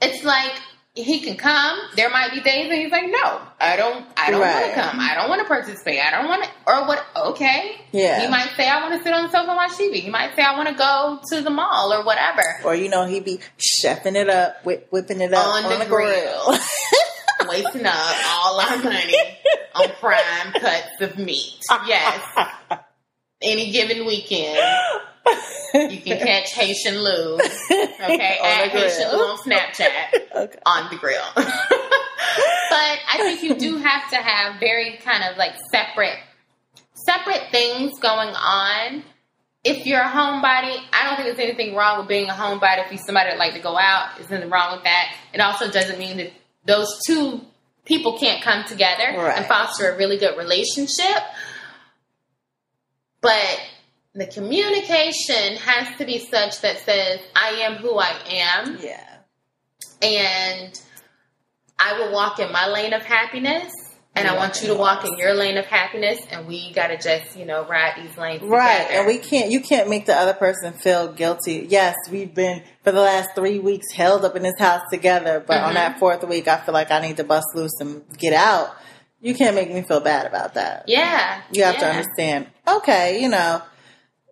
it's 0.00 0.24
like 0.24 0.52
he 1.02 1.20
can 1.20 1.36
come. 1.36 1.78
There 1.96 2.10
might 2.10 2.32
be 2.32 2.40
days 2.40 2.68
that 2.68 2.76
he's 2.76 2.90
like, 2.90 3.08
no, 3.08 3.40
I 3.60 3.76
don't, 3.76 4.04
I 4.16 4.30
don't 4.30 4.40
want 4.40 4.66
to 4.66 4.74
come. 4.74 5.00
I 5.00 5.14
don't 5.14 5.28
want 5.28 5.40
to 5.40 5.46
participate. 5.46 6.00
I 6.00 6.10
don't 6.10 6.28
want 6.28 6.44
to, 6.44 6.50
or 6.66 6.86
what? 6.86 7.04
Okay. 7.16 7.80
Yeah. 7.92 8.20
He 8.20 8.28
might 8.28 8.50
say, 8.56 8.68
I 8.68 8.80
want 8.82 8.94
to 8.98 9.02
sit 9.02 9.12
on 9.12 9.24
the 9.24 9.30
sofa 9.30 9.50
and 9.50 9.56
watch 9.56 9.72
TV. 9.72 9.94
He 10.02 10.10
might 10.10 10.34
say, 10.36 10.42
I 10.42 10.56
want 10.56 10.68
to 10.68 10.74
go 10.74 11.20
to 11.30 11.40
the 11.42 11.50
mall 11.50 11.92
or 11.92 12.04
whatever. 12.04 12.42
Or, 12.64 12.74
you 12.74 12.88
know, 12.88 13.06
he'd 13.06 13.24
be 13.24 13.38
chefing 13.58 14.16
it 14.16 14.28
up, 14.28 14.64
whip, 14.64 14.88
whipping 14.90 15.20
it 15.20 15.32
up 15.32 15.46
On 15.46 15.64
on, 15.64 15.70
the 15.70 15.84
the 15.84 15.90
grill. 15.90 16.58
Wasting 17.48 17.86
up 17.86 18.16
all 18.34 18.60
our 18.60 18.76
money 18.82 19.14
on 19.74 19.88
prime 20.00 20.52
cuts 20.60 21.00
of 21.00 21.16
meat. 21.18 21.60
Yes. 21.86 22.20
Any 23.42 23.70
given 23.70 24.04
weekend, 24.04 24.58
you 25.74 26.00
can 26.00 26.18
catch 26.18 26.52
Haitian 26.54 27.02
Lou. 27.02 27.34
Okay, 27.36 28.38
at. 28.42 28.68
Haitian 28.70 29.10
Lou 29.12 29.18
on 29.24 29.38
Snapchat. 29.44 29.90
Okay. 30.34 30.58
on 30.66 30.90
the 30.90 30.96
grill. 30.96 31.22
but 31.34 31.44
I 33.08 33.18
think 33.18 33.42
you 33.42 33.54
do 33.54 33.76
have 33.78 34.10
to 34.10 34.16
have 34.16 34.58
very 34.60 34.98
kind 35.04 35.24
of 35.24 35.36
like 35.36 35.52
separate 35.70 36.18
separate 36.94 37.42
things 37.50 37.98
going 38.00 38.28
on. 38.34 39.02
If 39.64 39.86
you're 39.86 40.00
a 40.00 40.08
homebody, 40.08 40.78
I 40.92 41.04
don't 41.04 41.16
think 41.16 41.36
there's 41.36 41.38
anything 41.48 41.74
wrong 41.74 41.98
with 41.98 42.08
being 42.08 42.28
a 42.28 42.32
homebody. 42.32 42.84
If 42.86 42.92
you're 42.92 43.02
somebody 43.04 43.30
that 43.30 43.38
like 43.38 43.54
to 43.54 43.60
go 43.60 43.76
out, 43.76 44.16
there's 44.16 44.30
nothing 44.30 44.50
wrong 44.50 44.72
with 44.76 44.84
that. 44.84 45.14
It 45.34 45.40
also 45.40 45.70
doesn't 45.70 45.98
mean 45.98 46.16
that 46.18 46.32
those 46.64 46.88
two 47.06 47.40
people 47.84 48.18
can't 48.18 48.42
come 48.42 48.64
together 48.64 49.04
Right. 49.16 49.36
and 49.38 49.46
foster 49.46 49.90
a 49.92 49.96
really 49.98 50.16
good 50.16 50.36
relationship. 50.38 51.22
But 53.20 53.58
the 54.18 54.26
communication 54.26 55.56
has 55.58 55.96
to 55.98 56.04
be 56.04 56.18
such 56.18 56.60
that 56.62 56.78
says, 56.84 57.20
I 57.36 57.50
am 57.62 57.74
who 57.76 57.98
I 57.98 58.12
am 58.28 58.78
Yeah. 58.82 59.00
and 60.02 60.80
I 61.78 61.98
will 61.98 62.12
walk 62.12 62.38
in 62.40 62.50
my 62.52 62.66
lane 62.66 62.92
of 62.92 63.02
happiness, 63.02 63.72
and 64.16 64.26
I 64.26 64.34
want 64.36 64.60
you 64.62 64.68
to 64.68 64.74
walk 64.74 65.04
in 65.04 65.16
your 65.16 65.32
lane 65.34 65.56
of 65.58 65.66
happiness, 65.66 66.18
and 66.32 66.48
we 66.48 66.72
gotta 66.72 66.96
just 66.96 67.36
you 67.36 67.44
know 67.44 67.64
ride 67.66 67.92
these 68.02 68.16
lanes 68.18 68.42
Right, 68.42 68.78
together. 68.78 68.98
and 68.98 69.06
we 69.06 69.18
can't. 69.18 69.50
You 69.52 69.60
can't 69.60 69.88
make 69.88 70.06
the 70.06 70.14
other 70.16 70.34
person 70.34 70.72
feel 70.72 71.12
guilty. 71.12 71.66
Yes, 71.70 71.94
we've 72.10 72.34
been 72.34 72.64
for 72.82 72.90
the 72.90 73.00
last 73.00 73.28
three 73.36 73.60
weeks 73.60 73.92
held 73.94 74.24
up 74.24 74.34
in 74.34 74.42
this 74.42 74.58
house 74.58 74.82
together, 74.90 75.38
but 75.46 75.62
on 75.62 75.70
Mhm. 75.72 75.74
that 75.74 75.98
fourth 76.00 76.24
week, 76.24 76.48
I 76.48 76.56
feel 76.56 76.74
like 76.74 76.90
I 76.90 77.00
need 77.00 77.18
to 77.18 77.24
bust 77.24 77.46
loose 77.54 77.78
and 77.80 78.02
get 78.18 78.32
out. 78.32 78.74
You 79.20 79.34
can't 79.36 79.54
make 79.54 79.70
me 79.70 79.82
feel 79.82 80.00
bad 80.00 80.26
about 80.26 80.54
that. 80.54 80.84
yeah, 80.88 81.42
You 81.52 81.62
have 81.62 81.78
to 81.78 81.86
understand. 81.86 82.48
Okay, 82.66 83.20
you 83.20 83.28
know, 83.28 83.62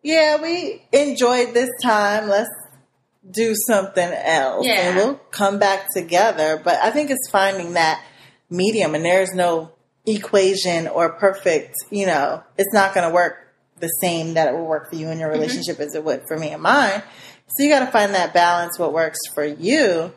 yeah, 0.07 0.41
we 0.41 0.83
enjoyed 0.93 1.53
this 1.53 1.71
time. 1.83 2.29
Let's 2.29 2.49
do 3.29 3.55
something 3.67 4.09
else, 4.13 4.65
Yeah. 4.65 4.75
and 4.89 4.97
we'll 4.97 5.15
come 5.33 5.59
back 5.59 5.89
together. 5.93 6.61
But 6.63 6.77
I 6.77 6.91
think 6.91 7.11
it's 7.11 7.29
finding 7.31 7.73
that 7.75 8.01
medium, 8.49 8.95
and 8.95 9.05
there's 9.05 9.35
no 9.35 9.73
equation 10.07 10.87
or 10.87 11.11
perfect. 11.19 11.75
You 11.91 12.07
know, 12.07 12.43
it's 12.57 12.73
not 12.73 12.95
going 12.95 13.09
to 13.09 13.13
work 13.15 13.35
the 13.81 13.89
same 14.01 14.35
that 14.35 14.49
it 14.49 14.53
will 14.57 14.67
work 14.67 14.89
for 14.91 14.97
you 14.97 15.09
in 15.11 15.19
your 15.19 15.29
Mm-hmm. 15.31 15.41
relationship 15.41 15.81
as 15.81 15.95
it 15.95 16.05
would 16.05 16.23
for 16.29 16.39
me 16.39 16.51
and 16.51 16.63
mine. 16.63 17.03
So 17.49 17.65
you 17.65 17.69
got 17.71 17.81
to 17.85 17.91
find 17.93 18.15
that 18.15 18.33
balance, 18.33 18.79
what 18.79 18.93
works 18.93 19.19
for 19.35 19.45
you, 19.45 20.13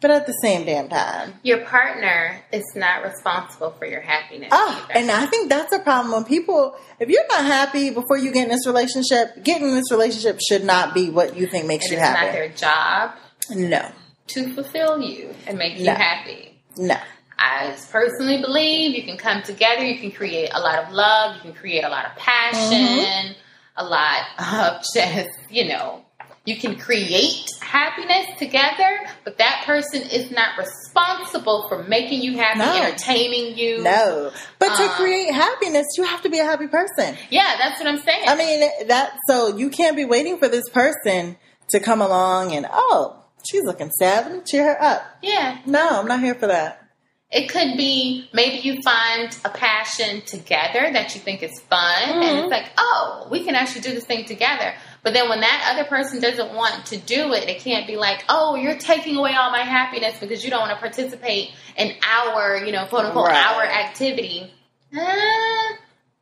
but 0.00 0.10
at 0.10 0.26
the 0.26 0.32
same 0.42 0.64
damn 0.64 0.88
time. 0.88 1.34
Your 1.42 1.64
partner 1.64 2.40
is 2.52 2.64
not 2.76 3.02
responsible 3.02 3.72
for 3.72 3.84
your 3.86 4.00
happiness. 4.00 4.48
Oh, 4.52 4.84
either. 4.84 4.98
and 5.00 5.10
I 5.10 5.26
think 5.26 5.48
that's 5.48 5.72
a 5.72 5.80
problem 5.80 6.12
when 6.14 6.24
people, 6.24 6.76
if 7.00 7.08
you're 7.08 7.26
not 7.28 7.44
happy 7.44 7.90
before 7.90 8.16
you 8.16 8.30
get 8.32 8.44
in 8.44 8.48
this 8.50 8.66
relationship, 8.66 9.42
getting 9.42 9.68
in 9.68 9.74
this 9.74 9.90
relationship 9.90 10.38
should 10.48 10.64
not 10.64 10.94
be 10.94 11.10
what 11.10 11.36
you 11.36 11.46
think 11.46 11.66
makes 11.66 11.86
And 11.86 11.92
you 11.92 11.98
it's 11.98 12.12
not 12.12 12.32
their 12.32 12.48
job 12.48 13.10
No, 13.50 13.90
to 14.28 14.54
fulfill 14.54 15.00
you 15.00 15.34
and 15.46 15.58
make 15.58 15.78
you 15.78 15.86
happy. 15.86 16.60
no. 16.76 16.96
I 17.40 17.76
personally 17.92 18.40
believe 18.40 18.96
you 18.96 19.04
can 19.04 19.16
come 19.16 19.42
together, 19.42 19.84
you 19.84 20.00
can 20.00 20.10
create 20.10 20.50
a 20.52 20.58
lot 20.60 20.80
of 20.84 20.92
love, 20.92 21.36
you 21.36 21.42
can 21.42 21.52
create 21.54 21.84
a 21.84 21.88
lot 21.88 22.04
of 22.06 22.16
passion, 22.16 22.60
mm-hmm. 22.72 23.32
a 23.76 23.84
lot 23.84 24.76
of 24.76 24.82
just, 24.94 25.30
you 25.48 25.68
know, 25.68 26.04
you 26.48 26.56
can 26.56 26.76
create 26.78 27.46
happiness 27.60 28.26
together, 28.38 28.90
but 29.24 29.36
that 29.38 29.62
person 29.66 30.02
is 30.02 30.30
not 30.30 30.56
responsible 30.58 31.66
for 31.68 31.82
making 31.84 32.22
you 32.22 32.36
happy, 32.38 32.60
No. 32.60 32.82
entertaining 32.82 33.56
you. 33.58 33.82
No. 33.82 34.30
But 34.58 34.76
to 34.76 34.84
Uh, 34.84 34.88
create 34.96 35.32
happiness, 35.34 35.86
you 35.96 36.04
have 36.04 36.22
to 36.22 36.30
be 36.30 36.38
a 36.38 36.44
happy 36.44 36.66
person. 36.66 37.16
Yeah, 37.30 37.54
that's 37.58 37.78
what 37.78 37.88
I'm 37.88 38.00
saying. 38.00 38.24
I 38.26 38.34
mean, 38.36 38.68
that, 38.88 39.12
so 39.28 39.56
you 39.56 39.68
can't 39.70 39.96
be 39.96 40.04
waiting 40.04 40.38
for 40.38 40.48
this 40.48 40.68
person 40.70 41.36
to 41.70 41.80
come 41.80 42.00
along 42.00 42.54
and, 42.54 42.66
oh, 42.72 43.16
she's 43.48 43.64
looking 43.64 43.90
sad. 43.90 44.26
Let 44.26 44.34
me 44.34 44.40
cheer 44.46 44.64
her 44.64 44.82
up. 44.82 45.02
yeah. 45.22 45.58
No, 45.66 46.00
I'm 46.00 46.06
not 46.08 46.20
here 46.20 46.34
for 46.34 46.46
that. 46.46 46.82
It 47.30 47.50
could 47.50 47.76
be 47.76 48.26
maybe 48.32 48.56
you 48.66 48.80
find 48.80 49.36
a 49.44 49.50
passion 49.50 50.22
together 50.22 50.88
that 50.94 51.14
you 51.14 51.20
think 51.20 51.42
is 51.42 51.60
fun, 51.68 52.02
and 52.08 52.22
Mhm. 52.22 52.42
it's 52.44 52.50
like, 52.50 52.70
oh, 52.78 53.26
we 53.30 53.44
can 53.44 53.54
actually 53.54 53.82
do 53.82 53.92
this 53.92 54.04
thing 54.06 54.24
together. 54.24 54.72
But 55.08 55.14
then 55.14 55.30
when 55.30 55.40
that 55.40 55.72
other 55.72 55.88
person 55.88 56.20
doesn't 56.20 56.52
want 56.52 56.84
to 56.88 56.98
do 56.98 57.32
it, 57.32 57.48
it 57.48 57.60
can't 57.60 57.86
be 57.86 57.96
like, 57.96 58.26
oh, 58.28 58.56
you're 58.56 58.76
taking 58.76 59.16
away 59.16 59.32
all 59.34 59.50
my 59.50 59.62
happiness 59.62 60.18
because 60.20 60.44
you 60.44 60.50
don't 60.50 60.60
want 60.60 60.72
to 60.72 60.76
participate 60.76 61.48
in 61.78 61.94
our, 62.02 62.58
you 62.58 62.72
know, 62.72 62.84
quote 62.84 63.06
unquote, 63.06 63.28
Right. 63.28 63.46
our 63.46 63.64
activity. 63.64 64.52
Uh, 64.94 65.00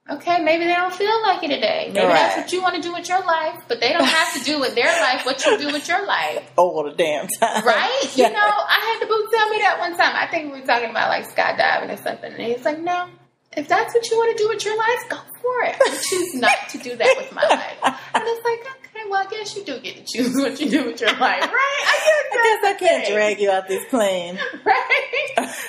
Okay, 0.09 0.41
maybe 0.41 0.67
they 0.67 0.75
don't 0.75 0.95
feel 0.95 1.21
like 1.23 1.43
it 1.43 1.49
today. 1.49 1.91
Maybe 1.93 2.07
Right. 2.07 2.15
that's 2.15 2.37
what 2.37 2.53
you 2.53 2.63
want 2.63 2.77
to 2.77 2.81
do 2.81 2.93
with 2.93 3.09
your 3.09 3.25
life, 3.25 3.61
but 3.67 3.81
they 3.81 3.93
don't 3.93 4.05
have 4.05 4.35
to 4.35 4.45
do 4.45 4.61
with 4.61 4.77
their 4.77 5.01
life 5.03 5.27
what 5.27 5.45
you 5.45 5.59
do 5.59 5.73
with 5.73 5.89
your 5.89 6.07
life. 6.07 6.49
All 6.57 6.85
the 6.85 6.93
damn 6.93 7.27
time. 7.27 7.65
Right? 7.67 8.13
You 8.15 8.23
know, 8.31 8.39
I 8.39 8.93
had 8.93 9.03
the 9.03 9.07
boo 9.13 9.29
tell 9.33 9.51
me 9.51 9.59
that 9.63 9.81
one 9.81 9.97
time. 9.97 10.15
I 10.15 10.29
think 10.31 10.53
we 10.53 10.61
were 10.61 10.67
talking 10.67 10.91
about 10.91 11.09
like 11.09 11.29
skydiving 11.29 11.93
or 11.93 11.97
something. 12.01 12.33
And 12.33 12.41
he's 12.41 12.65
like, 12.65 12.81
no, 12.81 13.09
if 13.57 13.69
that's 13.69 13.95
what 13.95 14.09
you 14.11 14.17
want 14.17 14.37
to 14.37 14.43
do 14.43 14.49
with 14.49 14.65
your 14.65 14.77
life, 14.77 15.09
go 15.09 15.17
for 15.41 15.63
it. 15.65 15.77
I 15.81 15.99
choose 16.03 16.35
not 16.35 16.69
to 16.71 16.79
do 16.79 16.95
that 16.97 17.15
with 17.17 17.33
my 17.33 17.43
life. 17.49 18.01
And 18.15 18.23
it's 18.27 18.45
like, 18.45 18.61
okay, 18.61 19.09
well, 19.11 19.27
I 19.27 19.31
guess 19.31 19.57
you 19.57 19.65
do 19.65 19.81
get 19.81 19.97
to 19.97 20.05
choose 20.05 20.35
what 20.35 20.61
you 20.61 20.69
do 20.71 20.85
with 20.87 21.01
your 21.01 21.11
life, 21.19 21.43
right? 21.43 21.51
I 21.53 22.59
guess 22.63 22.75
I 22.75 22.77
can't 22.79 23.07
drag 23.13 23.41
you 23.41 23.51
out 23.51 23.67
this 23.69 23.85
plane. 23.91 24.39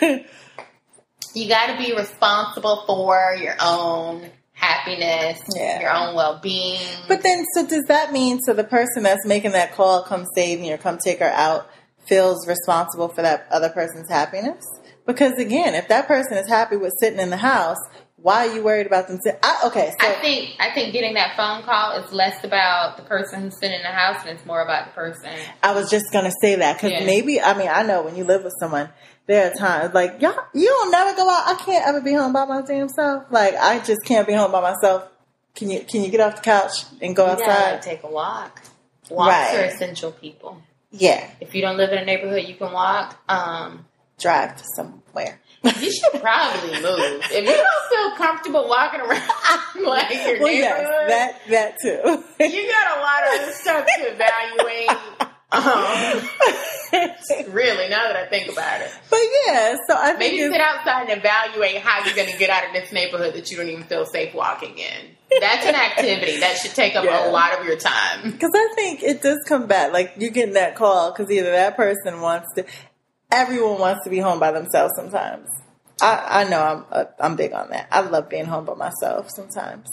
Right? 0.01 0.25
You 1.33 1.47
got 1.47 1.67
to 1.67 1.77
be 1.77 1.93
responsible 1.95 2.83
for 2.87 3.35
your 3.39 3.55
own 3.61 4.27
happiness, 4.53 5.39
Yeah. 5.55 5.81
your 5.81 5.91
own 5.91 6.15
well 6.15 6.39
being. 6.41 6.79
But 7.07 7.21
then, 7.21 7.45
so 7.53 7.65
does 7.67 7.83
that 7.89 8.11
mean 8.11 8.39
so 8.41 8.53
the 8.53 8.63
person 8.63 9.03
that's 9.03 9.25
making 9.25 9.51
that 9.51 9.73
call, 9.75 10.01
come 10.03 10.25
save 10.35 10.59
me 10.59 10.71
or 10.73 10.77
come 10.77 10.97
take 10.97 11.19
her 11.19 11.29
out, 11.29 11.69
feels 12.07 12.47
responsible 12.47 13.09
for 13.09 13.21
that 13.21 13.45
other 13.51 13.69
person's 13.69 14.09
happiness? 14.09 14.65
Because 15.07 15.33
again, 15.39 15.73
if 15.73 15.87
that 15.87 16.07
person 16.07 16.37
is 16.37 16.47
happy 16.47 16.75
with 16.75 16.93
sitting 16.99 17.19
in 17.19 17.29
the 17.31 17.37
house, 17.37 17.77
why 18.17 18.47
are 18.47 18.53
you 18.53 18.61
worried 18.63 18.85
about 18.87 19.07
them? 19.07 19.19
Sit- 19.23 19.39
I, 19.41 19.61
okay, 19.67 19.93
so 19.99 20.07
I 20.07 20.13
think 20.21 20.49
I 20.59 20.71
think 20.73 20.91
getting 20.91 21.13
that 21.15 21.35
phone 21.37 21.63
call 21.63 21.93
is 22.03 22.11
less 22.11 22.43
about 22.43 22.97
the 22.97 23.03
person 23.03 23.41
who's 23.41 23.57
sitting 23.57 23.77
in 23.77 23.83
the 23.83 23.87
house 23.89 24.17
and 24.25 24.37
it's 24.37 24.45
more 24.45 24.61
about 24.61 24.87
the 24.87 24.91
person. 24.91 25.29
I 25.63 25.73
was 25.73 25.89
just 25.89 26.11
gonna 26.11 26.31
say 26.41 26.55
that 26.55 26.73
because 26.77 26.91
Yeah. 26.91 27.05
maybe 27.05 27.39
I 27.41 27.57
mean 27.57 27.69
I 27.69 27.83
know 27.83 28.01
when 28.03 28.15
you 28.17 28.23
live 28.25 28.43
with 28.43 28.53
someone, 28.59 28.89
there 29.27 29.49
are 29.49 29.53
times 29.55 29.93
like 29.93 30.21
y'all 30.21 30.35
you 30.53 30.65
don't 30.67 30.91
never 30.91 31.15
go 31.15 31.29
out. 31.29 31.43
I 31.47 31.55
can't 31.63 31.87
ever 31.87 32.01
be 32.01 32.13
home 32.13 32.33
by 32.33 32.45
my 32.45 32.61
damn 32.63 32.89
self. 32.89 33.25
Like 33.31 33.55
I 33.55 33.79
just 33.79 34.03
can't 34.03 34.27
be 34.27 34.33
home 34.33 34.51
by 34.51 34.61
myself. 34.61 35.07
Can 35.55 35.69
you 35.69 35.81
can 35.81 36.03
you 36.03 36.09
get 36.09 36.19
off 36.19 36.35
the 36.37 36.41
couch 36.41 36.73
and 37.01 37.15
go 37.15 37.29
You 37.31 37.37
gotta 37.37 37.51
outside? 37.75 37.81
take 37.83 38.03
a 38.03 38.07
walk. 38.07 38.61
Walks 39.09 39.29
Right. 39.31 39.55
are 39.59 39.63
essential, 39.65 40.11
people. 40.11 40.61
Yeah, 40.91 41.29
If 41.39 41.53
you 41.53 41.61
don't 41.61 41.77
live 41.77 41.91
in 41.91 41.99
a 41.99 42.05
neighborhood, 42.05 42.43
you 42.45 42.55
can 42.55 42.71
walk. 42.73 43.15
Um, 43.29 43.85
drive 44.19 44.55
to 44.57 44.63
somewhere. 44.75 45.39
you 45.63 45.91
should 45.91 46.21
probably 46.21 46.71
move 46.81 47.21
if 47.31 47.33
you 47.33 47.45
don't 47.45 47.89
feel 47.89 48.11
comfortable 48.17 48.67
walking 48.67 48.99
around 49.01 49.21
like 49.83 50.13
your 50.13 50.39
Well, 50.39 50.53
neighborhood. 50.53 51.09
yes, 51.09 51.09
that 51.09 51.41
that 51.49 51.77
too. 51.81 52.23
you 52.45 52.71
got 52.71 52.97
a 52.97 52.99
lot 53.01 53.23
of 53.47 53.53
stuff 53.53 53.85
to 53.97 54.03
evaluate. 54.13 54.89
Um, 55.49 56.27
really, 57.53 57.87
now 57.89 58.03
that 58.07 58.15
I 58.17 58.27
think 58.29 58.51
about 58.51 58.81
it, 58.81 58.91
But 59.09 59.19
yeah, 59.47 59.75
so 59.87 59.95
I 59.97 60.07
think 60.13 60.19
maybe 60.19 60.37
sit 60.51 60.59
outside 60.61 61.09
and 61.09 61.19
evaluate 61.19 61.77
how 61.77 62.05
you're 62.05 62.15
going 62.15 62.31
to 62.31 62.37
get 62.37 62.49
out 62.49 62.65
of 62.67 62.73
this 62.73 62.91
neighborhood 62.91 63.33
that 63.33 63.49
you 63.49 63.55
don't 63.57 63.69
even 63.69 63.83
feel 63.85 64.05
safe 64.05 64.33
walking 64.33 64.77
in. 64.77 65.15
That's 65.41 65.65
an 65.65 65.75
activity 65.75 66.39
that 66.39 66.57
should 66.57 66.73
take 66.75 66.95
up 66.95 67.03
Yeah. 67.05 67.29
a 67.29 67.31
lot 67.31 67.57
of 67.59 67.65
your 67.65 67.77
time. 67.77 68.31
Because 68.31 68.51
I 68.55 68.73
think 68.75 69.03
it 69.03 69.21
does 69.21 69.39
come 69.47 69.67
back. 69.67 69.91
Like 69.93 70.13
you 70.17 70.29
getting 70.31 70.53
that 70.55 70.75
call 70.75 71.11
because 71.11 71.31
either 71.31 71.51
that 71.51 71.75
person 71.77 72.19
wants 72.21 72.47
to. 72.55 72.65
Everyone 73.31 73.79
wants 73.79 74.03
to 74.05 74.09
be 74.09 74.19
home 74.19 74.39
by 74.39 74.51
themselves 74.51 74.93
sometimes. 74.95 75.49
I, 76.01 76.43
I 76.43 76.49
know 76.49 76.61
I'm 76.61 76.85
uh, 76.91 77.05
I'm 77.19 77.35
big 77.35 77.53
on 77.53 77.69
that. 77.71 77.87
I 77.91 78.01
love 78.01 78.29
being 78.29 78.45
home 78.45 78.65
by 78.65 78.75
myself 78.75 79.29
sometimes. 79.31 79.89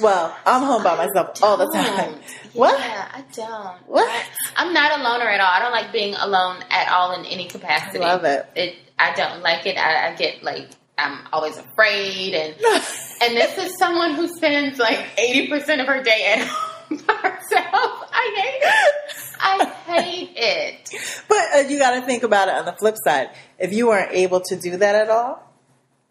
Well, 0.00 0.34
I'm 0.46 0.62
home 0.62 0.82
by 0.82 0.96
myself 0.96 1.42
all 1.42 1.56
the 1.56 1.70
time. 1.72 2.12
Don't. 2.12 2.54
What? 2.54 2.80
I 2.80 3.24
don't. 3.32 3.76
What? 3.86 4.26
I'm 4.56 4.72
not 4.72 4.98
a 4.98 5.02
loner 5.02 5.26
at 5.26 5.40
all. 5.40 5.46
I 5.46 5.60
don't 5.60 5.72
like 5.72 5.92
being 5.92 6.14
alone 6.14 6.56
at 6.70 6.88
all 6.90 7.12
in 7.18 7.24
any 7.26 7.46
capacity. 7.46 8.02
I 8.02 8.14
love 8.14 8.24
it. 8.24 8.46
It. 8.56 8.76
I 8.98 9.14
don't 9.14 9.40
like 9.42 9.66
it. 9.66 9.78
I, 9.78 10.10
I 10.10 10.14
get 10.16 10.42
like 10.42 10.68
I'm 10.98 11.20
always 11.32 11.56
afraid, 11.56 12.34
and 12.34 12.54
and 13.22 13.36
this 13.36 13.56
is 13.58 13.78
someone 13.78 14.14
who 14.14 14.28
spends 14.28 14.78
like 14.78 14.98
eighty 15.16 15.48
percent 15.48 15.80
of 15.80 15.86
her 15.86 16.02
day 16.02 16.34
at 16.36 16.46
home 16.48 16.98
by 17.06 17.14
herself. 17.14 18.08
I 18.12 18.34
hate 18.36 18.68
it. 18.68 19.29
I 19.42 19.64
hate 19.86 20.32
it. 20.36 20.90
But 21.28 21.38
uh, 21.54 21.58
you 21.68 21.78
got 21.78 21.98
to 21.98 22.02
think 22.06 22.22
about 22.22 22.48
it 22.48 22.54
on 22.54 22.64
the 22.64 22.72
flip 22.72 22.96
side. 23.04 23.30
If 23.58 23.72
you 23.72 23.88
weren't 23.88 24.12
able 24.12 24.40
to 24.40 24.56
do 24.56 24.76
that 24.78 24.94
at 24.94 25.08
all, 25.10 25.42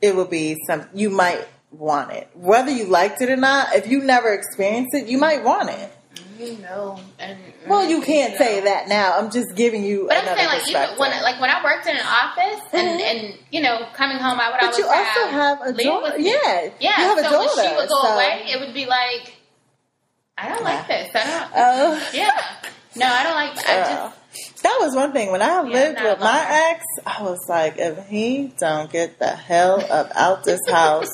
it 0.02 0.16
would 0.16 0.30
be 0.30 0.56
some. 0.68 0.86
You 0.94 1.10
might 1.10 1.46
want 1.72 2.12
it, 2.12 2.30
whether 2.34 2.72
you 2.72 2.86
liked 2.86 3.22
it 3.22 3.30
or 3.30 3.36
not. 3.36 3.76
If 3.76 3.88
you 3.88 4.00
never 4.02 4.34
experienced 4.34 4.96
it, 4.96 5.08
you 5.08 5.18
might 5.18 5.44
want 5.44 5.70
it. 5.70 5.92
You 6.40 6.58
know, 6.60 6.98
and 7.20 7.38
Well, 7.68 7.84
you 7.84 8.02
can't 8.02 8.32
know. 8.32 8.38
say 8.40 8.62
that 8.62 8.88
now. 8.88 9.18
I'm 9.18 9.30
just 9.30 9.56
giving 9.56 9.84
you. 9.84 10.06
But 10.08 10.20
I'm 10.20 10.38
saying, 10.38 10.48
like, 10.48 10.70
even 10.70 10.98
when, 10.98 11.12
like, 11.22 11.40
when 11.42 11.50
I 11.50 11.62
worked 11.62 11.86
in 11.86 11.98
an 11.98 12.06
office, 12.06 12.62
and, 12.72 12.88
Mhm. 12.88 13.04
and 13.04 13.38
you 13.52 13.62
know, 13.62 13.88
coming 13.94 14.18
home, 14.18 14.40
I 14.40 14.50
would 14.52 14.60
But 14.62 14.78
you 14.78 14.86
also 14.88 15.28
have, 15.28 15.62
a 15.62 15.74
daughter. 15.74 16.18
Yeah, 16.18 16.70
Yeah, 16.80 16.80
you 16.80 16.90
have 17.10 17.18
a 17.18 17.24
so 17.26 17.32
daughter. 17.32 17.56
when 17.58 17.70
she 17.70 17.76
would 17.76 17.90
go 17.90 18.02
so- 18.04 18.14
away, 18.16 18.46
it 18.48 18.60
would 18.62 18.74
be 18.74 18.86
like, 18.86 19.34
I 20.38 20.48
don't 20.48 20.64
like 20.64 20.88
this. 20.88 21.10
I 21.14 21.24
don't. 21.28 21.52
Oh. 21.56 22.10
yeah, 22.14 22.42
no, 22.96 23.06
I 23.06 23.24
don't 23.24 23.36
like. 23.36 23.70
I 23.70 23.96
Girl. 23.96 24.14
that 24.64 24.78
was 24.80 24.96
one 24.96 25.12
thing 25.12 25.32
when 25.32 25.42
I 25.42 25.62
lived 25.62 26.02
with 26.02 26.20
my 26.20 26.72
ex. 26.72 26.86
I 27.06 27.24
was 27.24 27.40
like, 27.48 27.78
if 27.78 28.08
he 28.08 28.54
don't 28.58 28.92
get 28.92 29.20
the 29.20 29.28
hell 29.28 29.86
up 29.92 30.12
out 30.16 30.44
this 30.44 30.62
house, 30.68 31.12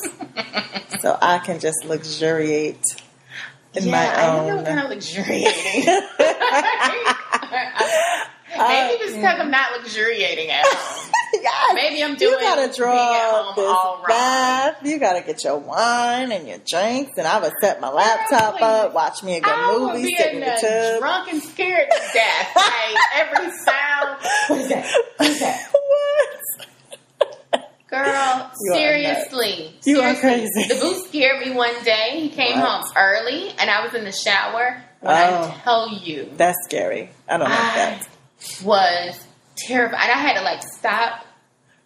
so 1.01 1.17
I 1.21 1.39
can 1.39 1.59
just 1.59 1.83
luxuriate 1.85 3.01
in 3.73 3.85
yeah, 3.85 3.91
my 3.91 4.15
I 4.15 4.25
don't 4.27 4.47
know 4.47 4.63
kind 4.63 4.79
of 4.79 4.89
luxuriating. 4.89 5.45
Maybe 8.57 9.03
just 9.03 9.15
because 9.15 9.39
I'm 9.39 9.51
not 9.51 9.73
luxuriating 9.73 10.49
at 10.49 10.65
home. 10.65 11.11
yes, 11.43 11.71
Maybe 11.73 12.03
I'm 12.03 12.15
doing. 12.15 12.33
you 12.33 12.39
gotta 12.39 12.73
draw 12.75 13.53
this 13.55 13.65
all 13.65 14.03
bath. 14.07 14.77
You 14.83 14.99
gotta 14.99 15.21
get 15.21 15.43
your 15.43 15.57
wine 15.57 16.31
and 16.31 16.47
your 16.47 16.57
drinks, 16.65 17.11
and 17.17 17.27
I 17.27 17.39
would 17.39 17.53
set 17.61 17.79
my 17.81 17.89
laptop 17.89 18.61
up, 18.61 18.93
watch 18.93 19.23
me 19.23 19.37
a 19.37 19.41
good 19.41 19.53
I 19.53 19.77
movie, 19.77 20.03
be 20.03 20.15
sit 20.15 20.33
in 20.33 20.35
in 20.35 20.39
the 20.41 20.57
tub. 20.61 20.99
drunk 20.99 21.31
and 21.33 21.41
scared 21.43 21.87
to 21.91 22.01
death. 22.13 22.51
Like 22.55 22.97
every 23.15 23.51
sound. 23.65 24.17
What 24.47 24.59
is 24.61 24.69
that? 24.69 25.01
What 25.17 25.29
is 25.29 25.39
that? 25.39 25.71
what? 27.51 27.61
Girl, 27.87 28.51
You 28.61 28.73
are 28.73 28.75
seriously. 28.77 29.73
You 29.85 30.01
are 30.01 30.15
crazy. 30.15 30.67
The 30.67 30.75
boo 30.81 31.05
scared 31.07 31.45
me 31.45 31.53
one 31.53 31.81
day. 31.83 32.19
He 32.19 32.29
came 32.29 32.59
What? 32.59 32.67
home 32.83 32.91
early 32.97 33.49
and 33.57 33.69
I 33.69 33.85
was 33.85 33.93
in 33.93 34.03
the 34.03 34.11
shower. 34.11 34.83
When 35.01 35.13
Oh. 35.15 35.53
I 35.55 35.61
tell 35.63 35.89
you, 35.89 36.29
That's 36.35 36.57
scary. 36.65 37.09
I 37.29 37.37
don't 37.37 37.47
like 37.49 37.59
I 37.59 37.75
that. 37.75 38.07
was 38.63 39.23
terrified. 39.55 40.09
I 40.09 40.17
had 40.17 40.33
to 40.37 40.41
like 40.43 40.63
stop. 40.63 41.24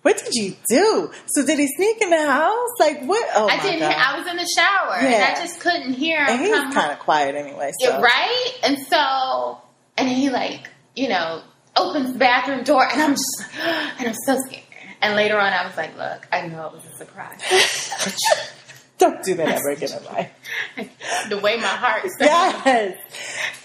What 0.02 0.18
did 0.18 0.34
you 0.34 0.56
do? 0.70 1.12
So 1.28 1.46
did 1.46 1.60
he 1.60 1.68
sneak 1.68 2.02
in 2.02 2.10
the 2.10 2.26
house? 2.32 2.70
Like 2.80 3.04
what? 3.04 3.28
Oh 3.36 3.50
I 3.50 3.58
my 3.58 3.64
didn't. 3.64 3.80
god! 3.80 3.92
Hear, 3.92 4.00
I 4.00 4.18
was 4.20 4.28
in 4.32 4.38
the 4.38 4.50
shower 4.56 4.96
and 4.96 5.12
Yeah. 5.12 5.34
I 5.36 5.42
just 5.46 5.60
couldn't 5.60 5.94
hear 5.94 6.20
him 6.24 6.30
and 6.30 6.40
he's 6.42 6.52
come 6.52 6.72
kind 6.74 6.92
of 6.94 7.00
quiet 7.00 7.36
anyway. 7.36 7.72
So. 7.82 7.90
Yeah, 7.90 8.02
right? 8.02 8.52
And 8.64 8.78
so, 8.88 9.58
and 9.98 10.08
he 10.08 10.30
like, 10.30 10.70
you 10.96 11.10
know, 11.10 11.42
opens 11.76 12.14
the 12.14 12.20
bathroom 12.20 12.64
door, 12.64 12.86
and 12.90 13.02
I'm 13.02 13.12
just, 13.12 13.40
like, 13.40 14.00
and 14.00 14.08
I'm 14.10 14.16
so 14.26 14.38
scared. 14.48 14.64
And 15.02 15.16
later 15.16 15.38
on, 15.40 15.54
I 15.54 15.66
was 15.66 15.78
like, 15.78 15.98
look, 15.98 16.28
I 16.32 16.48
know 16.48 16.68
it 16.68 16.74
was 16.74 16.86
a 16.86 16.96
surprise. 16.98 17.40
Don't 18.98 19.24
do 19.24 19.34
that 19.36 19.48
ever 19.48 19.70
again 19.70 19.90
in 19.98 20.04
life. 20.06 20.32
the 21.30 21.38
way 21.38 21.56
my 21.56 21.68
heart 21.68 22.02
sounds. 22.20 22.62
Yes. 22.66 22.98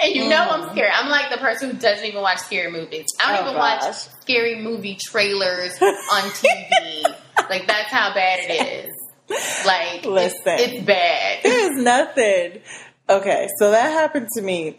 And 0.04 0.14
you 0.14 0.28
know 0.28 0.36
I'm 0.36 0.70
scared. 0.72 0.92
I'm 0.94 1.08
like 1.10 1.30
the 1.30 1.38
person 1.38 1.70
who 1.70 1.76
doesn't 1.78 2.04
even 2.04 2.20
watch 2.22 2.38
scary 2.38 2.70
movies. 2.70 3.06
I 3.24 3.32
don't 3.36 3.46
Oh, 3.46 3.50
even 3.50 3.60
gosh. 3.60 3.82
watch 3.82 3.94
scary 4.22 4.60
movie 4.60 4.96
trailers 5.00 5.72
on 5.82 6.22
TV. 6.30 7.14
like, 7.48 7.66
that's 7.66 7.90
how 7.90 8.12
bad 8.14 8.38
it 8.42 8.86
is. 8.86 9.66
Like, 9.66 10.04
Listen. 10.04 10.38
it's 10.46 10.84
bad. 10.84 11.40
There's 11.42 11.82
nothing. 11.82 12.60
Okay, 13.08 13.48
so 13.58 13.70
that 13.70 13.90
happened 13.92 14.28
to 14.36 14.42
me 14.42 14.78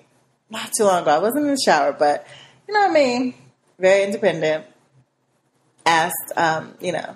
not 0.49 0.71
too 0.77 0.83
long 0.83 1.01
ago. 1.01 1.11
I 1.11 1.17
wasn't 1.19 1.45
in 1.45 1.51
the 1.51 1.61
shower, 1.65 1.91
but 1.93 2.27
you 2.67 2.73
know 2.73 2.81
what 2.81 2.91
I 2.91 2.93
mean? 2.93 3.33
Very 3.79 4.03
independent. 4.03 4.65
Asked, 5.87 6.33
um, 6.35 6.73
you 6.81 6.91
know, 6.91 7.15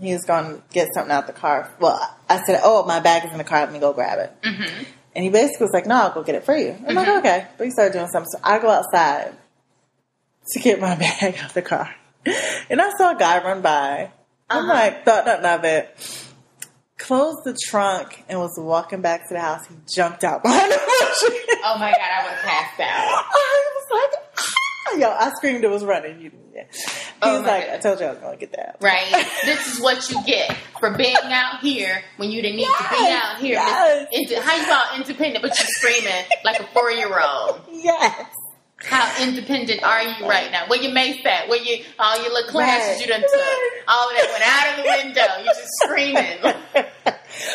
he 0.00 0.12
was 0.12 0.22
going 0.24 0.56
to 0.56 0.62
get 0.72 0.88
something 0.94 1.12
out 1.12 1.26
the 1.26 1.32
car. 1.34 1.70
Well, 1.78 2.00
I 2.28 2.42
said, 2.44 2.60
Oh, 2.64 2.84
my 2.86 3.00
bag 3.00 3.24
is 3.26 3.32
in 3.32 3.38
the 3.38 3.44
car. 3.44 3.60
Let 3.60 3.72
me 3.72 3.78
go 3.78 3.92
grab 3.92 4.18
it. 4.18 4.32
hmm 4.44 4.84
And 5.14 5.24
he 5.24 5.30
basically 5.30 5.64
was 5.64 5.72
like, 5.72 5.86
No, 5.86 5.96
I'll 5.96 6.12
go 6.12 6.22
get 6.22 6.34
it 6.36 6.44
for 6.44 6.56
you. 6.56 6.76
I'm 6.86 6.94
like, 6.94 7.08
Okay. 7.08 7.46
But 7.58 7.64
he 7.64 7.70
started 7.70 7.92
doing 7.92 8.06
something. 8.08 8.30
So 8.30 8.38
I 8.42 8.58
go 8.58 8.70
outside 8.70 9.34
to 10.52 10.58
get 10.60 10.80
my 10.80 10.94
bag 10.98 11.36
out 11.42 11.52
the 11.54 11.62
car. 11.62 11.94
And 12.68 12.80
I 12.80 12.90
saw 12.96 13.14
a 13.14 13.18
guy 13.18 13.42
run 13.42 13.60
by. 13.62 14.10
I'm 14.48 14.64
Uh-huh. 14.64 14.72
like, 14.72 15.04
thought 15.04 15.26
nothing 15.26 15.46
of 15.46 15.64
it. 15.64 16.26
Closed 16.98 17.38
the 17.44 17.56
trunk 17.68 18.24
and 18.28 18.38
was 18.38 18.54
walking 18.58 19.00
back 19.00 19.26
to 19.28 19.34
the 19.34 19.40
house. 19.40 19.66
He 19.66 19.74
jumped 19.94 20.22
out 20.22 20.42
behind 20.44 20.70
the 20.70 20.76
bush. 20.76 21.40
Oh 21.64 21.76
my 21.78 21.90
God, 21.90 22.00
I 22.00 22.22
would 22.24 22.32
have 22.32 22.44
passed 22.44 22.80
out. 22.80 23.24
I 23.32 23.70
was 23.74 24.10
like! 24.12 24.29
Yo, 24.98 25.08
I 25.10 25.30
screamed 25.36 25.64
it 25.64 25.70
was 25.70 25.84
running. 25.84 26.20
You, 26.20 26.30
yeah. 26.54 26.64
He 26.72 26.78
Oh 27.22 27.38
was 27.38 27.46
like, 27.46 27.66
God. 27.66 27.74
I 27.74 27.78
told 27.78 28.00
you 28.00 28.06
I 28.06 28.10
was 28.10 28.18
going 28.18 28.38
to 28.38 28.46
get 28.46 28.52
that. 28.56 28.76
Right? 28.80 29.26
this 29.44 29.72
is 29.74 29.80
what 29.80 30.10
you 30.10 30.22
get 30.24 30.56
for 30.80 30.90
being 30.96 31.16
out 31.24 31.60
here 31.60 32.02
when 32.16 32.30
you 32.30 32.42
didn't 32.42 32.56
need 32.56 32.64
to 32.66 32.86
be 32.90 33.08
out 33.10 33.38
here. 33.38 33.54
yes. 33.54 34.08
Inde- 34.12 34.42
how 34.42 34.56
you 34.56 34.72
all 34.72 34.96
independent, 35.00 35.42
but 35.42 35.58
you're 35.58 35.68
screaming 35.68 36.24
like 36.44 36.60
a 36.60 36.64
four 36.68 36.90
year 36.90 37.08
old? 37.20 37.60
Yes. 37.70 38.26
How 38.82 39.22
independent 39.22 39.82
are 39.82 40.02
you 40.02 40.26
right 40.26 40.50
now? 40.50 40.66
Where 40.68 40.80
you 40.80 40.90
mace 40.94 41.22
that? 41.24 41.48
Where 41.50 41.60
you 41.62 41.84
all 41.98 42.16
your 42.22 42.32
little 42.32 42.50
classes 42.50 42.98
Right. 42.98 43.00
you 43.00 43.06
done 43.12 43.20
took? 43.20 43.88
All 43.88 44.08
of 44.08 44.16
that 44.16 44.28
went 44.32 44.44
out 44.48 44.78
of 44.78 44.84
the 44.84 44.90
window. 45.04 45.44
You're 45.44 45.54
just 45.54 45.68
screaming. 45.84 46.86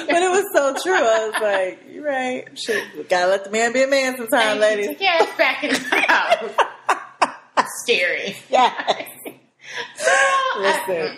But 0.08 0.16
it 0.24 0.32
was 0.32 0.46
so 0.54 0.74
true. 0.82 0.96
I 0.96 1.28
was 1.30 1.42
like, 1.42 1.84
you're 1.92 2.04
right. 2.06 2.48
Shit, 2.58 3.08
gotta 3.10 3.28
let 3.30 3.44
the 3.44 3.52
man 3.52 3.72
be 3.74 3.84
a 3.84 3.88
man 3.88 4.18
sometime, 4.18 4.58
ladies. 4.60 4.88
Take 4.88 5.02
your 5.02 5.12
ass 5.12 5.38
back 5.38 5.64
in 5.64 5.74
the 5.74 5.78
house. 6.08 6.52
Scary. 7.84 8.36
Yeah. 8.50 8.72
Listen. 10.58 11.18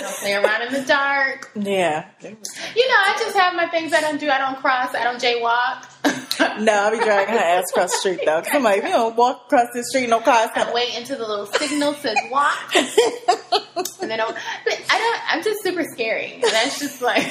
Don't 0.00 0.14
play 0.16 0.34
around 0.34 0.62
in 0.62 0.72
the 0.72 0.86
dark. 0.86 1.50
Yeah. 1.54 2.06
You 2.22 2.30
know, 2.30 2.94
I 3.06 3.16
just 3.18 3.36
have 3.36 3.54
my 3.54 3.66
things 3.68 3.92
I 3.92 4.00
don't 4.00 4.18
do. 4.18 4.30
I 4.30 4.38
don't 4.38 4.56
cross. 4.56 4.94
I 4.94 5.04
don't 5.04 5.20
jaywalk. 5.20 5.86
No, 6.58 6.72
I'll 6.72 6.90
be 6.90 6.98
dragging 6.98 7.34
her 7.34 7.40
ass 7.40 7.70
across 7.70 7.90
the 7.90 7.98
street 7.98 8.20
though. 8.24 8.40
Cause 8.40 8.50
I'm 8.54 8.62
like, 8.62 8.78
if 8.78 8.84
you 8.84 8.90
don't 8.90 9.14
walk 9.14 9.42
across 9.46 9.68
the 9.74 9.84
street, 9.84 10.08
no 10.08 10.20
cars 10.20 10.48
I 10.54 10.72
wait 10.72 10.96
until 10.96 11.18
the 11.18 11.26
little 11.26 11.44
signal 11.46 11.92
says 11.94 12.16
walk, 12.30 12.74
and 12.74 14.10
then 14.10 14.20
I'll, 14.20 14.32
but 14.32 14.82
I 14.90 14.98
don't. 14.98 15.34
I'm 15.34 15.44
just 15.44 15.62
super 15.62 15.84
scary. 15.92 16.34
And 16.34 16.44
that's 16.44 16.78
just 16.78 17.02
like 17.02 17.28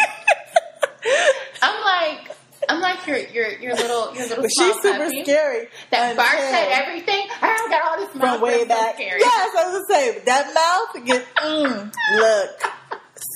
I'm 1.62 1.84
like 1.84 2.29
I'm 2.70 2.82
like 2.82 3.06
your 3.08 3.18
your 3.18 3.50
your 3.60 3.76
little 3.76 4.16
your 4.16 4.28
little 4.30 4.44
she's 4.46 4.76
super 4.76 4.98
puppy 4.98 5.24
scary. 5.24 5.68
that 5.90 6.16
barks 6.16 6.34
at 6.36 6.70
everything. 6.84 7.28
I 7.42 7.68
got 7.70 7.92
all 7.92 8.06
this 8.06 8.16
mouth 8.16 8.34
from 8.34 8.42
way 8.42 8.64
that's 8.64 8.98
so 8.98 9.06
back. 9.08 9.20
Yes, 9.20 9.56
I 9.58 9.72
was 9.72 9.86
gonna 9.90 10.00
say 10.00 10.20
that 10.26 10.54
mouth. 10.54 11.06
Get 11.06 11.26
mm, 11.36 11.94
look. 12.16 12.72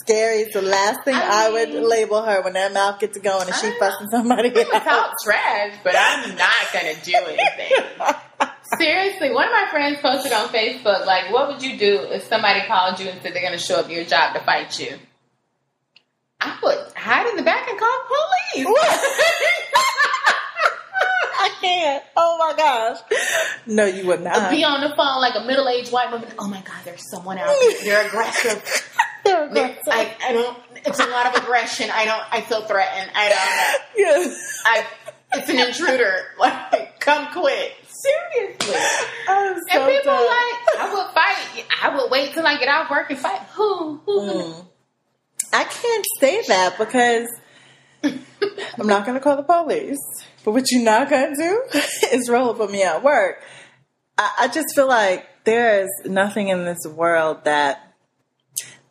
Scary 0.06 0.42
is 0.44 0.54
the 0.54 0.62
last 0.62 1.04
thing 1.04 1.16
I, 1.16 1.48
I 1.48 1.50
would 1.52 1.70
label 1.72 2.22
her 2.22 2.42
when 2.42 2.54
that 2.54 2.74
mouth 2.74 3.00
gets 3.00 3.18
going 3.18 3.48
and 3.48 3.56
she 3.56 3.72
fussing 3.80 4.08
somebody 4.12 4.50
I'm 4.50 4.54
gonna 4.56 4.74
else. 4.76 4.84
talk 4.84 5.14
trash, 5.24 5.76
but 5.84 5.96
I'm 5.98 6.36
not 6.38 6.74
gonna 6.74 6.94
do 7.04 7.14
anything. 7.16 8.50
Seriously, 8.78 9.32
one 9.32 9.46
of 9.46 9.52
my 9.52 9.68
friends 9.70 10.00
posted 10.02 10.32
on 10.32 10.50
Facebook, 10.50 11.06
like, 11.06 11.32
what 11.32 11.48
would 11.50 11.62
you 11.62 11.78
do 11.78 12.00
if 12.12 12.24
somebody 12.24 12.62
called 12.66 13.00
you 13.00 13.10
and 13.10 13.22
said 13.22 13.34
they're 13.34 13.44
gonna 13.44 13.58
show 13.58 13.76
up 13.76 13.90
your 13.90 14.04
job 14.06 14.34
to 14.36 14.42
fight 14.44 14.78
you? 14.80 14.98
I 16.46 16.58
would 16.62 16.78
hide 16.96 17.28
in 17.30 17.36
the 17.38 17.44
back 17.44 17.70
and 17.70 17.80
call 17.80 18.00
police. 18.08 18.68
I 21.39 21.50
can't. 21.62 22.04
Oh 22.16 22.38
my 22.38 22.54
gosh. 22.56 23.00
No, 23.66 23.86
you 23.86 24.06
would 24.08 24.22
not. 24.22 24.50
Be 24.52 24.64
on 24.64 24.82
the 24.82 24.89
phone 24.96 25.22
like 25.22 25.36
a 25.36 25.41
middle 25.46 25.68
aged 25.68 25.91
white 25.91 26.12
woman. 26.12 26.30
Oh 26.39 26.48
my 26.48 26.62
god, 26.62 26.78
there's 26.86 27.10
someone 27.10 27.38
out 27.38 27.48
there. 27.60 27.84
They're 27.84 28.08
aggressive. 28.08 28.62
They're 29.26 29.50
They're- 29.54 29.66
aggressive. 29.78 29.88
I, 29.94 30.16
I 30.28 30.34
don't. 30.34 30.58
It's 30.86 31.00
a 31.00 31.08
lot 31.08 31.28
of 31.28 31.41
aggression. 31.44 31.89
I 31.94 32.06
don't. 32.06 32.24
I 32.32 32.41
feel 32.41 32.62
threatened. 32.66 33.10
I 33.16 33.30
don't. 33.30 33.82
yes. 33.98 34.62
I. 34.66 34.86
It's 35.36 35.50
an 35.50 35.60
intruder. 35.60 36.14
Like, 36.39 37.00
come 37.00 37.32
quick. 37.34 37.74
Seriously. 37.88 38.76
I'm 39.30 39.56
so 39.58 39.64
And 39.72 39.91
people 39.91 40.14
done. 40.14 40.28
like, 40.28 40.60
I 40.80 40.91
would 40.94 41.08
fight. 41.14 41.66
I 41.82 41.96
would 41.98 42.12
wait 42.12 42.34
till 42.34 42.46
I 42.46 42.58
get 42.60 42.68
off 42.68 42.89
work 42.91 43.10
and 43.10 43.18
fight. 43.18 43.39
Who? 43.56 43.98
Who? 44.06 44.20
Mm. 44.22 44.66
I 45.54 45.64
can't 45.66 46.06
say 46.20 46.41
that 46.47 46.78
because 46.78 47.28
I'm 48.04 48.88
not 48.88 49.06
going 49.06 49.18
to 49.18 49.24
call 49.24 49.38
the 49.38 49.43
police. 49.43 49.99
But 50.43 50.51
what 50.51 50.70
you're 50.72 50.84
not 50.84 51.10
going 51.10 51.36
to 51.36 51.41
do 51.41 51.80
is 52.12 52.30
roll 52.30 52.49
up 52.49 52.60
on 52.60 52.72
me 52.72 52.84
at 52.84 53.04
work. 53.04 53.41
I, 54.18 54.32
I 54.41 54.47
just 54.49 54.76
feel 54.76 54.88
like 54.88 55.26
there 55.45 55.84
is 55.84 55.89
nothing 56.06 56.49
in 56.49 56.66
this 56.66 56.86
world 56.86 57.45
that. 57.45 57.80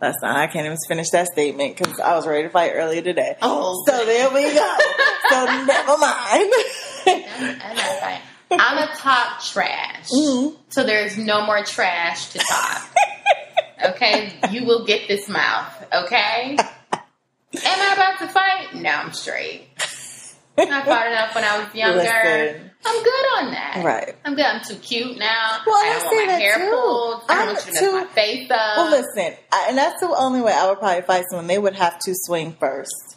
Listen, 0.01 0.25
I 0.31 0.49
can't 0.49 0.67
even 0.67 0.77
finish 0.89 1.11
that 1.11 1.29
statement 1.29 1.77
because 1.77 2.01
I 2.01 2.17
was 2.17 2.27
ready 2.27 2.43
to 2.43 2.49
fight 2.51 2.73
earlier 2.75 3.03
today. 3.03 3.37
Oh, 3.41 3.85
So 3.87 4.05
there 4.05 4.31
we 4.31 4.43
go. 4.53 4.77
so 5.31 5.45
never 5.65 5.97
mind. 5.97 6.53
I'm, 7.07 7.61
I'm 7.63 7.77
not. 7.77 8.21
I'm 8.51 8.79
a 8.89 8.93
talk 8.97 9.41
trash. 9.45 10.09
Mhm. 10.11 10.57
So 10.71 10.83
there's 10.83 11.17
no 11.17 11.47
more 11.47 11.63
trash 11.65 12.31
to 12.31 12.39
talk. 12.41 12.89
Okay? 13.85 14.33
You 14.51 14.65
will 14.65 14.85
get 14.85 15.09
this 15.09 15.29
mouth. 15.29 15.73
Okay? 15.93 16.57
Am 16.93 16.97
I 17.65 17.95
about 17.95 18.19
to 18.21 18.29
fight? 18.29 18.75
No, 18.75 18.91
I'm 18.91 19.13
straight. 19.13 19.67
I 20.59 20.83
fought 20.85 21.07
enough 21.07 21.35
when 21.35 21.45
I 21.45 21.59
was 21.65 21.75
younger. 21.75 21.99
Listen. 21.99 22.71
I'm 22.85 23.03
good 23.05 23.25
on 23.39 23.51
that. 23.53 23.83
Right. 23.85 24.17
I'm 24.25 24.35
good. 24.35 24.45
I'm 24.45 24.63
too 24.65 24.75
cute 24.77 25.17
now. 25.19 25.61
Well, 25.67 25.75
I 25.77 25.89
I 25.89 25.93
don't 25.93 26.11
say 26.11 26.17
want 26.17 26.27
my 26.27 26.33
that 26.33 26.41
hair 26.41 26.59
too. 26.59 26.71
pulled. 26.71 27.23
I 27.29 27.35
don't 27.35 27.39
I'm 27.49 27.55
want 27.55 27.67
you 27.67 27.73
to 27.73 27.79
too- 27.79 27.93
my 27.93 28.05
face 28.07 28.51
up. 28.51 28.77
Well, 28.77 28.91
listen, 28.91 29.39
I, 29.53 29.67
and 29.69 29.79
that's 29.79 30.01
the 30.01 30.09
only 30.17 30.41
way 30.41 30.53
I 30.53 30.69
would 30.69 30.79
probably 30.79 31.03
fight 31.03 31.25
someone. 31.31 31.47
They 31.47 31.59
would 31.59 31.75
have 31.77 31.99
to 32.01 32.13
swing 32.15 32.53
first 32.59 33.17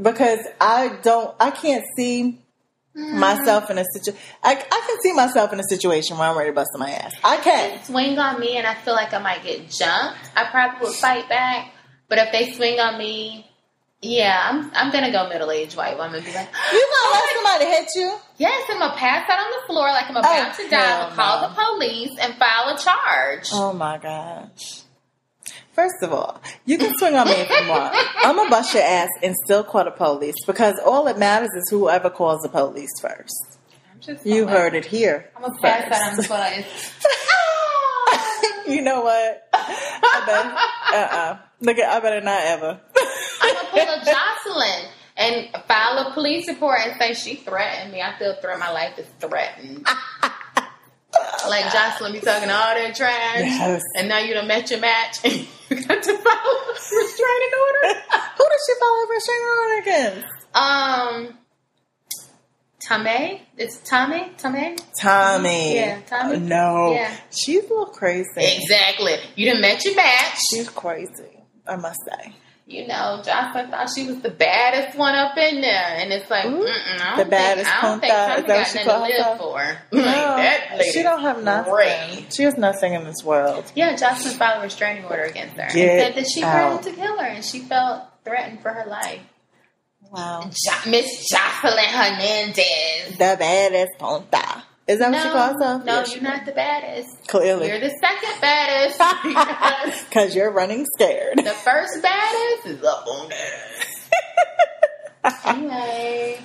because 0.00 0.38
I 0.60 0.98
don't, 1.02 1.34
I 1.40 1.50
can't 1.50 1.84
see 1.96 2.38
myself 2.94 3.70
in 3.70 3.78
a 3.78 3.84
situation. 3.92 4.20
I, 4.42 4.52
I 4.54 4.56
can 4.86 5.00
see 5.02 5.12
myself 5.12 5.52
in 5.52 5.60
a 5.60 5.64
situation 5.64 6.18
where 6.18 6.28
I'm 6.28 6.36
ready 6.36 6.50
to 6.50 6.54
bust 6.54 6.70
my 6.76 6.90
ass. 6.90 7.14
I 7.24 7.36
can. 7.38 7.82
swing 7.84 8.18
on 8.18 8.40
me 8.40 8.56
and 8.56 8.66
I 8.66 8.74
feel 8.74 8.94
like 8.94 9.12
I 9.14 9.18
might 9.18 9.42
get 9.42 9.68
jumped, 9.70 10.18
I 10.36 10.44
probably 10.50 10.88
would 10.88 10.96
fight 10.96 11.28
back. 11.28 11.72
But 12.08 12.18
if 12.18 12.32
they 12.32 12.52
swing 12.52 12.80
on 12.80 12.98
me, 12.98 13.46
yeah, 14.02 14.48
I'm 14.50 14.70
I'm 14.74 14.90
gonna 14.90 15.12
go 15.12 15.28
middle 15.28 15.50
aged 15.50 15.76
white 15.76 15.96
woman. 15.98 16.24
Be 16.24 16.32
like, 16.34 16.48
You 16.72 16.88
gonna 17.04 17.14
let 17.14 17.24
somebody 17.34 17.64
hit 17.66 17.88
you? 17.96 18.16
yes, 18.38 18.64
I'm 18.70 18.78
gonna 18.78 18.96
pass 18.96 19.28
out 19.30 19.38
on 19.38 19.50
the 19.60 19.66
floor 19.66 19.88
like 19.90 20.06
I'm 20.08 20.16
about 20.16 20.56
Oh, 20.58 20.64
to 20.64 20.70
die. 20.70 21.00
I'll 21.02 21.10
call 21.10 21.42
no. 21.42 21.48
the 21.48 21.54
police 21.54 22.18
and 22.20 22.34
file 22.36 22.74
a 22.74 22.78
charge. 22.78 23.50
Oh 23.52 23.72
my 23.74 23.98
gosh. 23.98 24.82
First 25.80 26.02
of 26.02 26.12
all, 26.12 26.42
you 26.66 26.76
can 26.76 26.92
swing 26.98 27.14
on 27.14 27.26
me 27.26 27.32
if 27.32 27.48
you 27.48 27.68
want. 27.70 27.94
I'm 28.22 28.36
gonna 28.36 28.50
bust 28.50 28.74
your 28.74 28.82
ass 28.82 29.08
and 29.22 29.34
still 29.46 29.64
call 29.64 29.84
the 29.84 29.90
police 29.90 30.34
because 30.46 30.74
all 30.84 31.04
that 31.04 31.18
matters 31.18 31.48
is 31.56 31.70
whoever 31.70 32.10
calls 32.10 32.42
the 32.42 32.50
police 32.50 32.90
first. 33.00 33.56
I'm 33.90 33.98
just 33.98 34.26
You 34.26 34.44
gonna- 34.44 34.58
heard 34.58 34.74
it 34.74 34.84
here. 34.84 35.30
I'm 35.34 35.40
gonna 35.40 35.58
pass 35.58 35.90
out 35.90 36.10
on 36.10 36.16
the 36.18 36.22
first. 36.24 36.28
floor. 36.28 37.08
Like, 38.12 38.68
you 38.76 38.82
know 38.82 39.00
what? 39.00 39.48
I 39.54 40.22
better, 40.26 40.54
uh-uh. 41.14 41.38
Look 41.62 41.78
at, 41.78 41.88
I 41.96 42.00
better 42.00 42.20
not 42.20 42.42
ever. 42.42 42.80
I'm 43.40 43.54
gonna 43.54 43.68
pull 43.70 43.80
a 43.80 44.00
Joseline 44.04 44.84
and 45.16 45.48
file 45.66 45.96
a 45.98 46.12
police 46.12 46.46
report 46.46 46.80
and 46.84 47.00
say 47.00 47.14
she 47.14 47.36
threatened 47.36 47.90
me. 47.90 48.02
I 48.02 48.18
feel 48.18 48.34
threat. 48.42 48.58
My 48.58 48.70
life 48.70 48.98
is 48.98 49.06
threatened. 49.18 49.86
like 51.48 51.64
Joseline 51.66 52.12
be 52.12 52.20
talking 52.20 52.50
all 52.50 52.74
that 52.74 52.94
trash, 52.94 53.38
Yes. 53.40 53.82
and 53.96 54.08
now 54.08 54.18
you 54.18 54.34
done 54.34 54.46
met 54.48 54.70
your 54.70 54.80
match, 54.80 55.18
and 55.24 55.32
you 55.32 55.76
got 55.86 56.02
to 56.02 56.16
follow 56.18 56.60
restraining 56.68 57.52
order. 57.60 58.00
Who 58.36 58.44
does 58.44 58.62
she 58.66 58.74
follow 58.80 59.06
restraining 59.08 59.48
order 59.58 59.80
against? 59.82 60.26
Um, 60.54 61.38
Tame, 62.80 63.40
it's 63.58 63.76
Tommie? 63.78 64.32
Tame. 64.38 64.76
Tommie. 64.98 65.74
Yeah, 65.74 66.00
Tommie. 66.08 66.38
No. 66.40 66.92
Yeah. 66.94 67.14
She's 67.30 67.64
a 67.64 67.68
little 67.68 67.86
crazy. 67.86 68.28
Exactly. 68.36 69.16
You 69.36 69.52
done 69.52 69.60
met 69.60 69.84
your 69.84 69.94
match. 69.96 70.38
She's 70.50 70.68
crazy, 70.70 71.42
I 71.66 71.76
must 71.76 71.98
say. 72.06 72.32
You 72.70 72.86
know, 72.86 73.20
Joseline 73.24 73.68
thought 73.68 73.88
she 73.92 74.06
was 74.06 74.20
the 74.20 74.30
baddest 74.30 74.96
one 74.96 75.16
up 75.16 75.36
in 75.36 75.60
there, 75.60 75.96
and 75.96 76.12
it's 76.12 76.30
like, 76.30 76.44
Ooh, 76.46 76.50
mm-mm, 76.64 77.00
I 77.00 77.16
the 77.16 77.22
don't 77.24 77.30
baddest 77.30 77.68
think, 77.68 77.82
I 77.82 77.82
don't 77.82 78.00
think 78.00 78.12
punta. 78.12 78.42
That 78.42 78.46
got 78.46 78.66
she 78.68 78.78
nothing 78.78 78.92
to 78.92 79.00
live 79.00 79.12
herself? 79.16 79.38
for. 79.38 79.78
like, 80.78 80.82
she 80.92 81.02
don't 81.02 81.20
have 81.22 81.42
nothing. 81.42 81.72
great. 81.72 82.26
She 82.32 82.44
has 82.44 82.56
nothing 82.56 82.94
in 82.94 83.02
this 83.02 83.24
world. 83.24 83.72
Yeah, 83.74 83.96
Joseline 83.96 84.36
filed 84.36 84.60
a 84.60 84.62
restraining 84.62 85.04
order 85.04 85.24
against 85.24 85.56
her 85.56 85.62
and 85.62 85.72
said 85.72 86.14
that 86.14 86.26
she 86.32 86.42
threatened 86.42 86.82
to 86.84 86.92
kill 86.92 87.18
her, 87.18 87.26
and 87.26 87.44
she 87.44 87.58
felt 87.58 88.04
threatened 88.24 88.62
for 88.62 88.68
her 88.70 88.88
life. 88.88 89.20
Wow. 90.08 90.48
Jo- 90.52 90.90
Miss 90.90 91.28
Joseline 91.32 91.86
Hernandez. 91.86 93.18
The 93.18 93.36
baddest 93.36 93.98
punta. 93.98 94.62
Is 94.90 94.98
that 94.98 95.12
what 95.12 95.22
she 95.22 95.28
calls 95.28 95.52
herself? 95.54 95.84
no, 95.84 95.98
Yes, 96.00 96.14
you're 96.14 96.22
not 96.24 96.44
the 96.46 96.52
baddest. 96.52 97.28
Clearly. 97.28 97.68
You're 97.68 97.78
the 97.80 97.90
second 97.90 98.40
baddest 98.40 98.98
because 100.08 100.34
you're 100.34 100.50
running 100.52 100.84
scared. 100.96 101.38
the 101.38 101.50
first 101.50 102.02
baddest 102.02 102.66
is 102.66 102.82
up 102.82 103.06
on 103.06 103.28
that. 103.28 103.46
anyway, 105.46 106.40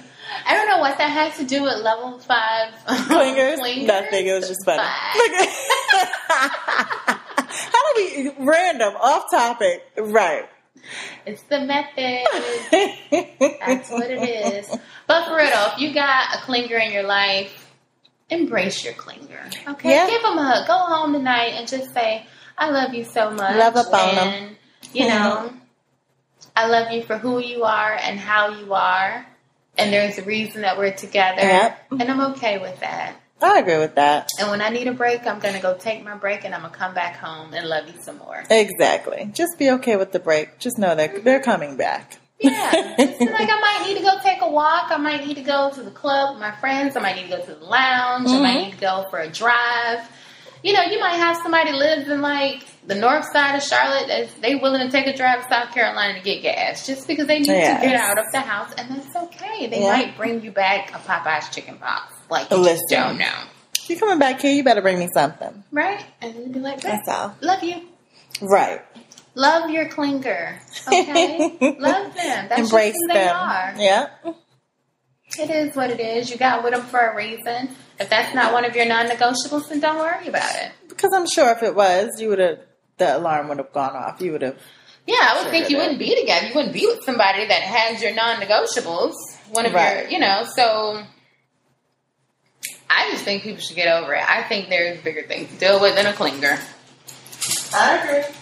I 0.46 0.54
don't 0.54 0.68
know 0.68 0.78
what 0.80 0.98
that 1.00 1.10
has 1.10 1.38
to 1.38 1.44
do 1.46 1.64
with 1.64 1.78
level 1.82 2.20
five 2.20 2.72
um, 2.88 2.98
Clingers? 2.98 3.58
clingers. 3.58 3.88
Nothing. 3.88 4.28
It 4.28 4.34
was 4.34 4.48
just 4.48 4.64
funny. 4.66 4.84
But- 4.84 5.18
Look 5.18 5.32
at- 5.42 5.50
How 7.48 7.94
do 7.96 7.96
we 7.96 8.30
random 8.46 8.94
off 9.02 9.32
topic? 9.32 9.82
Right. 9.98 10.46
It's 11.26 11.42
the 11.44 11.62
method. 11.62 12.26
That's 13.66 13.90
what 13.90 14.12
it 14.12 14.22
is. 14.22 14.68
But 15.08 15.26
for 15.26 15.36
real, 15.38 15.48
if 15.74 15.80
you 15.80 15.94
got 15.94 16.36
a 16.36 16.40
clinger 16.40 16.80
in 16.86 16.92
your 16.92 17.04
life, 17.04 17.65
embrace 18.30 18.84
your 18.84 18.94
clinger. 18.94 19.54
Okay, 19.68 19.90
Yeah. 19.90 20.10
give 20.10 20.22
them 20.22 20.38
a 20.38 20.44
hug. 20.44 20.68
Go 20.68 20.78
home 20.78 21.14
tonight 21.14 21.54
and 21.56 21.68
just 21.68 21.94
say, 21.94 22.26
"I 22.58 22.70
love 22.70 22.94
you 22.94 23.04
so 23.04 23.32
much." 23.32 23.56
Love 23.56 23.76
up 23.76 23.94
on 23.94 24.10
'em. 24.10 24.18
and, 24.18 24.58
You 24.94 25.10
know, 25.10 25.52
I 26.56 26.68
love 26.68 26.92
you 26.92 27.04
for 27.04 27.18
who 27.18 27.40
you 27.40 27.64
are 27.64 27.94
and 28.02 28.18
how 28.18 28.50
you 28.50 28.74
are, 28.74 29.26
and 29.78 29.92
there's 29.92 30.18
a 30.18 30.22
reason 30.22 30.62
that 30.62 30.78
we're 30.78 30.94
together, 30.94 31.42
Yep. 31.42 31.80
and 32.00 32.04
I'm 32.04 32.22
okay 32.32 32.60
with 32.60 32.80
that. 32.80 33.16
I 33.42 33.60
agree 33.60 33.78
with 33.78 33.96
that. 33.96 34.30
And 34.40 34.50
when 34.50 34.62
I 34.62 34.70
need 34.70 34.88
a 34.88 34.94
break, 34.94 35.28
I'm 35.28 35.40
gonna 35.40 35.60
go 35.60 35.74
take 35.74 36.04
my 36.04 36.16
break, 36.16 36.46
and 36.46 36.56
I'm 36.56 36.62
gonna 36.62 36.74
come 36.74 36.94
back 36.94 37.18
home 37.18 37.54
and 37.54 37.68
love 37.68 37.88
you 37.88 38.02
some 38.02 38.18
more. 38.20 38.44
Exactly. 38.50 39.30
Just 39.34 39.58
be 39.58 39.70
okay 39.72 39.98
with 39.98 40.14
the 40.14 40.20
break. 40.20 40.58
Just 40.60 40.78
know 40.78 40.96
that 40.96 41.12
mm-hmm. 41.12 41.24
they're 41.24 41.42
coming 41.42 41.76
back. 41.76 42.18
Yeah, 42.52 42.72
like 42.98 43.50
I 43.50 43.60
might 43.60 43.86
need 43.88 43.98
to 43.98 44.04
go 44.04 44.18
take 44.24 44.42
a 44.42 44.50
walk. 44.50 44.92
I 44.92 44.98
might 44.98 45.26
need 45.26 45.36
to 45.36 45.42
go 45.44 45.72
to 45.72 45.82
the 45.84 45.92
club 45.92 46.36
with 46.36 46.42
my 46.42 46.52
friends. 46.52 46.96
I 46.96 47.00
might 47.02 47.16
need 47.16 47.30
to 47.30 47.38
go 47.38 47.46
to 47.46 47.56
the 47.56 47.66
lounge. 47.66 48.30
I 48.30 48.40
might 48.40 48.58
Mhm. 48.58 48.64
need 48.66 48.72
to 48.74 48.78
go 48.78 49.06
for 49.10 49.20
a 49.20 49.28
drive. 49.30 50.00
You 50.64 50.74
know, 50.74 50.82
you 50.84 51.00
might 51.00 51.16
have 51.18 51.38
somebody 51.44 51.72
lives 51.72 52.10
in 52.10 52.22
like 52.22 52.64
the 52.88 52.96
north 52.96 53.26
side 53.32 53.56
of 53.56 53.62
Charlotte. 53.64 54.08
That's, 54.08 54.34
they 54.36 54.56
willing 54.56 54.82
to 54.82 54.92
take 54.92 55.06
a 55.08 55.16
drive 55.16 55.44
to 55.44 55.50
South 55.50 55.72
Carolina 55.74 56.16
to 56.18 56.24
get 56.24 56.42
gas 56.42 56.86
just 56.88 57.08
because 57.08 57.28
they 57.28 57.40
need 57.40 57.48
Yes. 57.50 57.82
to 57.82 57.88
get 57.88 57.96
out 57.96 58.18
of 58.18 58.26
the 58.32 58.40
house, 58.42 58.72
and 58.78 58.90
that's 58.90 59.16
okay. 59.16 59.68
They 59.68 59.82
Yeah. 59.82 59.92
might 59.92 60.18
bring 60.18 60.42
you 60.44 60.52
back 60.52 60.90
a 60.96 61.00
Popeye's 61.00 61.50
chicken 61.54 61.76
box. 61.78 62.14
Like 62.30 62.50
you 62.50 62.58
Listen. 62.58 62.86
don't 62.90 63.18
know, 63.20 63.26
If 63.76 63.90
you 63.92 63.98
coming 64.00 64.18
back 64.18 64.42
here, 64.42 64.52
you 64.52 64.64
better 64.64 64.82
bring 64.82 64.98
me 64.98 65.08
something. 65.14 65.64
right? 65.72 66.04
And 66.22 66.52
be 66.52 66.60
like, 66.60 66.82
That's 66.82 67.08
all. 67.08 67.36
love 67.42 67.62
you. 67.64 67.82
Right. 68.42 68.82
Love 69.36 69.70
your 69.70 69.90
clinger. 69.90 70.58
Okay? 70.88 71.58
Love 71.80 72.16
them. 72.16 72.48
That's 72.50 72.62
Embrace 72.62 72.94
just 72.94 73.02
who 73.02 73.08
them. 73.08 73.16
they 73.16 73.28
are. 73.28 73.74
Yeah. 73.78 74.08
It 75.38 75.50
is 75.50 75.76
what 75.76 75.90
it 75.92 76.00
is. 76.00 76.30
You 76.32 76.38
got 76.38 76.64
with 76.64 76.74
them 76.74 76.84
for 76.84 77.00
a 77.00 77.16
reason. 77.16 77.70
If 78.00 78.10
that's 78.10 78.34
not 78.34 78.54
one 78.54 78.64
of 78.66 78.76
your 78.76 78.86
non-negotiables, 78.86 79.68
then 79.70 79.80
don't 79.82 79.98
worry 79.98 80.28
about 80.28 80.56
it. 80.56 80.72
Because 80.88 81.12
I'm 81.14 81.28
sure 81.28 81.52
if 81.52 81.64
it 81.64 81.76
was, 81.76 82.20
you 82.22 82.30
would 82.30 82.40
have 82.40 82.60
the 82.98 83.18
alarm 83.18 83.50
would 83.50 83.58
have 83.58 83.74
gone 83.74 83.96
off. 83.96 84.22
You 84.22 84.32
would 84.32 84.42
have. 84.42 84.58
Yeah, 85.06 85.18
I 85.20 85.42
would 85.44 85.52
think 85.52 85.70
you 85.70 85.76
did. 85.76 85.82
wouldn't 85.82 86.00
be 86.00 86.16
together. 86.20 86.48
You 86.48 86.54
wouldn't 86.56 86.74
be 86.74 86.86
with 86.88 87.04
somebody 87.04 87.46
that 87.48 87.62
has 87.62 88.02
your 88.02 88.14
non-negotiables. 88.16 89.14
One 89.52 89.66
of 89.66 89.74
Right. 89.74 90.04
your, 90.04 90.10
you 90.12 90.20
know. 90.20 90.46
So 90.56 91.04
I 92.90 93.12
just 93.12 93.24
think 93.26 93.44
people 93.44 93.60
should 93.60 93.76
get 93.76 93.88
over 93.90 94.14
it. 94.14 94.24
I 94.28 94.44
think 94.44 94.70
there's 94.70 95.02
bigger 95.02 95.24
things 95.24 95.52
to 95.52 95.58
deal 95.58 95.82
with 95.82 95.96
than 95.96 96.06
a 96.06 96.14
clinger. 96.14 96.58
I 97.74 97.98
agree. 97.98 98.36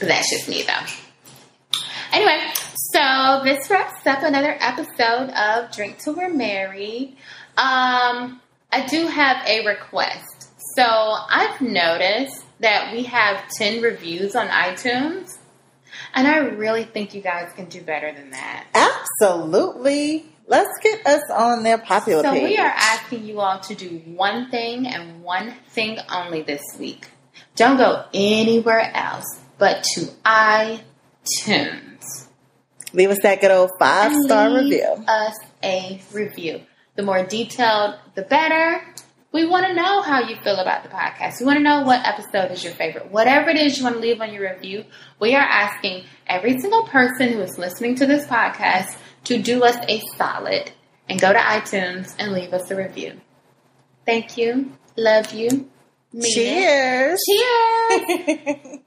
That's 0.00 0.30
just 0.30 0.48
me, 0.48 0.62
though. 0.62 1.78
Anyway, 2.12 2.38
so 2.92 3.40
this 3.44 3.68
wraps 3.70 4.06
up 4.06 4.22
another 4.22 4.56
episode 4.60 5.30
of 5.30 5.70
Drink 5.74 5.98
Till 5.98 6.14
We're 6.14 6.32
Married. 6.32 7.16
Um, 7.56 8.40
I 8.70 8.86
do 8.88 9.06
have 9.06 9.44
a 9.46 9.66
request. 9.66 10.50
So 10.76 10.84
I've 10.84 11.60
noticed 11.60 12.44
that 12.60 12.92
we 12.92 13.04
have 13.04 13.48
10 13.58 13.82
reviews 13.82 14.36
on 14.36 14.48
iTunes, 14.48 15.38
and 16.14 16.28
I 16.28 16.38
really 16.38 16.84
think 16.84 17.14
you 17.14 17.22
guys 17.22 17.50
can 17.54 17.66
do 17.66 17.80
better 17.80 18.12
than 18.12 18.30
that. 18.30 18.66
Absolutely. 18.74 20.26
Let's 20.46 20.70
get 20.82 21.04
us 21.06 21.22
on 21.30 21.64
their 21.64 21.78
popular 21.78 22.22
So 22.22 22.32
page. 22.32 22.42
we 22.44 22.56
are 22.58 22.72
asking 22.76 23.24
you 23.24 23.40
all 23.40 23.58
to 23.60 23.74
do 23.74 24.00
one 24.06 24.50
thing 24.50 24.86
and 24.86 25.22
one 25.24 25.54
thing 25.70 25.98
only 26.10 26.42
this 26.42 26.62
week. 26.78 27.08
Don't 27.56 27.78
go 27.78 28.04
anywhere 28.14 28.92
else 28.94 29.40
but 29.58 29.84
to 29.94 30.00
iTunes. 30.24 30.82
Leave 32.92 33.10
us 33.10 33.18
that 33.22 33.40
good 33.40 33.50
old 33.50 33.70
five 33.78 34.12
star 34.24 34.54
review. 34.54 34.86
Leave 34.96 35.08
us 35.08 35.34
a 35.62 36.00
review. 36.12 36.62
The 36.94 37.02
more 37.02 37.24
detailed, 37.24 37.96
the 38.14 38.22
better. 38.22 38.82
We 39.32 39.44
want 39.46 39.66
to 39.66 39.74
know 39.74 40.00
how 40.00 40.20
you 40.20 40.36
feel 40.36 40.56
about 40.56 40.82
the 40.82 40.88
podcast. 40.88 41.40
We 41.40 41.46
want 41.46 41.58
to 41.58 41.62
know 41.62 41.82
what 41.82 42.06
episode 42.06 42.52
is 42.52 42.64
your 42.64 42.72
favorite. 42.72 43.10
Whatever 43.10 43.50
it 43.50 43.58
is 43.58 43.76
you 43.76 43.84
want 43.84 43.96
to 43.96 44.00
leave 44.00 44.20
on 44.22 44.32
your 44.32 44.50
review, 44.50 44.84
we 45.20 45.34
are 45.34 45.42
asking 45.42 46.04
every 46.26 46.58
single 46.58 46.84
person 46.84 47.32
who 47.32 47.42
is 47.42 47.58
listening 47.58 47.96
to 47.96 48.06
this 48.06 48.26
podcast 48.26 48.96
to 49.24 49.42
do 49.42 49.62
us 49.62 49.76
a 49.88 50.00
solid 50.16 50.70
and 51.08 51.20
go 51.20 51.32
to 51.32 51.38
iTunes 51.38 52.14
and 52.18 52.32
leave 52.32 52.54
us 52.54 52.70
a 52.70 52.76
review. 52.76 53.20
Thank 54.06 54.38
you. 54.38 54.72
Love 54.96 55.34
you. 55.34 55.50
Mean 56.12 56.24
it. 56.24 56.34
Cheers. 56.34 57.20
Cheers. 57.28 58.78